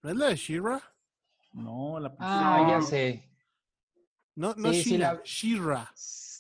[0.03, 0.81] ¿No es la de Shira?
[1.53, 2.69] No, la Ah, No.
[2.69, 3.29] ya sé.
[4.35, 5.13] No, no Sí, sí, Shira.
[5.15, 5.91] la- Shira.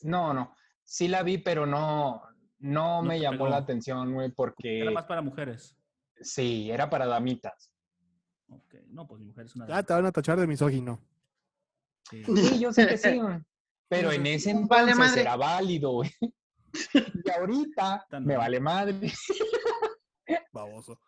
[0.03, 0.55] No, no.
[0.83, 2.21] Sí la vi, pero no,
[2.59, 3.49] no, No me llamó pegó.
[3.49, 5.75] la atención, güey, porque era más para mujeres.
[6.21, 7.73] sí, era para damitas.
[8.49, 9.65] Ok, no, pues mi mujer es una.
[9.75, 10.99] Ah, te van a tachar de misógino.
[12.09, 12.23] Sí.
[12.35, 13.37] Sí, yo sé que sí, güey.
[13.87, 15.21] Pero en ese entonces Vale madre.
[15.21, 16.11] era válido, güey.
[16.93, 19.11] Y ahorita me vale madre.
[20.53, 20.99] Baboso.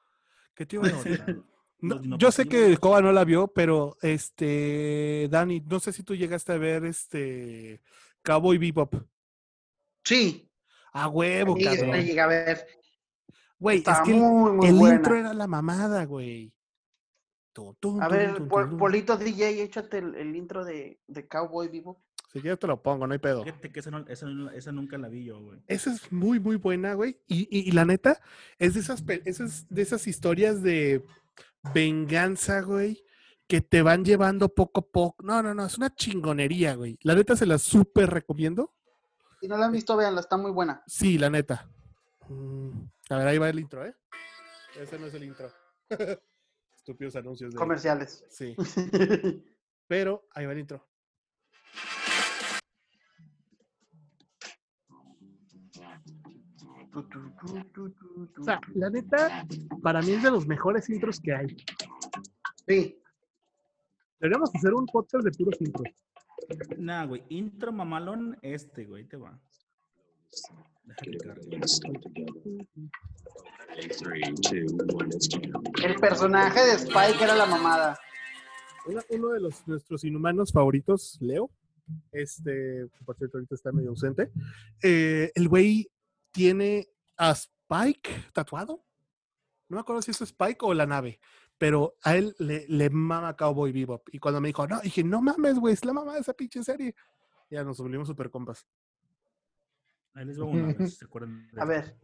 [0.56, 1.44] ¿Qué te iba a decir?
[1.80, 2.78] No, Los yo sé que.
[2.78, 7.82] Coba no la vio, pero este, Dani, no sé si tú llegaste a ver este
[8.24, 8.95] Cowboy Bebop.
[10.03, 10.49] Sí,
[10.94, 11.91] A huevo, sí, cabrón.
[12.02, 12.68] llegué a ver.
[13.57, 14.95] Güey, es Estaba que el, muy, muy el buena.
[14.98, 16.53] intro era la mamada, güey.
[18.02, 18.48] A ver.
[18.78, 22.02] Polito DJ, échate el, el intro de, de Cowboy Vivo.
[22.32, 23.44] Si quieres te lo pongo, no hay pedo.
[23.44, 25.60] Fíjate que esa, no- esa esa nunca la vi yo, güey.
[25.68, 27.20] Esa es muy, muy buena, güey.
[27.28, 28.20] Y, y- y la neta,
[28.58, 29.06] es de esas,
[29.70, 31.06] de esas historias de
[31.76, 33.04] venganza, güey,
[33.48, 35.24] que te van llevando poco a poco.
[35.24, 36.98] No, no, no, es una chingonería, güey.
[37.04, 38.74] La neta se la súper recomiendo.
[39.40, 40.82] Si no la han visto, véanla, está muy buena.
[40.88, 41.70] Sí, la neta.
[42.30, 42.70] Mm,
[43.10, 43.94] A ver, ahí va el intro, ¿eh?
[44.80, 45.52] Ese no es el intro.
[46.84, 47.57] Estúpidos anuncios de...
[47.57, 48.26] Comerciales.
[48.30, 48.53] Sí,
[49.88, 50.85] pero ahí va el intro.
[56.93, 59.47] O sea, la neta,
[59.81, 61.47] para mí es de los mejores intros que hay.
[62.68, 63.01] Sí.
[64.19, 65.88] Deberíamos hacer un podcast de puros intros.
[66.77, 67.23] Nah, güey.
[67.30, 69.39] Intro mamalón, este, güey, te va.
[75.84, 77.97] El personaje de Spike era la mamada.
[79.10, 81.49] Uno de los nuestros inhumanos favoritos, Leo,
[82.11, 84.31] este, por cierto ahorita está medio ausente,
[84.81, 85.89] eh, el güey
[86.31, 86.88] tiene
[87.18, 88.84] a Spike tatuado.
[89.69, 91.19] No me acuerdo si es Spike o la nave,
[91.57, 94.10] pero a él le, le mama Cowboy Bebop.
[94.11, 96.61] Y cuando me dijo, no, dije, no mames, güey, es la mamá de esa pinche
[96.64, 96.93] serie.
[97.49, 98.68] Ya nos volvimos super compas.
[100.15, 101.48] Ahí les va una, a ver si se acuerdan.
[101.52, 101.98] de A ver.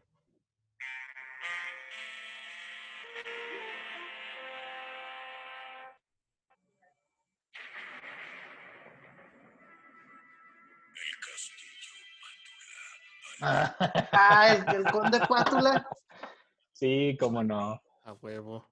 [13.41, 15.87] Ah, el, el conde Pátula.
[16.73, 17.81] sí, cómo no.
[18.03, 18.69] A huevo.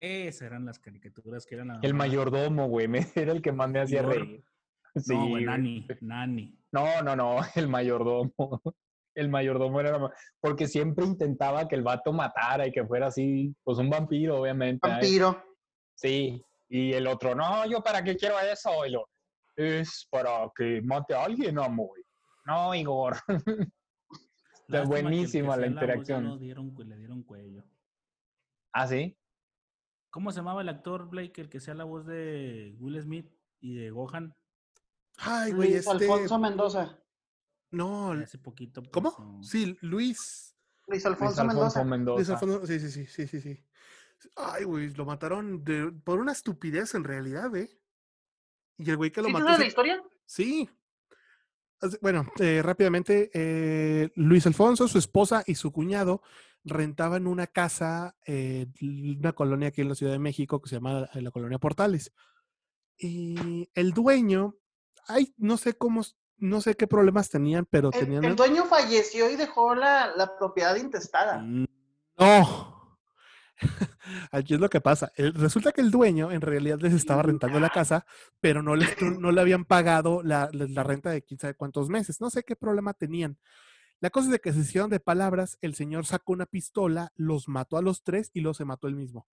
[0.00, 3.68] Esas eran las caricaturas que eran la El mayordomo, güey, me- era el que más
[3.70, 4.44] me hacía reír.
[4.96, 5.44] Sí, No, güey.
[5.44, 6.57] Nani, Nani.
[6.72, 8.32] No, no, no, el mayordomo.
[9.14, 13.52] El mayordomo era la porque siempre intentaba que el vato matara y que fuera así,
[13.64, 14.86] pues un vampiro, obviamente.
[14.86, 14.90] ¿eh?
[14.92, 15.42] Vampiro.
[15.94, 19.08] Sí, y el otro, no, yo para qué quiero eso, y lo,
[19.56, 21.98] es para que mate a alguien, amor.
[22.44, 23.16] No, Igor.
[24.70, 26.38] Que buenísima la interacción.
[26.38, 27.64] dieron cu- le dieron cuello.
[28.72, 29.16] ¿Ah, sí?
[30.10, 33.74] ¿Cómo se llamaba el actor, Blake, el que sea la voz de Will Smith y
[33.74, 34.34] de Gohan?
[35.18, 35.90] Ay, güey, Luis este...
[35.90, 36.98] Alfonso Mendoza.
[37.70, 38.82] No, Hace poquito.
[38.90, 39.10] ¿cómo?
[39.14, 40.54] puso- Sí, Luis.
[40.86, 41.84] Luis Luis Alfonso Alfonso Mendoza.
[41.84, 42.16] Mendoza.
[42.18, 43.64] Luis Alfonso, sí, sí, sí, sí, sí, sí.
[44.36, 47.78] Ay, güey, lo mataron de- por una estupidez en realidad, ¿eh?
[48.78, 49.44] Y el güey que lo ¿Sí mató.
[49.44, 50.02] sabes se- la historia?
[50.24, 50.68] Sí.
[52.00, 56.22] Bueno, eh, rápidamente, eh, Luis Alfonso, su esposa y su cuñado
[56.64, 61.08] rentaban una casa, eh, una colonia aquí en la Ciudad de México que se llama
[61.12, 62.12] la colonia Portales.
[62.96, 64.56] Y el dueño,
[65.08, 66.02] ay, no sé cómo,
[66.36, 68.24] no sé qué problemas tenían, pero El, tenían...
[68.24, 71.38] el dueño falleció y dejó la, la propiedad intestada.
[71.38, 71.64] Mm,
[72.18, 72.78] No.
[74.30, 75.10] Aquí es lo que pasa.
[75.16, 78.06] El- resulta que el dueño en realidad les estaba rentando la casa,
[78.40, 81.54] pero no, les, no, no le habían pagado la, la- la renta de quién sabe
[81.54, 82.20] cuántos meses.
[82.20, 83.36] No sé qué problema tenían.
[84.00, 87.48] La cosa es de que se hicieron de palabras, el señor sacó una pistola, los
[87.48, 89.26] mató a los tres y luego se mató él mismo.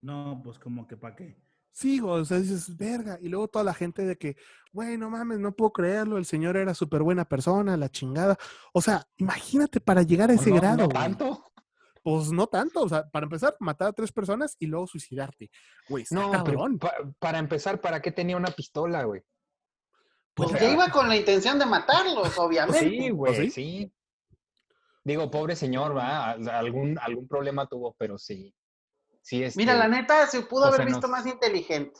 [0.00, 1.36] No, pues como que para qué.
[1.74, 3.18] Sí, güey, o sea, dices, verga.
[3.20, 4.36] Y luego toda la gente de que,
[4.72, 8.38] güey, no mames, no puedo creerlo, el señor era súper buena persona, la chingada.
[8.72, 10.76] O sea, imagínate para llegar a ese no, grado.
[10.76, 10.94] no güey.
[10.96, 11.44] tanto.
[12.04, 15.50] Pues no tanto, o sea, para empezar, matar a tres personas y luego suicidarte.
[15.88, 16.78] Güey, No, cabrón.
[16.78, 19.22] pa- para empezar, ¿para qué tenía una pistola, güey?
[20.34, 22.88] Pues sea, iba con la intención de matarlos, obviamente.
[22.88, 23.50] Sí, güey, sí?
[23.50, 23.92] sí?
[25.02, 28.54] Digo, pobre señor, va, algún, algún problema tuvo, pero sí.
[29.24, 31.98] Sí, Mira, este, la neta, se pudo haber visto más inteligente.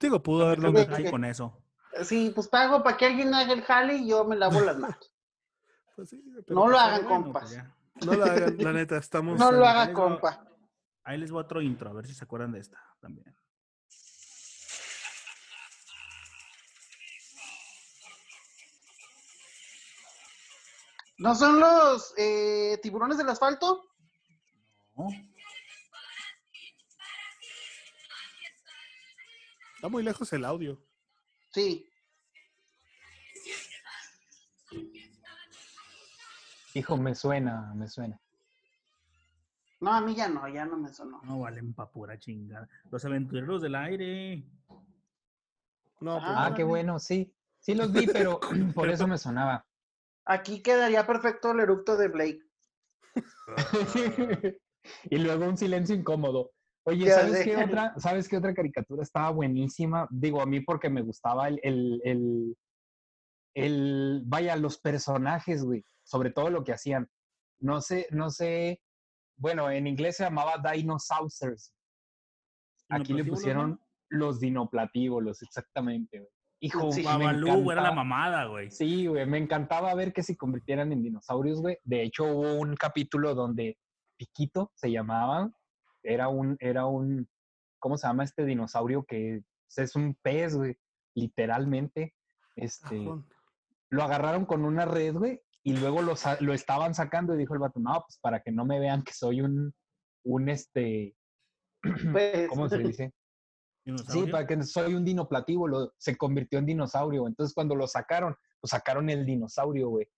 [0.00, 0.70] Digo, pudo haberlo.
[0.70, 1.62] Oye, Ay, con eso.
[2.02, 5.12] Sí, pues pago para que alguien haga el jale y yo me lavo las manos.
[5.94, 7.42] Pues sí, pero No lo pues, hagan, Bueno, compas.
[7.44, 7.76] pues ya.
[8.04, 9.38] No lo hagan, la neta, estamos.
[9.38, 10.44] No lo en- haga, ahí les va- compa.
[11.04, 13.36] Ahí les voy a otro intro, a ver si se acuerdan de esta también.
[21.18, 23.84] ¿No son los eh, tiburones del asfalto?
[24.96, 25.06] ¿no?
[29.84, 30.80] Está muy lejos el audio.
[31.52, 31.86] Sí.
[36.72, 38.18] Hijo, me suena, me suena.
[39.80, 41.20] No, a mí ya no, ya no me sonó.
[41.24, 42.66] No valen pa' pura chingada.
[42.90, 44.42] Los aventureros del aire.
[46.00, 47.30] No, pues, Ah, Ah, qué bueno, sí.
[47.60, 48.40] Sí los vi, pero
[48.74, 49.66] por eso me sonaba.
[50.24, 52.40] Aquí quedaría perfecto el eructo de Blake.
[55.10, 56.52] y luego un silencio incómodo.
[56.86, 60.06] Oye, ¿sabes qué otra, ¿sabes qué otra caricatura estaba buenísima?
[60.10, 62.56] Digo, a mí porque me gustaba el, el, el,
[63.54, 67.08] el- vaya, los personajes, güey, sobre todo lo que hacían.
[67.60, 68.82] No sé, no sé,
[69.36, 71.72] bueno, en inglés se llamaba Dinosaurs.
[72.90, 73.80] Aquí le ¿Dinoplatíbulos, pusieron
[74.10, 76.30] los dinoplatíbulos, exactamente, güey.
[76.60, 77.00] Hijo, Sí.
[77.02, 78.70] me Babalú, era la mamada, güey.
[78.70, 81.78] Sí, güey, me encantaba ver que se convirtieran en dinosaurios, güey.
[81.82, 83.76] De hecho, hubo un capítulo donde
[84.16, 85.50] Piquito se llamaba,
[86.04, 87.28] era un, era un,
[87.80, 89.42] ¿cómo se llama este dinosaurio que
[89.76, 90.78] es un pez, güey?
[91.14, 92.14] Literalmente.
[92.56, 93.04] Este,
[93.90, 97.60] lo agarraron con una red, güey, y luego lo, lo estaban sacando y dijo el
[97.60, 99.74] vato, no, pues para que no me vean que soy un,
[100.24, 101.16] un este,
[102.12, 103.12] Pues, ¿cómo se dice?
[104.08, 107.26] Sí, para que soy un dinoplativo, lo, se convirtió en dinosaurio.
[107.26, 110.08] Entonces, cuando lo sacaron, pues sacaron el dinosaurio, güey.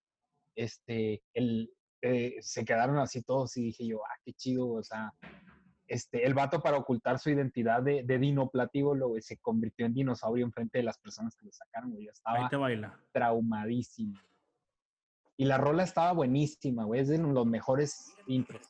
[0.54, 1.72] Este, el,
[2.02, 5.12] eh, se quedaron así todos y dije yo, ah, qué chido, o sea,
[5.86, 9.94] este, el vato para ocultar su identidad de, de dinoplativo, lo, güey, se convirtió en
[9.94, 12.06] dinosaurio enfrente de las personas que lo sacaron, güey.
[12.06, 13.00] Yo Ahí estaba te baila.
[13.12, 14.20] traumadísimo.
[15.36, 18.66] Y la rola estaba buenísima, güey, es de los mejores intros.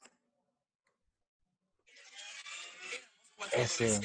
[3.53, 4.01] Ese.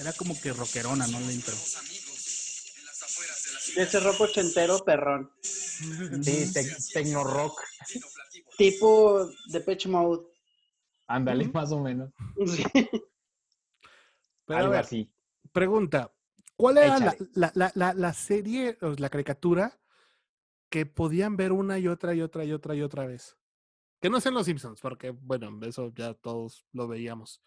[0.00, 1.20] Era como que rockerona, ¿no?
[1.20, 1.54] La intro.
[3.76, 5.30] de ese rock ochentero perrón.
[5.42, 7.60] Sí, tec- tecno rock,
[8.58, 10.26] Tipo de Pitch Mode.
[11.06, 12.10] ándale, más o menos.
[12.46, 12.64] Sí.
[14.44, 15.10] Pero a algo ver, así.
[15.52, 16.12] pregunta.
[16.56, 19.78] ¿Cuál era la, la, la, la, la serie, o la caricatura
[20.70, 23.36] que podían ver una y otra y otra y otra y otra vez?
[24.00, 27.42] Que no sean los Simpsons, porque, bueno, eso ya todos lo veíamos.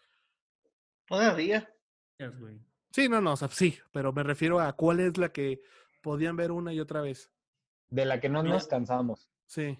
[1.06, 1.68] Todavía.
[2.90, 5.60] Sí, no, no, o sea, sí, pero me refiero a cuál es la que
[6.02, 7.30] podían ver una y otra vez.
[7.90, 9.28] De la que no nos cansamos.
[9.46, 9.78] Sí.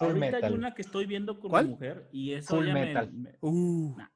[0.00, 0.54] Full Ahorita hay metal.
[0.54, 1.66] una que estoy viendo con ¿Cuál?
[1.66, 3.12] mi mujer y eso Full ya me- metal.
[3.12, 3.94] me- Uh.
[3.98, 4.08] Nah.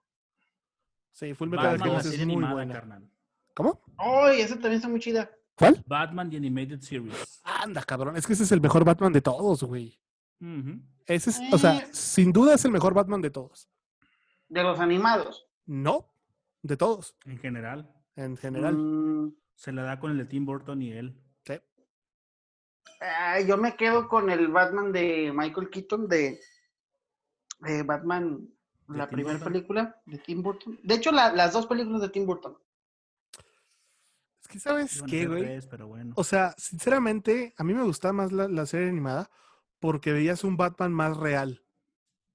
[1.13, 2.75] Sí, Full Metal Batman, la Alchemist es muy animada, buena.
[2.75, 3.11] carnal.
[3.55, 3.81] ¿Cómo?
[3.99, 5.31] ¡Ay, esa también está muy chida!
[5.55, 5.85] ¿Cuál?
[5.87, 7.41] Batman The Animated Series.
[7.45, 8.17] Anda, cabrón.
[8.17, 10.01] Es que ese es el mejor Batman de todos, güey.
[11.07, 11.89] Ese es, o sea, Eh.
[11.93, 13.69] sin duda es el mejor Batman de todos.
[14.49, 15.47] De los animados.
[15.67, 16.11] No,
[16.63, 17.89] de todos, En general.
[18.17, 18.75] en general.
[18.77, 21.17] Mm, Se la da con el de Tim Burton y él.
[23.07, 26.41] Ah, yo me quedo con el Batman de Michael Keaton de
[27.85, 28.49] Batman,
[28.89, 29.53] ¿De la Tim primera Burton?
[29.53, 30.79] película de Tim Burton.
[30.83, 32.57] De hecho, la- las dos películas de Tim Burton.
[34.41, 35.61] Es que, ¿sabes a qué, güey?
[35.71, 36.13] pero bueno.
[36.17, 39.31] O sea, sinceramente, a mí me gustaba más la, la serie animada
[39.81, 41.63] porque veías un Batman más real.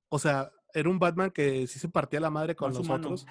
[0.09, 3.03] O sea, era un Batman que sí se partía la madre con Más los humano.
[3.07, 3.27] otros.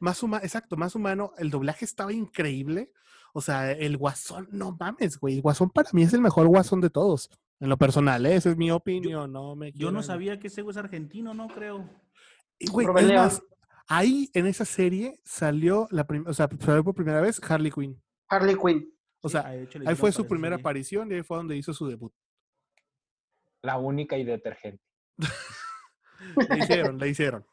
[0.00, 1.32] Más humano, exacto, más humano.
[1.38, 2.92] El doblaje estaba increíble.
[3.32, 5.36] O sea, el guasón, no mames, güey.
[5.36, 7.30] El guasón para mí es el mejor guasón de todos.
[7.60, 8.36] En lo personal, ¿eh?
[8.36, 9.32] esa es mi opinión.
[9.32, 11.88] no me Yo no sabía que ese güey es argentino, no creo.
[12.58, 12.86] Y, güey,
[13.86, 18.00] ahí en esa serie salió la prim- o sea, salió por primera vez Harley Quinn.
[18.28, 18.92] Harley Quinn.
[19.22, 20.62] O sea, hecho, ahí fue su primera serie.
[20.62, 22.12] aparición y ahí fue donde hizo su debut.
[23.62, 24.82] La única y detergente.
[26.50, 27.46] Le hicieron, le hicieron.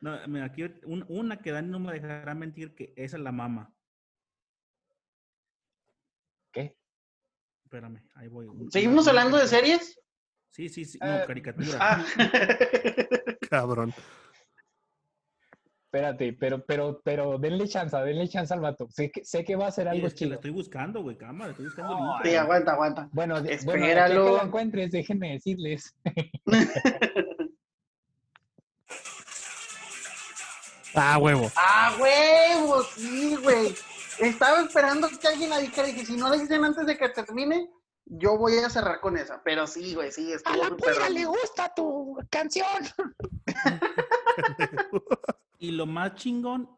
[0.00, 3.32] No, mira, aquí un- una que Dani no me dejará mentir que esa es la
[3.32, 3.72] mama.
[6.52, 6.76] ¿Qué?
[7.64, 8.48] Espérame, ahí voy.
[8.70, 9.98] ¿Seguimos hablando de series?
[10.50, 10.98] Sí, sí, sí.
[11.00, 11.78] No, Eh, caricatura.
[11.80, 12.04] Ah.
[13.50, 13.94] Cabrón.
[15.84, 18.86] Espérate, pero, pero, pero denle chance, denle chance al vato.
[18.90, 20.34] Sé que, sé que va a ser Sí, algo es que la chido.
[20.36, 22.30] estoy buscando, güey, cámara, estoy buscando el intro.
[22.30, 23.08] sí, aguanta, aguanta.
[23.12, 24.36] Bueno, de, bueno, que Espéralo.
[24.36, 25.94] la encuentres, déjenme decirles.
[30.94, 31.50] Ah, huevo.
[31.56, 32.82] ¡Ah, huevo!
[32.96, 33.74] Sí, güey.
[34.20, 37.08] Estaba esperando que alguien la dijera y dije, si no la dicen antes de que
[37.08, 37.70] termine,
[38.04, 39.42] yo voy a cerrar con esa.
[39.42, 41.30] Pero sí, güey, sí, estuvo súper bueno.
[41.30, 42.66] gusta tu canción.
[45.62, 46.70] Y lo más chingón,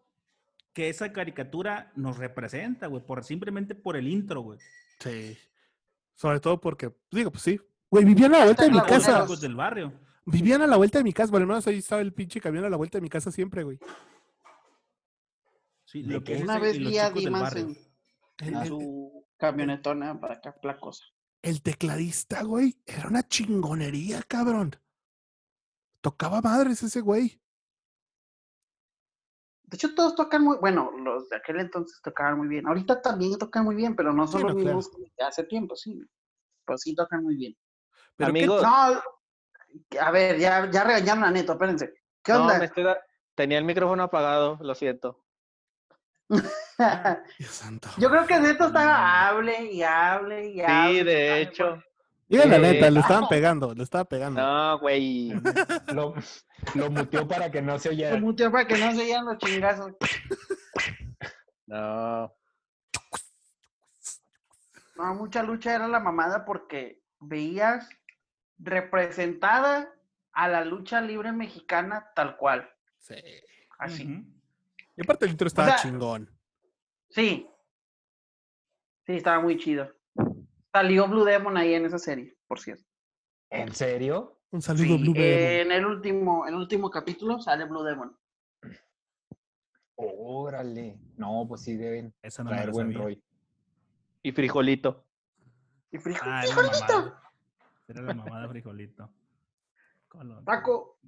[0.72, 4.58] que esa caricatura nos representa, güey, por, simplemente por el intro, güey.
[4.98, 5.38] Sí.
[6.16, 7.60] Sobre todo porque, digo, pues sí.
[7.88, 9.22] Güey, vivía a la vuelta de mi casa.
[9.22, 9.92] Chicos del barrio.
[10.24, 12.70] Vivían a la vuelta de mi casa, bueno, menos ahí estaba el pinche camión a
[12.70, 13.78] la vuelta de mi casa siempre, güey.
[15.92, 16.38] Sí, ¿De lo que qué?
[16.38, 17.76] es Una vez vi a Dimas en,
[18.38, 21.04] El, en el- su camionetona para acá, placosa.
[21.42, 24.74] el tecladista, güey, era una chingonería, cabrón.
[26.00, 27.38] Tocaba madres ese güey.
[29.64, 32.66] De hecho, todos tocan muy, bueno, los de aquel entonces tocaban muy bien.
[32.66, 34.76] Ahorita también tocan muy bien, pero no son Sí, los no, claro.
[34.78, 36.00] mismos que hace tiempo, sí.
[36.64, 37.54] Pero sí tocan muy bien.
[38.16, 39.02] Pero qué Amigos, No,
[40.00, 41.92] a ver, ya, ya regañaron a Neto, espérense.
[42.22, 42.58] ¿Qué no, onda?
[42.58, 43.00] me estoy da-
[43.34, 45.22] tenía el micrófono apagado, lo siento.
[47.38, 47.88] Dios santo.
[47.98, 50.98] Yo creo que Neto estaba hable y hable y hable.
[50.98, 51.82] Sí, de hable, hecho.
[52.28, 54.40] Diga la neta, le estaban pegando, le estaba pegando.
[54.40, 55.32] No, güey.
[55.94, 56.14] Lo,
[56.74, 58.14] lo muteó para que no se oyera.
[58.14, 59.92] Lo muteó para que no se oyeran los chingazos.
[61.66, 62.32] No.
[64.96, 67.88] No, mucha lucha era la mamada porque veías
[68.58, 69.92] representada
[70.32, 72.70] a la lucha libre mexicana tal cual.
[72.98, 73.16] Sí.
[73.78, 74.24] Así.
[75.02, 76.30] Y aparte el intro estaba sea, chingón.
[77.10, 77.48] Sí.
[79.04, 79.90] Sí, estaba muy chido.
[80.72, 82.84] Salió Blue Demon ahí en esa serie, por cierto.
[83.50, 84.38] ¿En serio?
[84.50, 85.20] Un saludo, Sí, Blue eh,
[85.64, 85.72] Demon.
[85.72, 88.16] en el último, en el último capítulo sale Blue Demon.
[89.96, 90.98] Órale.
[91.16, 92.94] No, pues sí deben Esa no me traer la buen.
[92.94, 93.22] Roy.
[94.22, 95.04] Y frijolito.
[95.90, 96.86] Y Ah, era la frijolito.
[96.92, 97.22] mamada.
[97.88, 99.10] Era la mamada frijolito.
[100.08, 100.44] Colón.
[100.44, 100.98] Taco.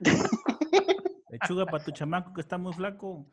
[1.30, 3.26] Lechuga para tu chamaco que está muy flaco.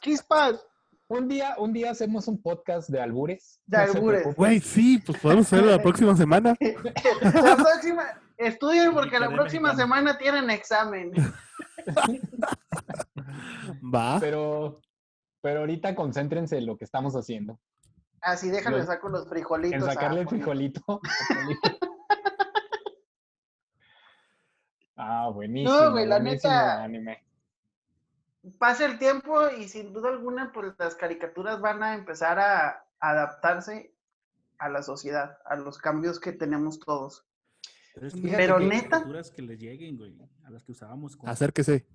[0.00, 0.66] Chispas.
[1.08, 3.60] Un día, un día hacemos un podcast de albures.
[3.66, 4.34] De no albures.
[4.34, 6.54] Güey, sí, pues podemos hacerlo la próxima semana.
[7.22, 8.04] La próxima,
[8.38, 11.12] estudien porque la próxima semana tienen examen.
[13.94, 14.18] Va.
[14.20, 14.80] Pero,
[15.42, 17.60] pero ahorita concéntrense en lo que estamos haciendo.
[18.22, 19.82] Así déjale saco los frijolitos.
[19.82, 21.00] En sacarle el Juanito.
[21.00, 21.00] frijolito.
[25.02, 25.90] ah, buenísimo.
[25.90, 27.22] güey, la neta- anime.
[28.58, 33.94] Pasa el tiempo y sin duda alguna, pues las caricaturas van a empezar a adaptarse
[34.58, 37.24] a la sociedad, a los cambios que tenemos todos.
[37.94, 40.16] Pero, es que Pero que- neta, caricaturas que les lleguen, güey.
[40.44, 41.16] A las que usábamos.
[41.16, 41.86] con- Acérquese.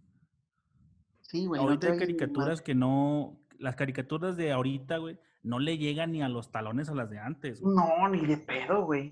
[1.22, 1.60] sí, güey.
[1.62, 3.38] no Ahorita te hay caricaturas que no.
[3.60, 7.20] Las caricaturas de ahorita, güey, no le llegan ni a los talones a las de
[7.20, 7.60] antes.
[7.60, 7.76] güey.
[7.76, 9.12] No, ni de pedo, güey.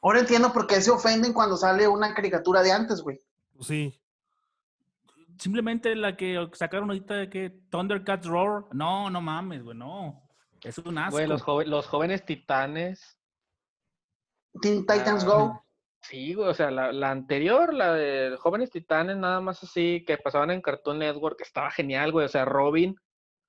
[0.00, 3.20] Ahora entiendo por qué se ofenden cuando sale una caricatura de antes, güey.
[3.62, 3.98] Sí.
[5.38, 8.64] Simplemente la que sacaron ahorita de que Thundercats Roar.
[8.72, 10.22] No, no mames, güey, no.
[10.62, 11.16] Es un asco.
[11.16, 13.18] Güey, los, jóvenes titanes.
[14.60, 15.64] Teen Titans Ah, Go.
[16.02, 20.18] Sí, güey, o sea, la, la anterior, la de Jóvenes Titanes, nada más así, que
[20.18, 22.26] pasaban en Cartoon Network, estaba genial, güey.
[22.26, 22.96] O sea, Robin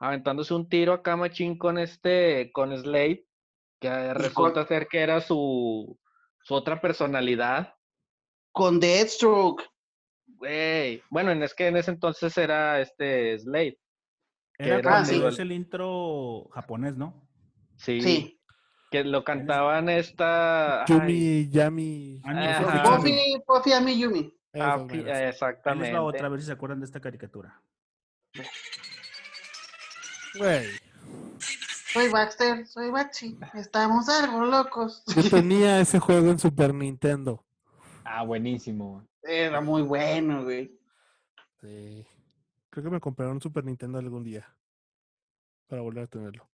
[0.04, 3.26] aventándose un tiro acá machín con este, con Slade,
[3.80, 5.98] que resulta ser que era su,
[6.44, 7.76] su otra personalidad.
[8.52, 9.64] Con Deathstroke.
[10.44, 11.02] Güey.
[11.10, 13.80] Bueno, en- es que en ese entonces era este Slade.
[14.58, 15.24] Era era sí.
[15.26, 17.28] es el intro japonés, ¿no?
[17.78, 18.02] Sí.
[18.02, 18.40] Sí.
[18.92, 20.84] Que lo cantaban esta.
[20.84, 22.22] ay, Yumi, Yami.
[22.26, 22.62] Ah, no, Ajá.
[22.62, 22.98] fue Chami.
[22.98, 24.34] Puffy, Puffy Ami Yumi.
[24.56, 25.88] Ah, exactamente.
[25.88, 27.60] les va otra, a ver si se acuerdan de esta caricatura.
[30.38, 30.66] Güey.
[31.94, 33.38] Soy Baxter, soy Baxi.
[33.54, 35.04] Estamos algo locos.
[35.16, 37.44] Yo tenía ese juego en Super Nintendo.
[38.04, 39.08] Ah, buenísimo.
[39.24, 40.78] Era muy bueno, güey.
[41.62, 42.06] Sí.
[42.70, 44.48] Creo que me compraron un Super Nintendo algún día.
[45.68, 46.50] Para volver a tenerlo.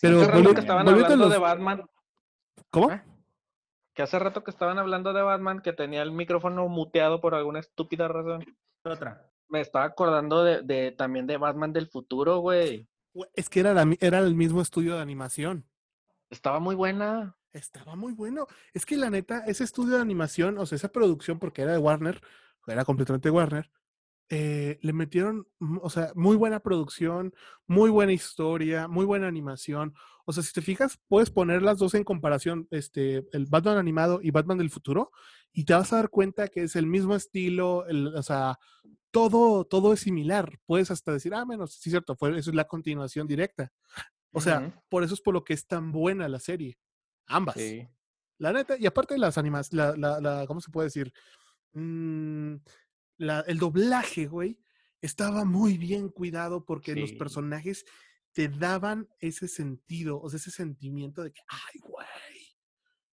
[0.00, 1.90] Pero Hace rato que estaban hablando los- de Batman.
[2.70, 2.90] ¿Cómo?
[2.90, 3.02] ¿Eh?
[3.94, 7.58] Que hace rato que estaban hablando de Batman, que tenía el micrófono muteado por alguna
[7.60, 8.44] estúpida razón.
[8.84, 9.26] Otra.
[9.48, 12.88] Me estaba acordando de, de- también de Batman del futuro, güey.
[13.34, 15.66] Es que era, la era el mismo estudio de animación.
[16.30, 17.36] Estaba muy buena.
[17.52, 18.46] Estaba muy bueno.
[18.72, 21.78] Es que la neta, ese estudio de animación, o sea, esa producción, porque era de
[21.78, 22.20] Warner,
[22.66, 23.70] era completamente Warner,
[24.28, 27.34] eh, le metieron, mm, o sea, muy buena producción,
[27.66, 29.92] muy buena historia, muy buena animación.
[30.24, 34.20] O sea, si te fijas, puedes poner las dos en comparación, este, el Batman animado
[34.22, 35.10] y Batman del futuro,
[35.52, 38.56] y te vas a dar cuenta que es el mismo estilo, el- o sea,
[39.10, 40.60] todo, todo es similar.
[40.66, 43.72] Puedes hasta decir, ah, menos, sí, cierto, fue, eso es la continuación directa.
[44.30, 46.78] O sea, por eso es por lo que es tan buena la serie.
[47.30, 47.54] Ambas.
[47.56, 47.86] Sí.
[48.38, 51.12] La neta, y aparte las animas, la, la, la, ¿cómo se puede decir?
[51.72, 52.54] Mm,
[53.18, 54.58] la- el doblaje, güey,
[55.00, 57.84] estaba muy bien cuidado porque los personajes
[58.32, 62.06] te daban ese sentido, o sea, ese sentimiento de que, ay, güey,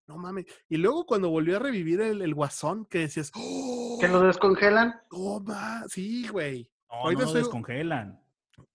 [0.08, 0.46] no mames.
[0.70, 4.96] Y luego cuando volvió a revivir el, el guasón, que decías, oh, Que lo descongelan.
[5.12, 5.84] no ma-".
[5.90, 6.72] sí, güey.
[6.90, 8.22] No, Ahorita no lo descongelan.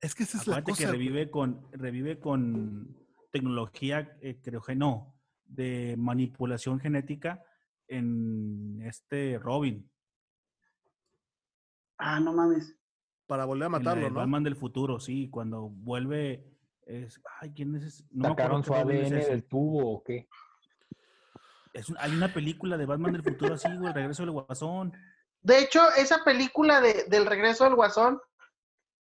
[0.00, 0.88] Es que esa es la que cosa.
[0.88, 0.98] güey.
[0.98, 2.94] revive con, revive con
[3.30, 5.14] tecnología, eh, creo que no,
[5.54, 7.42] de manipulación genética
[7.88, 9.88] en este Robin.
[11.98, 12.74] Ah, no mames.
[13.26, 14.16] Para volver a en la matarlo, de ¿no?
[14.16, 16.44] Batman del futuro, sí, cuando vuelve.
[16.84, 18.04] Es, ay, ¿quién es ese?
[18.10, 20.28] No me acuerdo ¿Sacaron su es ADN del tubo o qué?
[21.72, 24.92] Es un- hay una película de Batman del futuro así, güey, el regreso del guasón.
[25.40, 28.20] De hecho, esa película de, del regreso del Guasón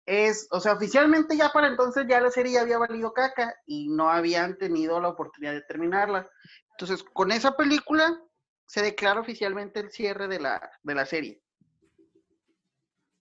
[0.06, 3.88] es, o sea, oficialmente ya para entonces ya la serie ya había valido caca y
[3.88, 6.28] no habían tenido la oportunidad de terminarla.
[6.72, 8.20] Entonces, con esa película
[8.66, 11.42] se declara oficialmente el cierre de la, de la serie.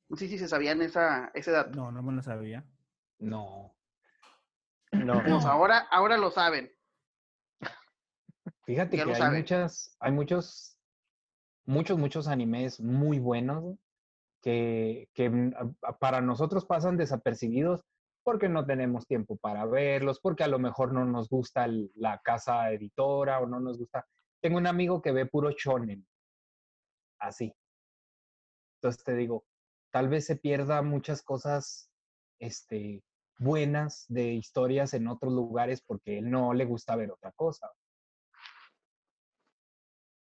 [0.10, 1.72] No sé si se sabían esa, ese dato.
[1.72, 2.66] No, no me lo sabía.
[3.20, 3.76] No.
[4.92, 5.24] No.
[5.24, 6.72] Pues ahora, ahora lo saben.
[8.66, 9.40] Fíjate Ya que hay saben.
[9.40, 10.78] muchas, hay muchos,
[11.66, 13.78] muchos, muchos animes muy buenos
[14.44, 15.52] que, mm,
[16.00, 17.84] para nosotros pasan desapercibidos
[18.24, 22.72] porque no tenemos tiempo para verlos, porque a lo mejor no nos gusta la casa
[22.72, 24.06] editora o no nos gusta.
[24.42, 26.06] Tengo un amigo que ve puro shonen,
[27.20, 27.54] así.
[28.78, 29.46] Entonces te digo,
[29.92, 31.90] tal vez se pierda muchas cosas,
[32.40, 33.04] este,
[33.40, 37.72] buenas de historias en otros lugares porque él no le gusta ver otra cosa.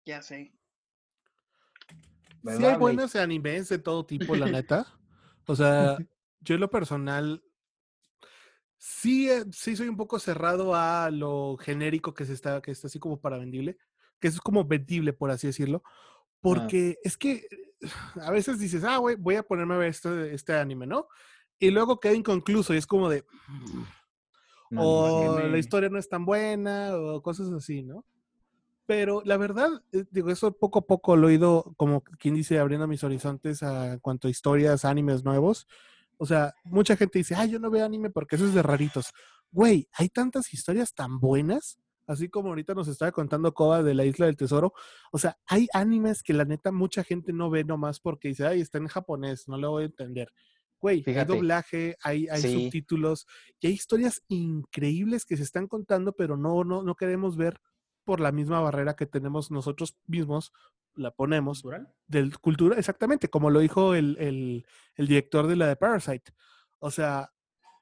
[0.05, 0.53] Ya sé.
[2.47, 2.81] Sí ¿verdad, hay Blake?
[2.81, 4.87] buenos animes de todo tipo, la neta.
[5.47, 5.97] O sea,
[6.41, 7.43] yo en lo personal
[8.79, 12.87] sí, eh, sí soy un poco cerrado a lo genérico que se está, que está
[12.89, 13.79] así como para vendible,
[14.21, 15.83] que es como vendible, por así decirlo.
[16.41, 17.47] Porque es que
[18.23, 21.09] a veces dices, ah, güey, voy a ponerme a ver este, este anime, ¿no?
[21.59, 23.25] Y luego queda inconcluso y es como de,
[24.71, 28.05] No, o tiene- la historia no es tan buena, o cosas así, ¿no?
[28.87, 32.59] Pero la verdad, eh, digo, eso poco a poco lo he ido, como quien dice,
[32.59, 35.67] abriendo mis horizontes a cuanto a historias, animes nuevos.
[36.19, 39.13] O sea, mucha gente dice, ay, yo no veo anime porque eso es de raritos.
[39.51, 44.05] Güey, hay tantas historias tan buenas, así como ahorita nos estaba contando Koba de la
[44.05, 44.73] Isla del Tesoro.
[45.11, 48.61] O sea, hay animes que la neta mucha gente no ve nomás porque dice, ay,
[48.61, 50.33] está en japonés, no lo voy a entender.
[50.81, 52.53] Güey, hay doblaje, hay, hay Sí.
[52.53, 53.27] subtítulos
[53.61, 57.59] y hay historias increíbles que se están contando, pero no, no, no queremos ver
[58.07, 60.55] por la misma barrera que tenemos nosotros mismos,
[60.95, 61.93] la ponemos, ¿Cultural?
[62.07, 64.65] del cultura, exactamente, como lo dijo el, el-
[64.95, 66.33] el director de la de Parasite.
[66.79, 67.33] O sea,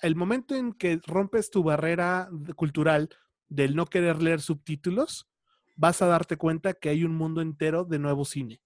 [0.00, 3.08] el momento en que rompes tu barrera cultural
[3.48, 5.28] del no querer leer subtítulos,
[5.76, 8.60] vas a darte cuenta que hay un mundo entero de nuevo cine.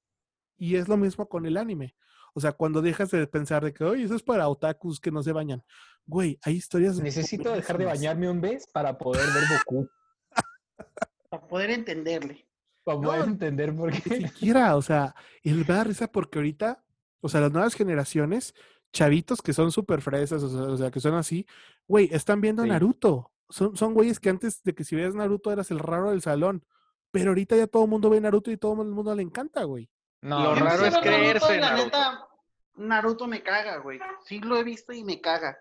[0.56, 1.94] Y es lo mismo con el anime.
[2.34, 5.22] O sea, cuando dejas de pensar de que, oye, eso es para otakus que no
[5.22, 5.62] se bañan.
[6.06, 6.98] Güey, hay historias.
[6.98, 9.88] Necesito dejar de bañarme un vez para poder ver Goku.
[11.28, 12.46] Para poder entenderle.
[12.84, 14.28] Para poder No, entender por Ni qué.
[14.28, 16.82] siquiera, o sea, y me da risa porque ahorita,
[17.20, 18.54] o sea, las nuevas generaciones,
[18.92, 21.46] chavitos que son súper fresas, o sea, o sea, que son así,
[21.86, 22.68] güey, están viendo Sí.
[22.68, 23.30] Naruto.
[23.50, 26.64] Son, son güeyes que antes de que si veías Naruto eras el raro del salón.
[27.10, 29.88] Pero ahorita ya todo el mundo ve Naruto y todo el mundo le encanta, güey.
[30.20, 31.84] No, Lo raro es Naruto creerse y la Naruto.
[31.86, 32.28] neta,
[32.76, 33.98] Naruto me caga, güey.
[34.26, 35.56] Sí lo he visto y me caga.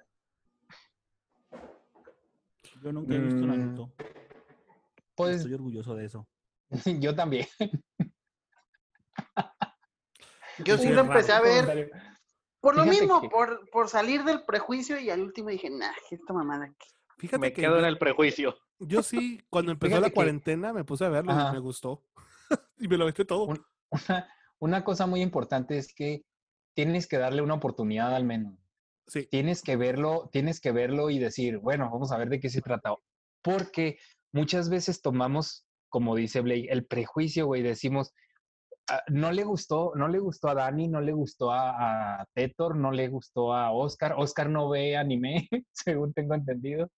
[2.83, 3.91] Yo nunca he visto Mm, Naruto.
[5.17, 6.27] Pues Estoy orgulloso de eso.
[7.01, 7.47] yo también.
[10.65, 11.89] Yo sí Sí, lo empecé a ver Comentario.
[12.59, 15.91] por lo Fíjate mismo, que- por, por salir del prejuicio y al último dije, nah,
[16.09, 16.67] esta mamada.
[16.79, 16.87] ¿qué?".
[17.19, 18.57] Fíjate Me que quedo en el prejuicio.
[18.79, 22.03] yo sí, cuando empezó Fíjate la que- cuarentena, me puse a verlo y me gustó.
[22.79, 23.43] y me lo viste todo.
[23.45, 24.27] Un- Una,
[24.59, 26.23] una cosa muy importante es que
[26.75, 28.57] tienes que darle una oportunidad al menos.
[29.05, 29.27] Sí.
[29.27, 32.61] Tienes que verlo, tienes que verlo y decir, bueno, vamos a ver de qué se
[32.61, 32.95] trata.
[33.43, 33.99] Porque
[34.33, 38.13] muchas veces tomamos, como dice Blake, el prejuicio, güey, decimos,
[38.89, 42.75] "Ah, no le gustó, no le gustó a Dani, no le gustó a, a Tetor,
[42.77, 44.15] no le gustó a Oscar.
[44.17, 46.89] Oscar no ve anime, según tengo entendido.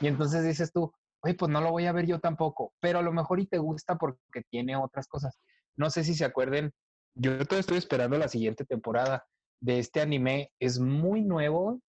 [0.00, 0.92] Y entonces dices tú,
[1.22, 3.58] oye, pues no lo voy a ver yo tampoco, pero a lo mejor y te
[3.58, 5.38] gusta porque tiene otras cosas.
[5.76, 6.72] No sé si se acuerden,
[7.14, 9.24] yo todavía estoy esperando la siguiente temporada
[9.60, 10.52] de este anime.
[10.60, 11.80] Es muy nuevo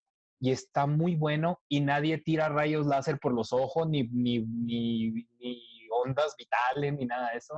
[0.40, 5.10] y está muy bueno y nadie tira rayos láser por los ojos, ni, ni, ni,
[5.38, 7.54] ni ondas vitales, ni nada de eso.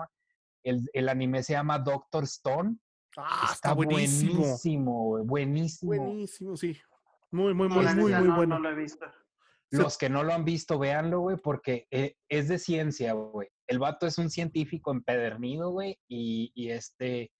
[0.62, 2.76] El, el anime se llama Doctor Stone.
[3.16, 4.40] Ah, está, buenísimo.
[4.40, 5.96] buenísimo, buenísimo.
[5.96, 6.78] Buenísimo, sí.
[7.30, 8.58] Muy, muy, muy, muy, muy no, bueno.
[8.58, 9.06] no lo he visto.
[9.72, 13.48] Los que no lo han visto, véanlo, güey, porque eh, es de ciencia, güey.
[13.68, 17.30] El vato es un científico empedernido, güey, y, y este,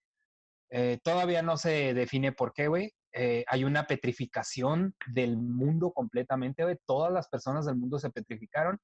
[0.69, 2.93] eh, todavía no se define por qué, güey.
[3.13, 6.63] Eh, hay una petrificación del mundo completamente.
[6.85, 8.79] Todas las personas del mundo se petrificaron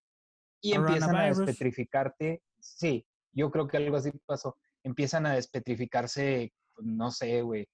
[0.61, 2.41] y empiezan a despetrificarte.
[2.59, 4.57] Sí, yo creo que algo así pasó.
[4.83, 7.67] Empiezan a despetrificarse, no sé, güey,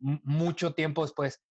[0.00, 1.42] mu- mucho tiempo después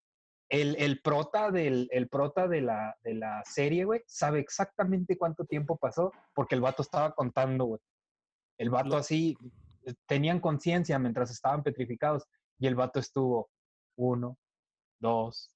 [0.49, 5.45] el, el prota, del, el prota de, la, de la serie, güey, sabe exactamente cuánto
[5.45, 7.81] tiempo pasó porque el vato estaba contando, güey.
[8.57, 9.37] El vato Lo- así,
[10.07, 12.25] tenían conciencia mientras estaban petrificados.
[12.59, 13.49] Y el vato estuvo
[13.97, 14.37] uno,
[14.99, 15.51] dos,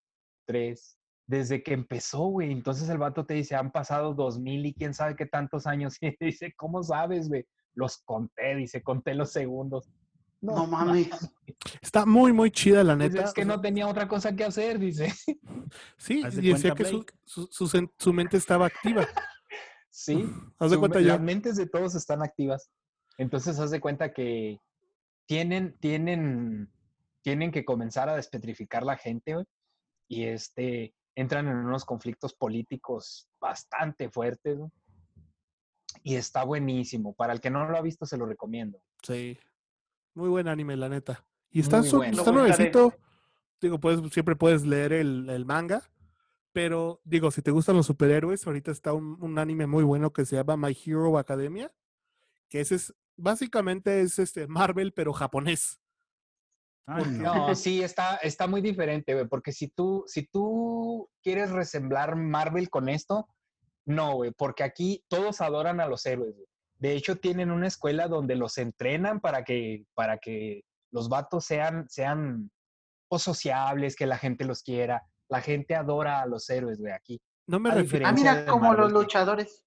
[0.45, 0.97] tres,
[1.27, 2.51] desde que empezó, güey.
[2.51, 5.97] Entonces el vato te dice, han pasado dos mil y quién sabe qué tantos años.
[6.01, 7.45] Y dice, ¿cómo sabes, güey?
[7.73, 9.89] Los conté, dice, conté los segundos.
[10.41, 11.09] No mames.
[11.81, 13.23] Está muy, muy chida, la neta.
[13.23, 15.13] es que no tenía otra cosa que hacer, dice.
[15.97, 19.05] Sí, y decía que su, su, su mente estaba activa.
[19.91, 20.25] Sí.
[20.59, 21.09] Haz de cuenta yo.
[21.09, 22.71] Las mentes de todos están activas.
[23.17, 24.57] Entonces, haz de cuenta que
[25.27, 26.71] tienen, tienen,
[27.21, 29.35] tienen que comenzar a despetrificar la gente,
[30.07, 34.59] y este, entran en unos conflictos políticos bastante fuertes,
[36.03, 37.13] Y está buenísimo.
[37.13, 38.81] Para el que no lo ha visto, se lo recomiendo.
[39.03, 39.37] Sí.
[40.13, 41.25] Muy buen anime, la neta.
[41.51, 42.17] Y está, Muy su- bueno.
[42.17, 42.93] está nuevecito.
[43.59, 45.83] Digo, puedes, siempre puedes leer el, el manga.
[46.53, 50.25] Pero, digo, si te gustan los superhéroes, ahorita está un, un anime muy bueno que
[50.25, 51.71] se llama My Hero Academia.
[52.49, 55.80] Que ese es, básicamente es este Marvel, pero japonés.
[56.87, 57.47] Ay, no.
[57.49, 62.69] No, sí, está, está muy diferente, güey, porque si tú, si tú quieres resemblar Marvel
[62.69, 63.27] con esto,
[63.85, 66.47] no, güey, porque aquí todos adoran a los héroes, güey.
[66.75, 71.87] De hecho, tienen una escuela donde los entrenan para que, para que los vatos sean,
[71.89, 72.49] sean
[73.07, 75.03] pues, sociables, que la gente los quiera.
[75.29, 77.21] La gente adora a los héroes, güey, aquí.
[77.47, 79.63] No me, A refiero, Ah, diferencia mira, como los Marvel, luchadores.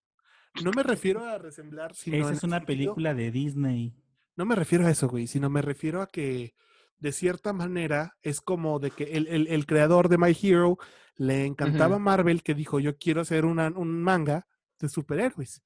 [0.63, 3.95] no me refiero a resemblar, sino Esa es una película de Disney.
[4.37, 6.55] No me refiero a eso, güey, sino me refiero a que
[6.99, 10.79] de cierta manera es como de que el, el- el creador de My Hero
[11.17, 12.05] le encantaba Ujú.
[12.05, 14.47] Marvel que dijo yo quiero hacer una- un manga
[14.79, 15.63] de superhéroes.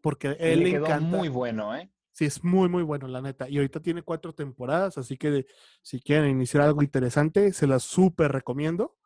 [0.00, 1.16] Porque él le le quedó encanta.
[1.16, 1.90] muy bueno, ¿eh?
[2.12, 3.48] Sí, es muy, muy bueno, la neta.
[3.48, 5.46] Y ahorita tiene cuatro temporadas, así que de-
[5.80, 8.96] si quieren iniciar algo interesante, se las súper recomiendo.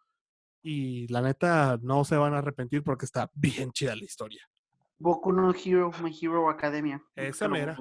[0.63, 4.49] Y la neta, no se van a arrepentir porque está bien chida la historia.
[4.99, 7.01] Boku no Hero, My Hero Academia.
[7.15, 7.77] Esa mera.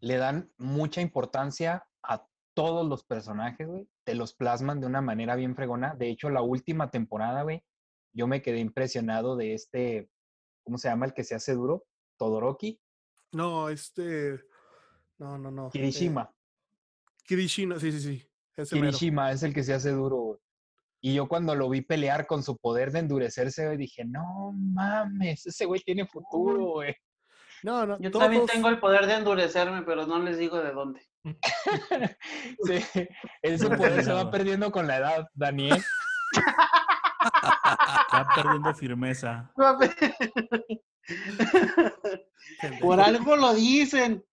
[0.00, 2.26] le dan mucha importancia a
[2.58, 3.88] todos los personajes, güey.
[4.04, 5.94] Te los plasman de una manera bien fregona.
[5.94, 7.62] De hecho, la última temporada, güey,
[8.12, 10.10] yo me quedé impresionado de este,
[10.64, 11.86] ¿cómo se llama el que se hace duro?
[12.16, 12.80] Todoroki.
[13.30, 14.40] No, este.
[15.18, 15.68] No, no, no.
[15.68, 16.34] eh, Kirishima.
[17.24, 18.28] Kirishima, sí, sí, sí.
[18.56, 18.88] Ese mero.
[18.88, 20.38] Kirishima es el que se hace duro, güey.
[21.00, 25.46] Y yo cuando lo vi pelear con su poder de endurecerse, güey, dije, no mames,
[25.46, 26.92] ese güey tiene futuro, güey.
[27.62, 27.98] No, no.
[28.00, 31.02] Yo también tengo el poder de endurecerme, pero no les digo de dónde.
[32.64, 32.84] Sí,
[33.42, 35.82] ese poder se va perdiendo con la edad, Daniel.
[38.14, 39.52] Va perdiendo firmeza.
[42.80, 44.24] Por algo lo dicen.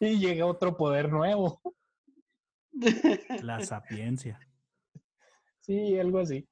[0.00, 1.60] Y llega otro poder nuevo.
[3.42, 4.38] La sapiencia.
[5.60, 6.48] Sí, algo así.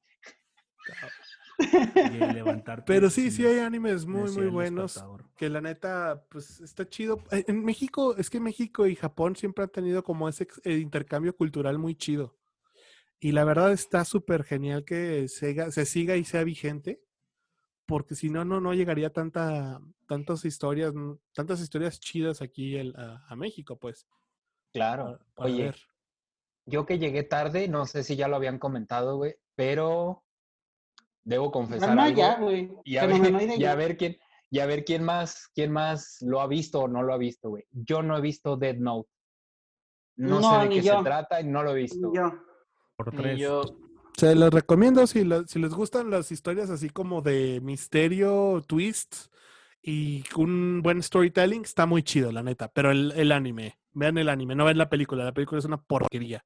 [2.35, 5.03] Levantarte Pero sí, sí hay animes muy, muy buenos.
[5.37, 7.23] Que la neta, pues está chido.
[7.31, 11.35] Eh, En México, es que México y Japón siempre han tenido como ese eh, intercambio
[11.37, 12.37] cultural muy chido.
[13.19, 17.03] Y la verdad está súper genial que siga- se siga y sea vigente.
[17.87, 22.95] Porque si no, no, no llegaría tanta, tantas historias, mm, tantas historias chidas aquí el-
[22.97, 24.07] a, a México, pues.
[24.73, 25.05] Claro.
[25.05, 25.77] para- para Oye, ver.
[26.67, 30.23] yo que llegué tarde, no sé si ya lo habían comentado, güey, pero
[31.25, 32.17] debo confesar algo.
[32.19, 32.71] ya, güey.
[32.85, 33.21] y a ver,
[33.61, 34.17] y a ver quién,
[34.51, 37.51] y a ver quién más, quién más lo ha visto o no lo ha visto,
[37.51, 37.65] güey.
[37.71, 39.09] Yo no he visto Dead Note.
[40.17, 40.99] No, No, sé de qué yo.
[40.99, 42.13] se trata y no lo he visto.
[42.15, 42.33] Yo,
[42.97, 43.39] Por ni tres.
[43.39, 43.63] yo.
[44.17, 49.31] Se los recomiendo si, lo- si les gustan las historias así como de misterio, twists
[49.83, 52.69] y un buen storytelling, está muy chido, la neta.
[52.69, 55.81] Pero el, el anime, vean el anime, no vean la película, la película es una
[55.81, 56.45] porquería.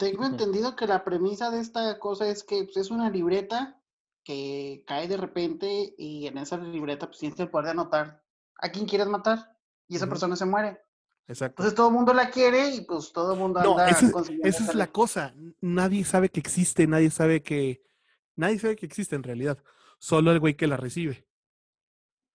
[0.00, 3.80] Tengo entendido que la premisa de esta cosa es que pues, es una libreta
[4.24, 8.22] que cae de repente y en esa libreta pues tienes el poder de anotar
[8.56, 9.56] a quién quieres matar
[9.88, 10.80] y esa persona se muere.
[11.26, 11.62] Exacto.
[11.62, 14.48] Entonces todo el mundo la quiere y pues todo el mundo No, anda esa consiguiendo
[14.48, 15.34] esa es la cosa.
[15.60, 17.82] Nadie sabe que existe, nadie sabe que.
[18.36, 19.58] Nadie sabe que existe en realidad.
[19.98, 21.26] Solo el güey que la recibe.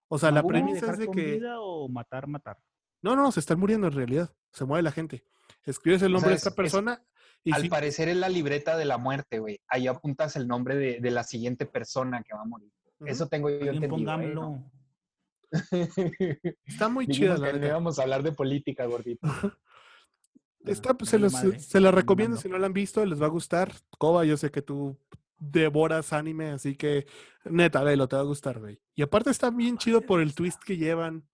[0.07, 1.31] O sea, la premisa ¿Dejar es de con que.
[1.33, 2.59] vida o matar, matar?
[3.01, 4.33] No, no, se están muriendo en realidad.
[4.51, 5.23] Se muere la gente.
[5.63, 7.03] Escribes el O nombre sea, de esta es- es- persona
[7.45, 9.61] y Al parecer es la libreta de la muerte, güey.
[9.67, 12.71] Ahí apuntas el nombre de, de la siguiente persona que va a morir.
[13.05, 13.95] Eso tengo yo Alguien entendido.
[13.95, 14.33] ¿eh?
[14.33, 14.41] pongámoslo.
[14.41, 14.71] ¿no?
[16.65, 19.27] está muy chida Dijimos la que no íbamos a hablar de política, gordito.
[20.65, 23.29] Está, pues, se, los, se la recomiendo si no la han visto, les va a
[23.29, 23.71] gustar.
[23.99, 24.97] Coba, yo sé que tú
[25.37, 27.05] devoras anime, así que
[27.43, 28.81] neta, velo, te va a gustar, güey.
[28.95, 31.27] Y aparte está bien chido por el twist que llevan.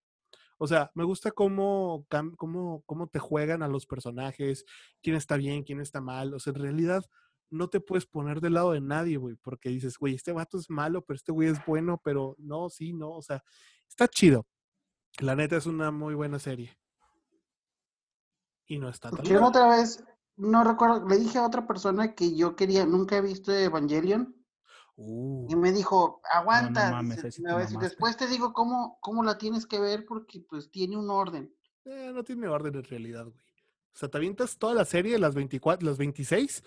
[0.64, 2.06] O sea, me gusta cómo,
[2.38, 4.64] cómo, cómo te juegan a los personajes,
[5.02, 6.36] quién está bien, quién está mal.
[6.36, 7.04] O sea, en realidad
[7.50, 10.70] no te puedes poner del lado de nadie, güey, porque dices, güey, este vato es
[10.70, 13.10] malo, pero este güey es bueno, pero no, sí, no.
[13.10, 13.44] O sea,
[13.90, 14.46] está chido.
[15.18, 16.78] La neta es una muy buena serie.
[18.68, 19.48] Y no está tan larga.
[19.48, 20.04] otra vez,
[20.36, 24.36] no recuerdo, le dije a otra persona que yo quería, nunca he visto Evangelion,
[24.96, 27.96] Uh, y me dijo, aguanta, mames, dice, ahí sí me te va a decir, mamaste.
[27.96, 31.54] después te digo cómo, cómo la tienes que ver porque pues tiene un orden.
[31.86, 33.46] eh, no tiene orden en realidad, güey.
[33.94, 36.64] O sea, te avientas toda la serie, las 24, las 26,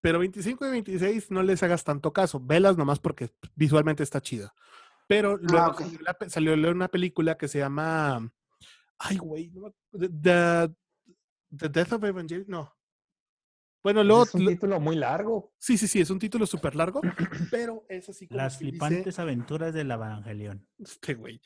[0.00, 2.40] pero 25 y 26 no les hagas tanto caso.
[2.40, 4.54] Velas nomás porque visualmente está chida.
[5.08, 5.80] Pero luego ok.
[5.80, 8.30] salió, la salió una película que se llama.
[8.98, 9.50] Ay, güey.
[9.50, 10.70] no The,
[11.56, 12.46] The Death of Evangelion.
[12.48, 12.77] No.
[13.82, 14.24] Bueno, luego.
[14.24, 15.52] es un lo- título muy largo.
[15.58, 17.00] sí, sí, sí, es un título súper largo,
[17.50, 18.38] pero es así como.
[18.38, 20.66] Las que dice- flipantes aventuras del Evangelion.
[20.78, 21.40] Este güey.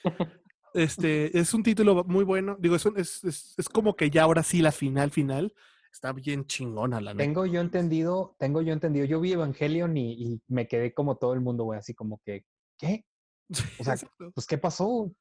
[0.75, 2.57] Este es un título muy bueno.
[2.59, 5.55] Digo, es, un- es, es, es como que ya ahora sí la final, final.
[5.93, 7.23] Está bien chingona la neta.
[7.23, 9.05] Tengo yo entendido, tengo yo entendido.
[9.05, 12.47] Yo vi Evangelion y, y me quedé como todo el mundo, güey, así como que,
[12.79, 13.05] ¿qué?
[13.81, 14.33] O sea, Exacto.
[14.35, 15.13] Pues, ¿qué pasó?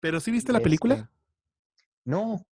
[0.00, 0.94] Pero sí viste la película.
[0.94, 1.08] Este,
[2.06, 2.42] no.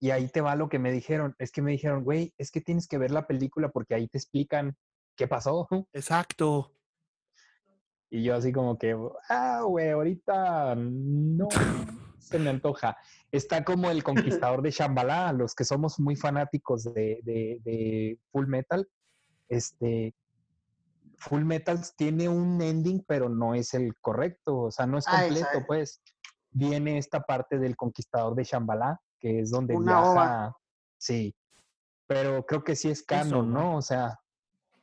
[0.00, 1.34] Y ahí te va lo que me dijeron.
[1.38, 4.18] Es que me dijeron, güey, es que tienes que ver la película porque ahí te
[4.18, 4.76] explican
[5.16, 5.68] qué pasó.
[5.92, 6.72] Exacto.
[8.10, 8.96] Y yo así como que,
[9.28, 11.48] ah, güey, ahorita no
[12.18, 12.96] se me antoja.
[13.30, 18.46] Está como el conquistador de Shambhala, los que somos muy fanáticos de, de- de Full
[18.46, 18.88] Metal.
[19.48, 20.14] Este,
[21.18, 25.20] Full Metal tiene un ending, pero no es el correcto, o sea, no es Ah,
[25.22, 26.02] completo, pues.
[26.52, 30.12] Viene esta parte del conquistador de Shambhala, que es donde Una ova.
[30.14, 30.56] viaja.
[30.98, 31.34] Sí,
[32.06, 33.60] pero creo que sí es canon, ova.
[33.62, 33.76] ¿no?
[33.76, 34.18] O sea,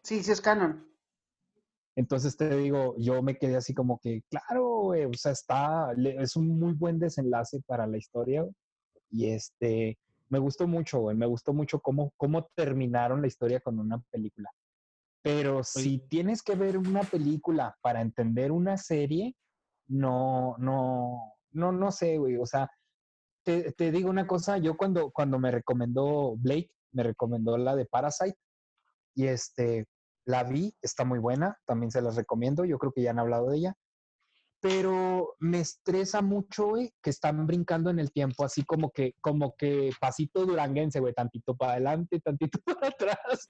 [0.04, 0.88] Sí, sí es canon.
[1.96, 6.36] entonces te digo, yo me quedé así como que, claro, güey, o sea, está, es
[6.36, 8.44] un muy buen desenlace para la historia.
[8.44, 8.54] güey,
[9.12, 9.98] Y este,
[10.30, 14.50] me gustó mucho, güey, me gustó mucho cómo, cómo terminaron la historia con una película.
[15.24, 19.36] Pero si tienes que ver una película para entender una serie,
[19.88, 22.70] no, no, no, no sé, güey, o sea,
[23.48, 27.86] te, te digo una cosa, yo cuando, cuando me recomendó Blake, me recomendó la de
[27.86, 28.38] Parasite,
[29.16, 29.86] y este,
[30.26, 33.50] la vi, está muy buena, también se las recomiendo, yo creo que ya han hablado
[33.50, 33.78] de ella,
[34.60, 39.56] pero me estresa mucho, güey, que están brincando en el tiempo, así como que, como
[39.56, 43.48] que pasito duranguense, güey, tantito para adelante, tantito para atrás.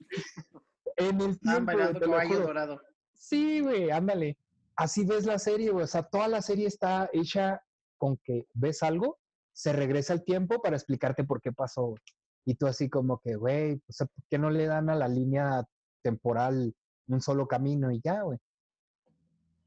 [0.94, 2.80] En el tiempo, bailando caballo dorado.
[3.14, 4.38] Sí, güey, ándale.
[4.76, 5.82] Así ves la serie, güey.
[5.82, 7.60] O sea, toda la serie está hecha
[7.96, 9.18] con que ves algo,
[9.58, 11.96] se regresa el tiempo para explicarte por qué pasó.
[12.44, 15.08] Y tú así como que, güey, o sea, ¿por qué no le dan a la
[15.08, 15.64] línea
[16.00, 16.72] temporal
[17.08, 18.38] un solo camino y ya, güey?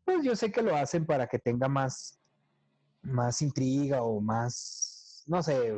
[0.06, 2.18] Pues yo sé que lo hacen para que tenga más,
[3.02, 5.78] más intriga o más, no sé,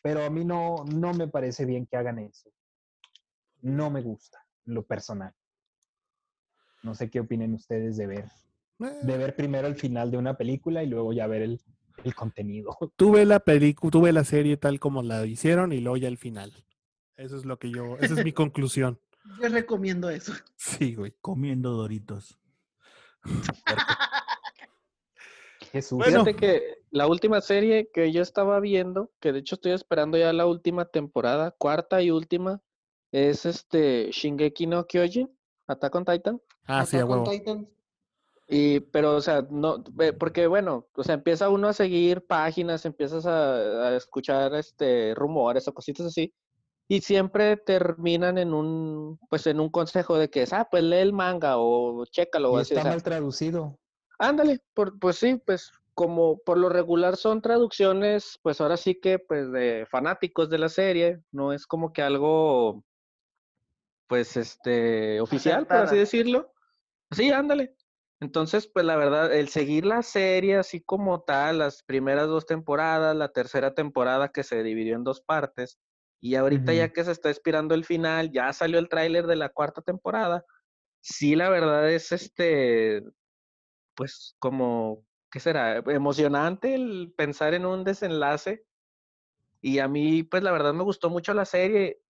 [0.00, 2.52] pero a mí no, no me parece bien que hagan eso.
[3.62, 5.34] No me gusta, lo personal.
[6.84, 8.30] No sé qué opinen ustedes de ver,
[8.78, 11.60] de ver primero el final de una película y luego ya ver el,
[12.02, 12.76] el contenido.
[12.96, 16.52] tuve la película, tuve la serie tal como la hicieron y luego ya el final.
[17.16, 18.98] Eso es lo que yo, esa es mi conclusión.
[19.40, 20.32] Yo recomiendo eso.
[20.56, 21.14] Sí, güey.
[21.20, 22.38] Comiendo doritos.
[25.72, 25.98] Jesús.
[25.98, 26.24] Bueno.
[26.24, 30.32] Fíjate que la última serie que yo estaba viendo, que de hecho estoy esperando ya
[30.32, 32.60] la última temporada, cuarta y última,
[33.12, 35.30] es este Shingeki no Kyojin,
[35.66, 36.42] Attack on Titan.
[36.64, 37.28] Ah, sí, a huevo.
[37.28, 37.68] Titan.
[38.46, 39.82] Y, pero, o sea, no,
[40.18, 45.66] porque bueno, o sea, empieza uno a seguir páginas, empiezas a, a escuchar este rumores
[45.66, 46.34] o cositas así,
[46.86, 50.96] y siempre terminan en un, pues en un consejo de que es, ah, pues lee
[50.96, 53.78] el manga o chécalo o Y así, o está sea, mal traducido.
[54.18, 59.18] Ándale, por, pues sí, pues como por lo regular son traducciones, pues ahora sí que
[59.18, 62.84] pues de fanáticos de la serie, no es como que algo,
[64.06, 66.52] pues este, oficial, por así decirlo.
[67.10, 67.74] Sí, ándale.
[68.20, 73.14] Entonces, pues la verdad, el seguir la serie así como tal, las primeras dos temporadas,
[73.14, 75.78] la tercera temporada que se dividió en dos partes,
[76.20, 79.50] y ahorita ya que se está expirando el final, ya salió el tráiler de la
[79.50, 80.42] cuarta temporada.
[81.02, 83.02] Sí, la verdad es este,
[83.94, 85.76] pues como, ¿qué será?
[85.86, 88.64] Emocionante el pensar en un desenlace.
[89.60, 92.00] Y a mí, pues la verdad me gustó mucho la serie,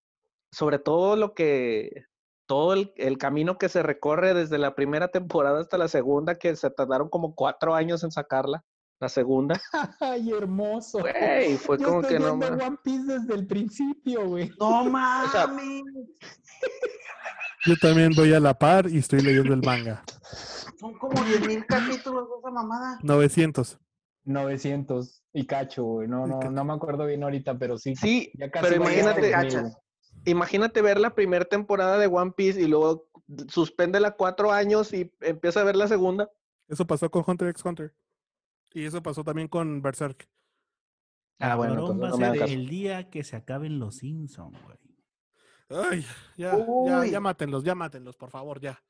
[0.53, 2.05] sobre todo lo que,
[2.47, 6.57] todo el, el camino que se recorre desde la primera temporada hasta la segunda, que
[6.57, 8.65] se tardaron como cuatro años en sacarla,
[9.01, 9.61] la segunda.
[10.01, 11.01] Ay, hermoso.
[11.01, 14.51] Güey, fue Yo como estoy que no viendo ma- One Piece desde el principio, güey.
[14.61, 14.83] No
[15.33, 15.83] sea, mames.
[17.67, 20.03] Yo también voy a la par y estoy leyendo el manga.
[20.79, 22.99] Son como 10 mil capítulos de esa mamada.
[23.03, 23.79] 900.
[24.25, 26.09] 900 y cacho, güey.
[26.09, 27.97] No, no, no me acuerdo bien ahorita, pero sí.
[27.97, 29.33] Sí, ya casi pero imagínate,
[30.25, 33.09] imagínate ver la primera temporada de One Piece y luego
[33.49, 36.31] suspéndela cuatro años y empieza a ver la segunda.
[36.69, 37.95] Eso pasó con Hunter x Hunter.
[38.73, 40.29] Y eso pasó también con Berserk.
[41.39, 44.79] Ah, bueno, va a no me ser el día que se acaben los Simpsons, güey.
[45.69, 46.07] Ay,
[46.37, 46.57] ya,
[46.87, 48.83] ya, ya mátenlos, ya mátenlos, por favor, ya.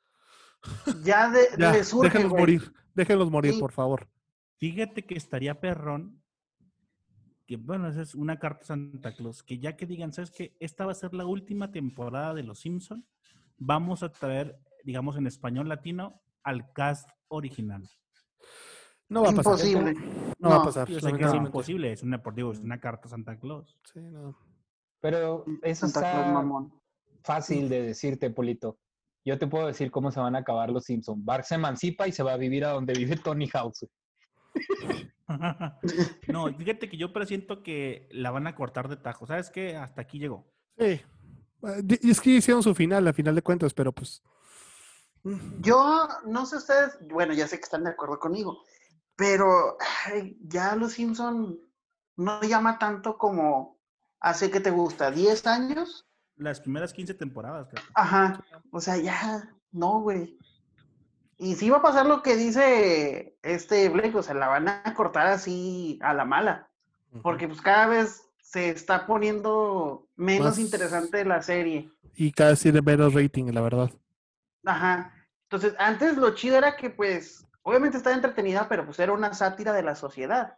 [1.03, 2.41] Ya de, Ya, le surge, déjenlos güey.
[2.43, 3.61] morir, déjenlos morir, Sí.
[3.61, 4.09] por favor.
[4.59, 6.23] Fíjate que estaría perrón.
[7.47, 9.43] Que bueno, esa es una carta a Santa Claus.
[9.43, 10.57] Que ya que digan, ¿sabes qué?
[10.61, 13.07] Esta va a ser la última temporada de Los Simpson.
[13.59, 17.89] Vamos a traer, digamos, en español latino, al cast original.
[19.09, 19.53] No va a pasar.
[19.53, 19.95] Imposible.
[20.39, 20.89] No, va a pasar.
[20.89, 23.79] Yo sé que es imposible, es una, por digo, es una carta a Santa Claus.
[23.93, 24.37] Sí, no.
[25.01, 26.73] Pero eso Santa Claus está mamón.
[27.23, 28.79] fácil de decirte, Polito.
[29.25, 31.25] Yo te puedo decir cómo se van a acabar los Simpsons.
[31.25, 33.87] Bart se emancipa y se va a vivir a donde vive Tony House.
[36.29, 39.27] no, fíjate que yo presiento que la van a cortar de tajo.
[39.27, 39.77] ¿Sabes qué?
[39.77, 40.47] Hasta aquí llegó.
[40.79, 40.85] Sí.
[40.85, 41.03] Eh,
[41.83, 44.23] di- Es que hicieron su final, a final de cuentas, pero pues.
[45.23, 48.63] mm, Yo no sé ustedes, bueno, ya sé que están de acuerdo conmigo,
[49.17, 49.77] pero
[50.07, 51.59] ay, ya los Simpson
[52.17, 53.79] no llama tanto como
[54.21, 56.07] hace que te gusta, 10 años.
[56.37, 57.85] Las primeras 15 temporadas, creo.
[57.95, 60.37] Ajá, o sea, ya, no, güey.
[61.45, 64.95] Y sí va a pasar lo que dice este Blake, o sea, la van a
[64.95, 66.71] cortar así a la mala,
[67.23, 71.91] porque pues cada vez se está poniendo menos Más- interesante la serie.
[72.15, 73.91] Y cada vez tiene menos rating, la verdad.
[74.65, 75.13] Ajá.
[75.43, 79.75] Entonces, antes lo chido era que, pues, obviamente estaba entretenida, pero pues era una sátira
[79.75, 80.57] de la sociedad.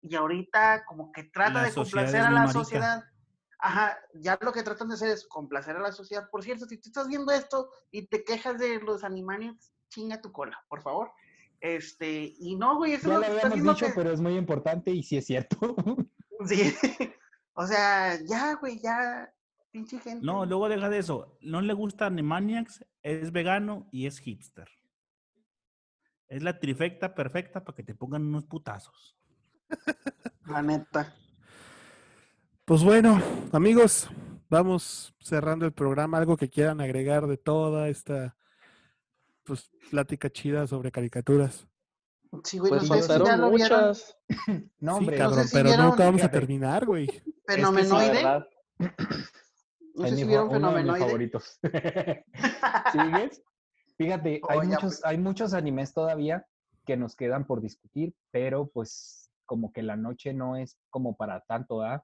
[0.00, 2.52] Y ahorita como que trata La de complacer a la marica.
[2.52, 3.04] sociedad.
[3.58, 6.28] Ajá, ya lo que tratan de hacer es complacer a la sociedad.
[6.30, 10.32] Por cierto, si tú estás viendo esto y te quejas de los Animaniacs, chinga tu
[10.32, 11.12] cola, por favor.
[11.60, 13.92] Este, y no, güey, eso Ya es lo habíamos dicho, que...
[13.94, 15.56] pero es muy importante y sí es cierto.
[16.48, 16.74] Sí.
[17.54, 19.32] o sea, ya, güey, ya,
[19.70, 20.26] pinche gente.
[20.26, 21.38] No, luego deja de eso.
[21.40, 24.68] No le gusta Animaniacs, es vegano y es hipster.
[26.26, 29.16] Es la trifecta perfecta para que te pongan unos putazos.
[30.44, 31.14] La neta.
[32.64, 33.22] Pues bueno,
[33.52, 34.10] amigos,
[34.50, 36.18] vamos cerrando el programa.
[36.18, 38.36] Algo que quieran agregar de toda esta
[39.44, 41.66] pues, plática chida sobre caricaturas.
[42.42, 43.78] Sí, güey, Pues no sé si ya faltaron lo vieron.
[43.80, 44.16] muchas.
[44.80, 45.16] No, sí, hombre.
[45.18, 47.04] cabrón, no sé si pero vieron- nunca vamos a terminar, güey.
[47.08, 48.22] Es que sí, Fenomenoide.
[49.94, 51.04] no es sé mi si fa- vieron uno de mis Fenomenoide.
[51.04, 51.60] favoritos.
[52.92, 53.42] ¿Sigues?
[53.96, 56.46] Fíjate, Oh, hay, ya, muchos, hay muchos animes todavía
[56.84, 61.40] que nos quedan por discutir, pero pues como que la noche no es como para
[61.42, 62.02] tanto, ¿ah?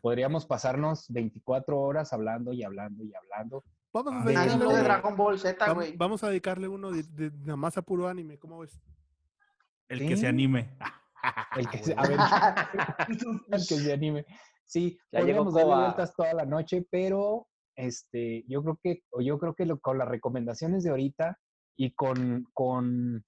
[0.00, 3.64] Podríamos pasarnos 24 horas hablando y hablando y hablando.
[3.92, 5.96] Vamos a Ah, dedicarle, habló de Dragon Ball Z, güey.
[5.96, 8.38] vamos a dedicarle uno de, de- nada más a puro anime.
[8.38, 8.78] ¿Cómo ves?
[9.88, 10.76] El que se anime.
[11.56, 12.18] El que, se, Ah, a ver,
[13.48, 14.26] el que se anime.
[14.64, 17.46] Sí, Ya podríamos darle vueltas toda la noche, pero
[17.76, 21.38] este, yo creo que, o yo creo que lo- con las recomendaciones de ahorita
[21.76, 23.24] y con, con,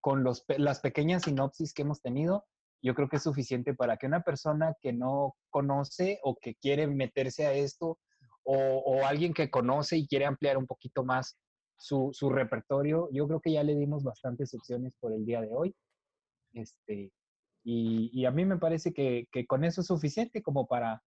[0.00, 2.44] con los, las pequeñas sinopsis que hemos tenido,
[2.82, 6.86] yo creo que es suficiente para que una persona que no conoce o que quiere
[6.86, 7.98] meterse a esto,
[8.44, 11.38] o, o alguien que conoce y quiere ampliar un poquito más
[11.76, 15.50] su, su repertorio, yo creo que ya le dimos bastantes opciones por el día de
[15.52, 15.74] hoy.
[16.52, 17.12] Este,
[17.64, 21.02] y, y a mí me parece que, que con eso es suficiente como para,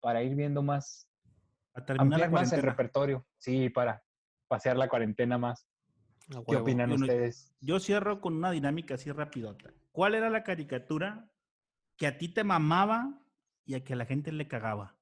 [0.00, 1.08] para ir viendo más,
[1.74, 3.26] A terminar la ampliar más el repertorio.
[3.38, 4.02] Sí, para
[4.48, 5.66] pasear la cuarentena más.
[6.48, 7.54] ¿Qué opinan Bueno, ustedes?
[7.60, 9.72] Yo cierro con una dinámica así rapidota.
[9.92, 11.30] ¿Cuál era la caricatura
[11.96, 13.22] que a ti te mamaba
[13.64, 14.95] y a que a la gente le cagaba?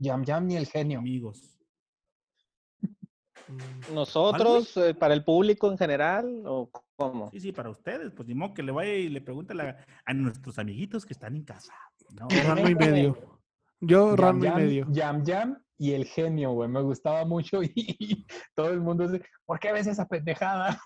[0.00, 0.98] Yam Yam ni el genio.
[0.98, 1.56] Amigos.
[3.48, 7.28] Mm, ¿Nosotros, eh, para el público en general, o cómo?
[7.32, 8.12] Sí, sí, para ustedes.
[8.12, 11.14] Pues ni modo que le vaya y le pregunte a, la- a nuestros amiguitos que
[11.14, 11.74] están en casa.
[12.10, 12.28] ¿no?
[12.68, 13.40] Y medio.
[13.80, 14.86] Yo, Ranma y Yam, medio.
[14.90, 16.68] Yam Yam y el genio, güey.
[16.68, 18.24] Me gustaba mucho y,
[18.54, 20.80] todo el mundo dice, ¿por qué ves esa pendejada?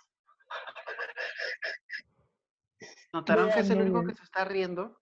[3.12, 4.98] ¿Notaron que es el único que se está riendo?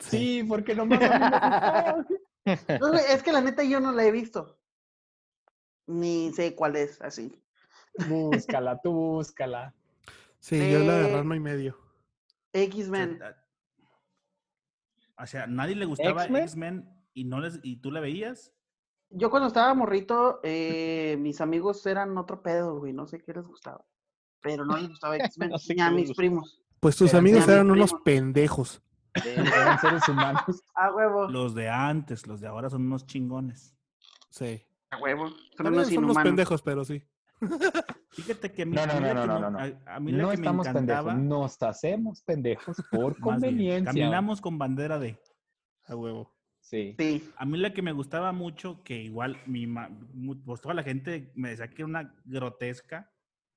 [0.00, 2.04] Sí, porque no me gustaba.
[2.80, 4.58] No, es que la neta yo no la he visto.
[5.86, 7.40] Ni sé cuál es, así.
[8.08, 9.74] Búscala, tú búscala.
[10.40, 11.76] Sí, yo la de Ranma y medio.
[11.76, 13.22] O sea, X-Men.
[13.22, 13.36] a-
[15.22, 16.88] O sea, nadie le gustaba ¿X-Men?
[17.14, 18.52] Y no les y tú la veías.
[19.10, 22.92] Yo cuando estaba morrito, eh, mis amigos eran otro pedo, güey.
[22.92, 23.84] No sé qué les gustaba.
[24.40, 25.50] Pero no les gustaba X-Men.
[25.50, 26.60] No sé ni a mis primos.
[26.80, 28.02] Pues tus Eran amigos eran unos primos.
[28.04, 28.82] pendejos.
[29.24, 30.42] Eran seres humanos.
[30.74, 31.28] A huevo.
[31.28, 33.76] Los de antes, los de ahora son unos chingones.
[34.30, 34.62] Sí.
[34.90, 35.28] A huevo.
[35.28, 36.22] Son También unos son unos inhumanos.
[36.24, 37.02] pendejos, pero sí.
[38.10, 40.34] Fíjate que a mí, No, no, no, la no, que no, a- mí que me
[40.34, 43.84] estamos encantaba, pendejos, nos hacemos pendejos por bien, conveniencia.
[43.92, 45.18] caminamos con bandera de.
[45.86, 46.32] A huevo.
[46.60, 46.94] Sí.
[46.98, 47.28] Sí.
[47.36, 49.66] A mí la que me gustaba mucho, que igual mi
[50.44, 53.10] pues toda la gente me decía que era una grotesca.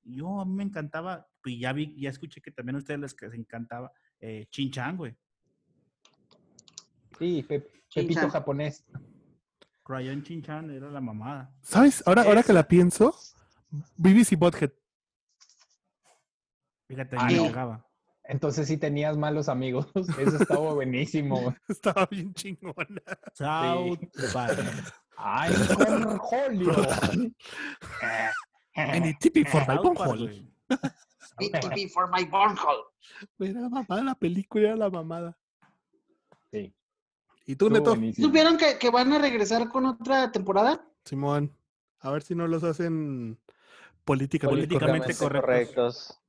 [0.04, 3.14] Yo a mí me encantaba, y ya vi, ya escuché que también a ustedes les
[3.14, 5.16] que les encantaba, eh, Chin Chan, güey.
[7.19, 7.64] Sí, Pep-
[7.94, 8.30] Pepito Chin-chan.
[8.30, 8.85] japonés.
[9.84, 11.53] Crayon Chinchan era la mamada.
[11.61, 12.03] ¿Sabes?
[12.06, 13.15] Ahora, ahora que la pienso,
[13.95, 14.72] BBC Bothead.
[16.88, 17.45] Fíjate, Ah, no.
[17.48, 17.84] cagaba.
[18.23, 19.88] Entonces sí tenías malos amigos.
[20.19, 21.56] Eso estaba buenísimo.
[21.69, 23.02] Estaba bien chingona.
[23.34, 23.99] South
[24.34, 24.60] Park.
[25.15, 26.73] ¡Ay, Cornholio!
[28.76, 30.52] Any tipping for my güey.
[31.39, 32.84] BTV for my bornhole.
[33.39, 35.38] Era la mamada la película, era la mamada.
[36.52, 36.73] Sí,
[37.48, 37.90] ¿Y tú, estuvo Neto?
[37.91, 38.28] buenísimo.
[38.28, 40.86] ¿Supieron que, que van a regresar con otra temporada?
[41.06, 41.52] Simón,
[42.02, 43.40] a ver si no los hacen
[44.06, 45.41] políticamente, Políticamente correctos.
[45.41, 46.22] correctos.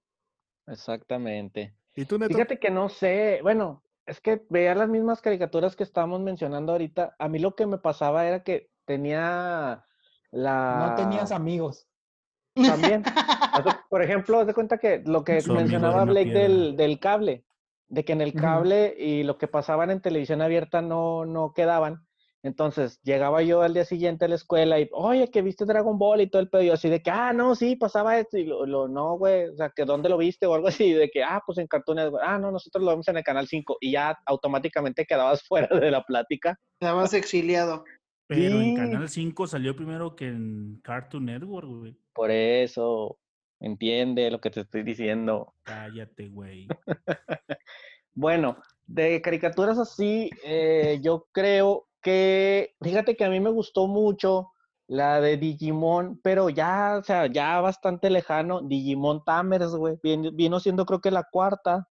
[0.67, 1.75] Exactamente.
[1.95, 2.35] ¿Y tú, Neto?
[2.35, 7.17] Fíjate que no sé, bueno, es que veía las mismas caricaturas que estábamos mencionando ahorita.
[7.19, 9.85] A mí lo que me pasaba era que tenía
[10.31, 10.87] la...
[10.89, 11.89] No tenías amigos.
[12.55, 13.03] También.
[13.91, 17.45] Por ejemplo, haz de cuenta que lo que Su mencionaba Blake del, del cable,
[17.89, 22.05] de que en el cable y lo que pasaban en televisión abierta no, no quedaban.
[22.45, 26.21] Entonces llegaba yo al día siguiente a la escuela y, oye, que viste Dragon Ball
[26.21, 26.63] y todo el pedo.
[26.63, 28.39] Y yo así de que, ah, no, sí, pasaba esto.
[28.39, 30.93] Y lo, lo- no, güey, o sea, que dónde lo viste o algo así.
[30.93, 32.23] De que, ah, pues en Cartoon Network.
[32.25, 33.79] Ah, no, nosotros lo vemos en el canal 5.
[33.81, 36.57] Y ya automáticamente quedabas fuera de la plática.
[36.81, 37.85] Estabas exiliado.
[38.29, 38.75] Pero en Sí.
[38.77, 41.97] Canal 5 salió primero que en Cartoon Network, güey.
[42.15, 43.19] Por eso,
[43.61, 45.55] entiende lo que te estoy diciendo.
[45.65, 46.69] Cállate, güey.
[48.15, 48.57] Bueno,
[48.87, 54.49] de caricaturas así, eh, yo creo que, fíjate que a mí me gustó mucho
[54.89, 60.59] la de Digimon, pero ya, o sea, ya bastante lejano, Digimon Tamers, güey, vin- vino
[60.59, 61.89] siendo creo que la cuarta,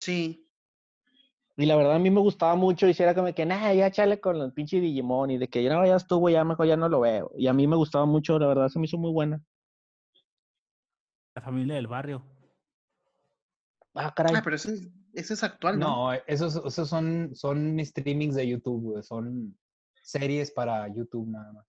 [0.00, 0.48] Sí.
[1.56, 4.36] y la verdad a mí me gustaba mucho, hiciera como que, nah, ya chale con
[4.40, 7.00] el pinche Digimon, y de que ya, no, ya estuvo, ya mejor ya no lo
[7.00, 9.40] veo, y a mí me gustaba mucho, la verdad se me hizo muy buena.
[11.42, 12.22] La familia del barrio.
[13.94, 14.32] Ah, caray.
[14.36, 15.88] Ah, pero ese, ese es actual, ¿no?
[15.88, 19.02] No, esos, esos son, son streamings de YouTube, güey.
[19.02, 19.58] Son
[20.02, 21.66] series para YouTube nada más.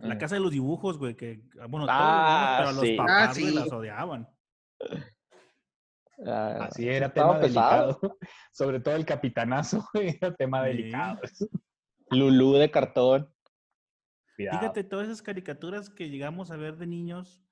[0.00, 0.18] La Eh.
[0.18, 3.36] casa de los dibujos, güey, que, ah, bueno, todos los Ah, niños, pero los papás,
[3.36, 4.28] Ah, güey, las odiaban.
[6.24, 7.86] Ah, Así era tema pesado.
[8.00, 8.18] delicado.
[8.52, 10.68] Sobre todo el capitanazo, güey, era tema Sí.
[10.68, 11.20] delicado.
[12.10, 13.34] Lulú de cartón.
[14.36, 14.60] Cuidado.
[14.60, 17.42] Fíjate, todas esas caricaturas que llegamos a ver de niños,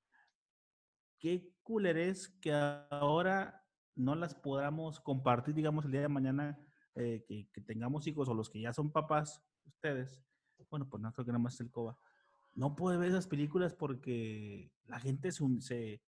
[1.25, 3.65] qué culerés que ahora
[3.95, 6.59] no las podamos compartir, digamos, el día de mañana
[6.97, 10.23] eh, que, que tengamos hijos o los que ya son papás, ustedes.
[10.69, 11.97] Bueno, pues no creo que nada más es el COBA.
[12.55, 16.03] No puede ver esas películas porque la gente se, un- se,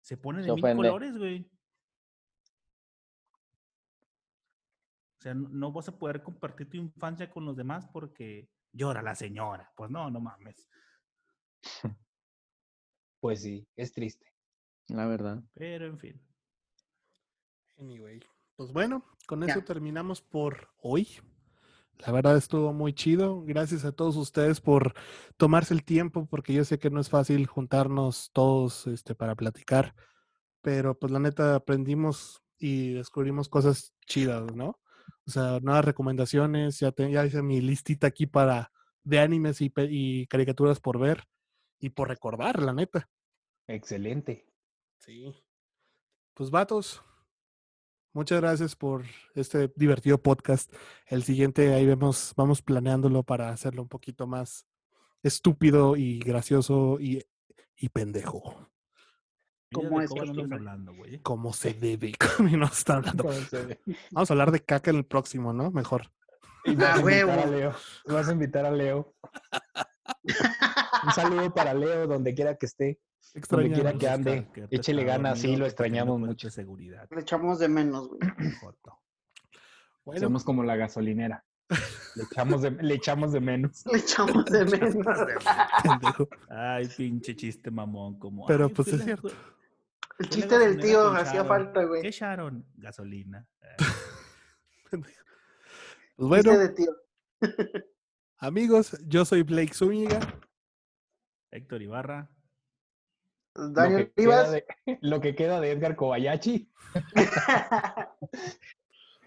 [0.00, 1.48] se pone Se de mil colores, güey.
[5.16, 9.00] O sea, no, no vas a poder compartir tu infancia con los demás porque llora
[9.00, 9.72] la señora.
[9.76, 10.68] Pues no, no mames.
[13.24, 14.26] Pues sí, es triste.
[14.88, 15.42] La verdad.
[15.54, 16.20] Pero en fin.
[17.78, 18.20] Anyway,
[18.54, 19.54] pues bueno, con Ya.
[19.54, 21.08] eso terminamos por hoy.
[22.00, 23.40] La verdad estuvo muy chido.
[23.40, 24.92] Gracias a todos ustedes por
[25.38, 29.94] tomarse el tiempo, porque yo sé que no es fácil juntarnos todos este, para platicar,
[30.60, 34.78] pero pues la neta aprendimos y descubrimos cosas chidas, ¿no?
[35.26, 38.70] O sea, nuevas recomendaciones, ya, te- ya hice mi listita aquí para
[39.02, 41.24] de animes y, pe- y caricaturas por ver
[41.80, 43.10] y por recordar, la neta.
[43.66, 44.46] Excelente.
[44.98, 45.34] Sí.
[46.34, 47.02] Pues vatos,
[48.12, 49.04] muchas gracias por
[49.34, 50.72] este divertido podcast.
[51.06, 54.66] El siguiente ahí vemos, vamos planeándolo para hacerlo un poquito más
[55.22, 57.24] estúpido y gracioso y,
[57.76, 58.68] y pendejo,
[59.72, 60.58] ¿Cómo es cómo andas costumbre?
[60.58, 61.20] hablando, güey.
[61.20, 62.12] como se debe.
[62.50, 63.24] Y no está hablando.
[63.24, 63.34] ¿Cómo?
[64.12, 65.70] Vamos a hablar de caca en el próximo, ¿no?
[65.70, 66.12] Mejor.
[66.64, 67.46] Y vas Ah, a.
[67.46, 67.74] Leo.
[68.06, 69.14] Vas a invitar a Leo.
[71.06, 73.00] Un saludo para Leo, donde quiera que esté.
[73.48, 74.48] Donde quiera que ande.
[74.70, 76.50] Échele ganas, sí, lo extrañamos mucho.
[76.50, 77.08] seguridad.
[77.10, 78.20] Le echamos de menos, güey.
[80.04, 81.42] Bueno, Somos como la gasolinera.
[82.14, 83.86] Le echamos de, le echamos de menos.
[83.90, 84.94] Le echamos de menos.
[86.50, 88.44] Ay, pinche chiste mamón, como.
[88.46, 89.30] Pero, "Ay, pues, es cierto.
[90.18, 91.48] El chiste del tío hacía Sharon".
[91.48, 92.10] falta, ¿Qué güey.
[92.10, 92.66] Sharon?
[92.76, 93.46] Gasolina.
[93.62, 93.76] Eh,
[94.90, 95.24] Pendejo.
[96.16, 96.92] Pues bueno, Chiste de tío.
[98.38, 100.20] amigos, yo soy Blake Zúñiga.
[101.50, 102.28] Héctor Ibarra.
[103.54, 104.52] Lo Daniel que, queda Rivas.
[104.52, 104.64] de,
[105.00, 106.70] lo que queda de Edgar Kobayashi.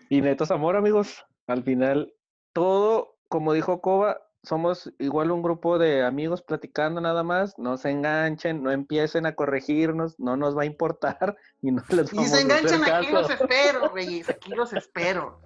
[0.10, 2.14] Y Neto Zamora, amigos, al final,
[2.54, 7.90] todo, como dijo Coba, somos igual un grupo de amigos platicando nada más, no se
[7.90, 12.32] enganchen, no empiecen a corregirnos, no nos va a importar y no les Y vamos
[12.32, 14.30] se a hacer enganchan aquí, los espero, reyes.
[14.30, 15.42] Aquí los espero.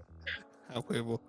[0.69, 1.19] A huevo.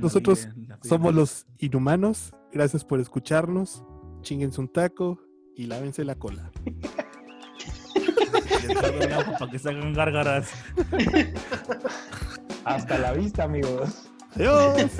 [0.00, 0.46] nosotros.
[0.82, 2.34] Somos los inhumanos.
[2.52, 3.82] Gracias por escucharnos.
[4.20, 5.18] Chinguense un taco
[5.56, 6.50] y lávense la cola.
[9.38, 10.50] Para que se hagan gárgaras.
[12.64, 14.08] Hasta la vista, amigos.
[14.34, 14.90] Adiós.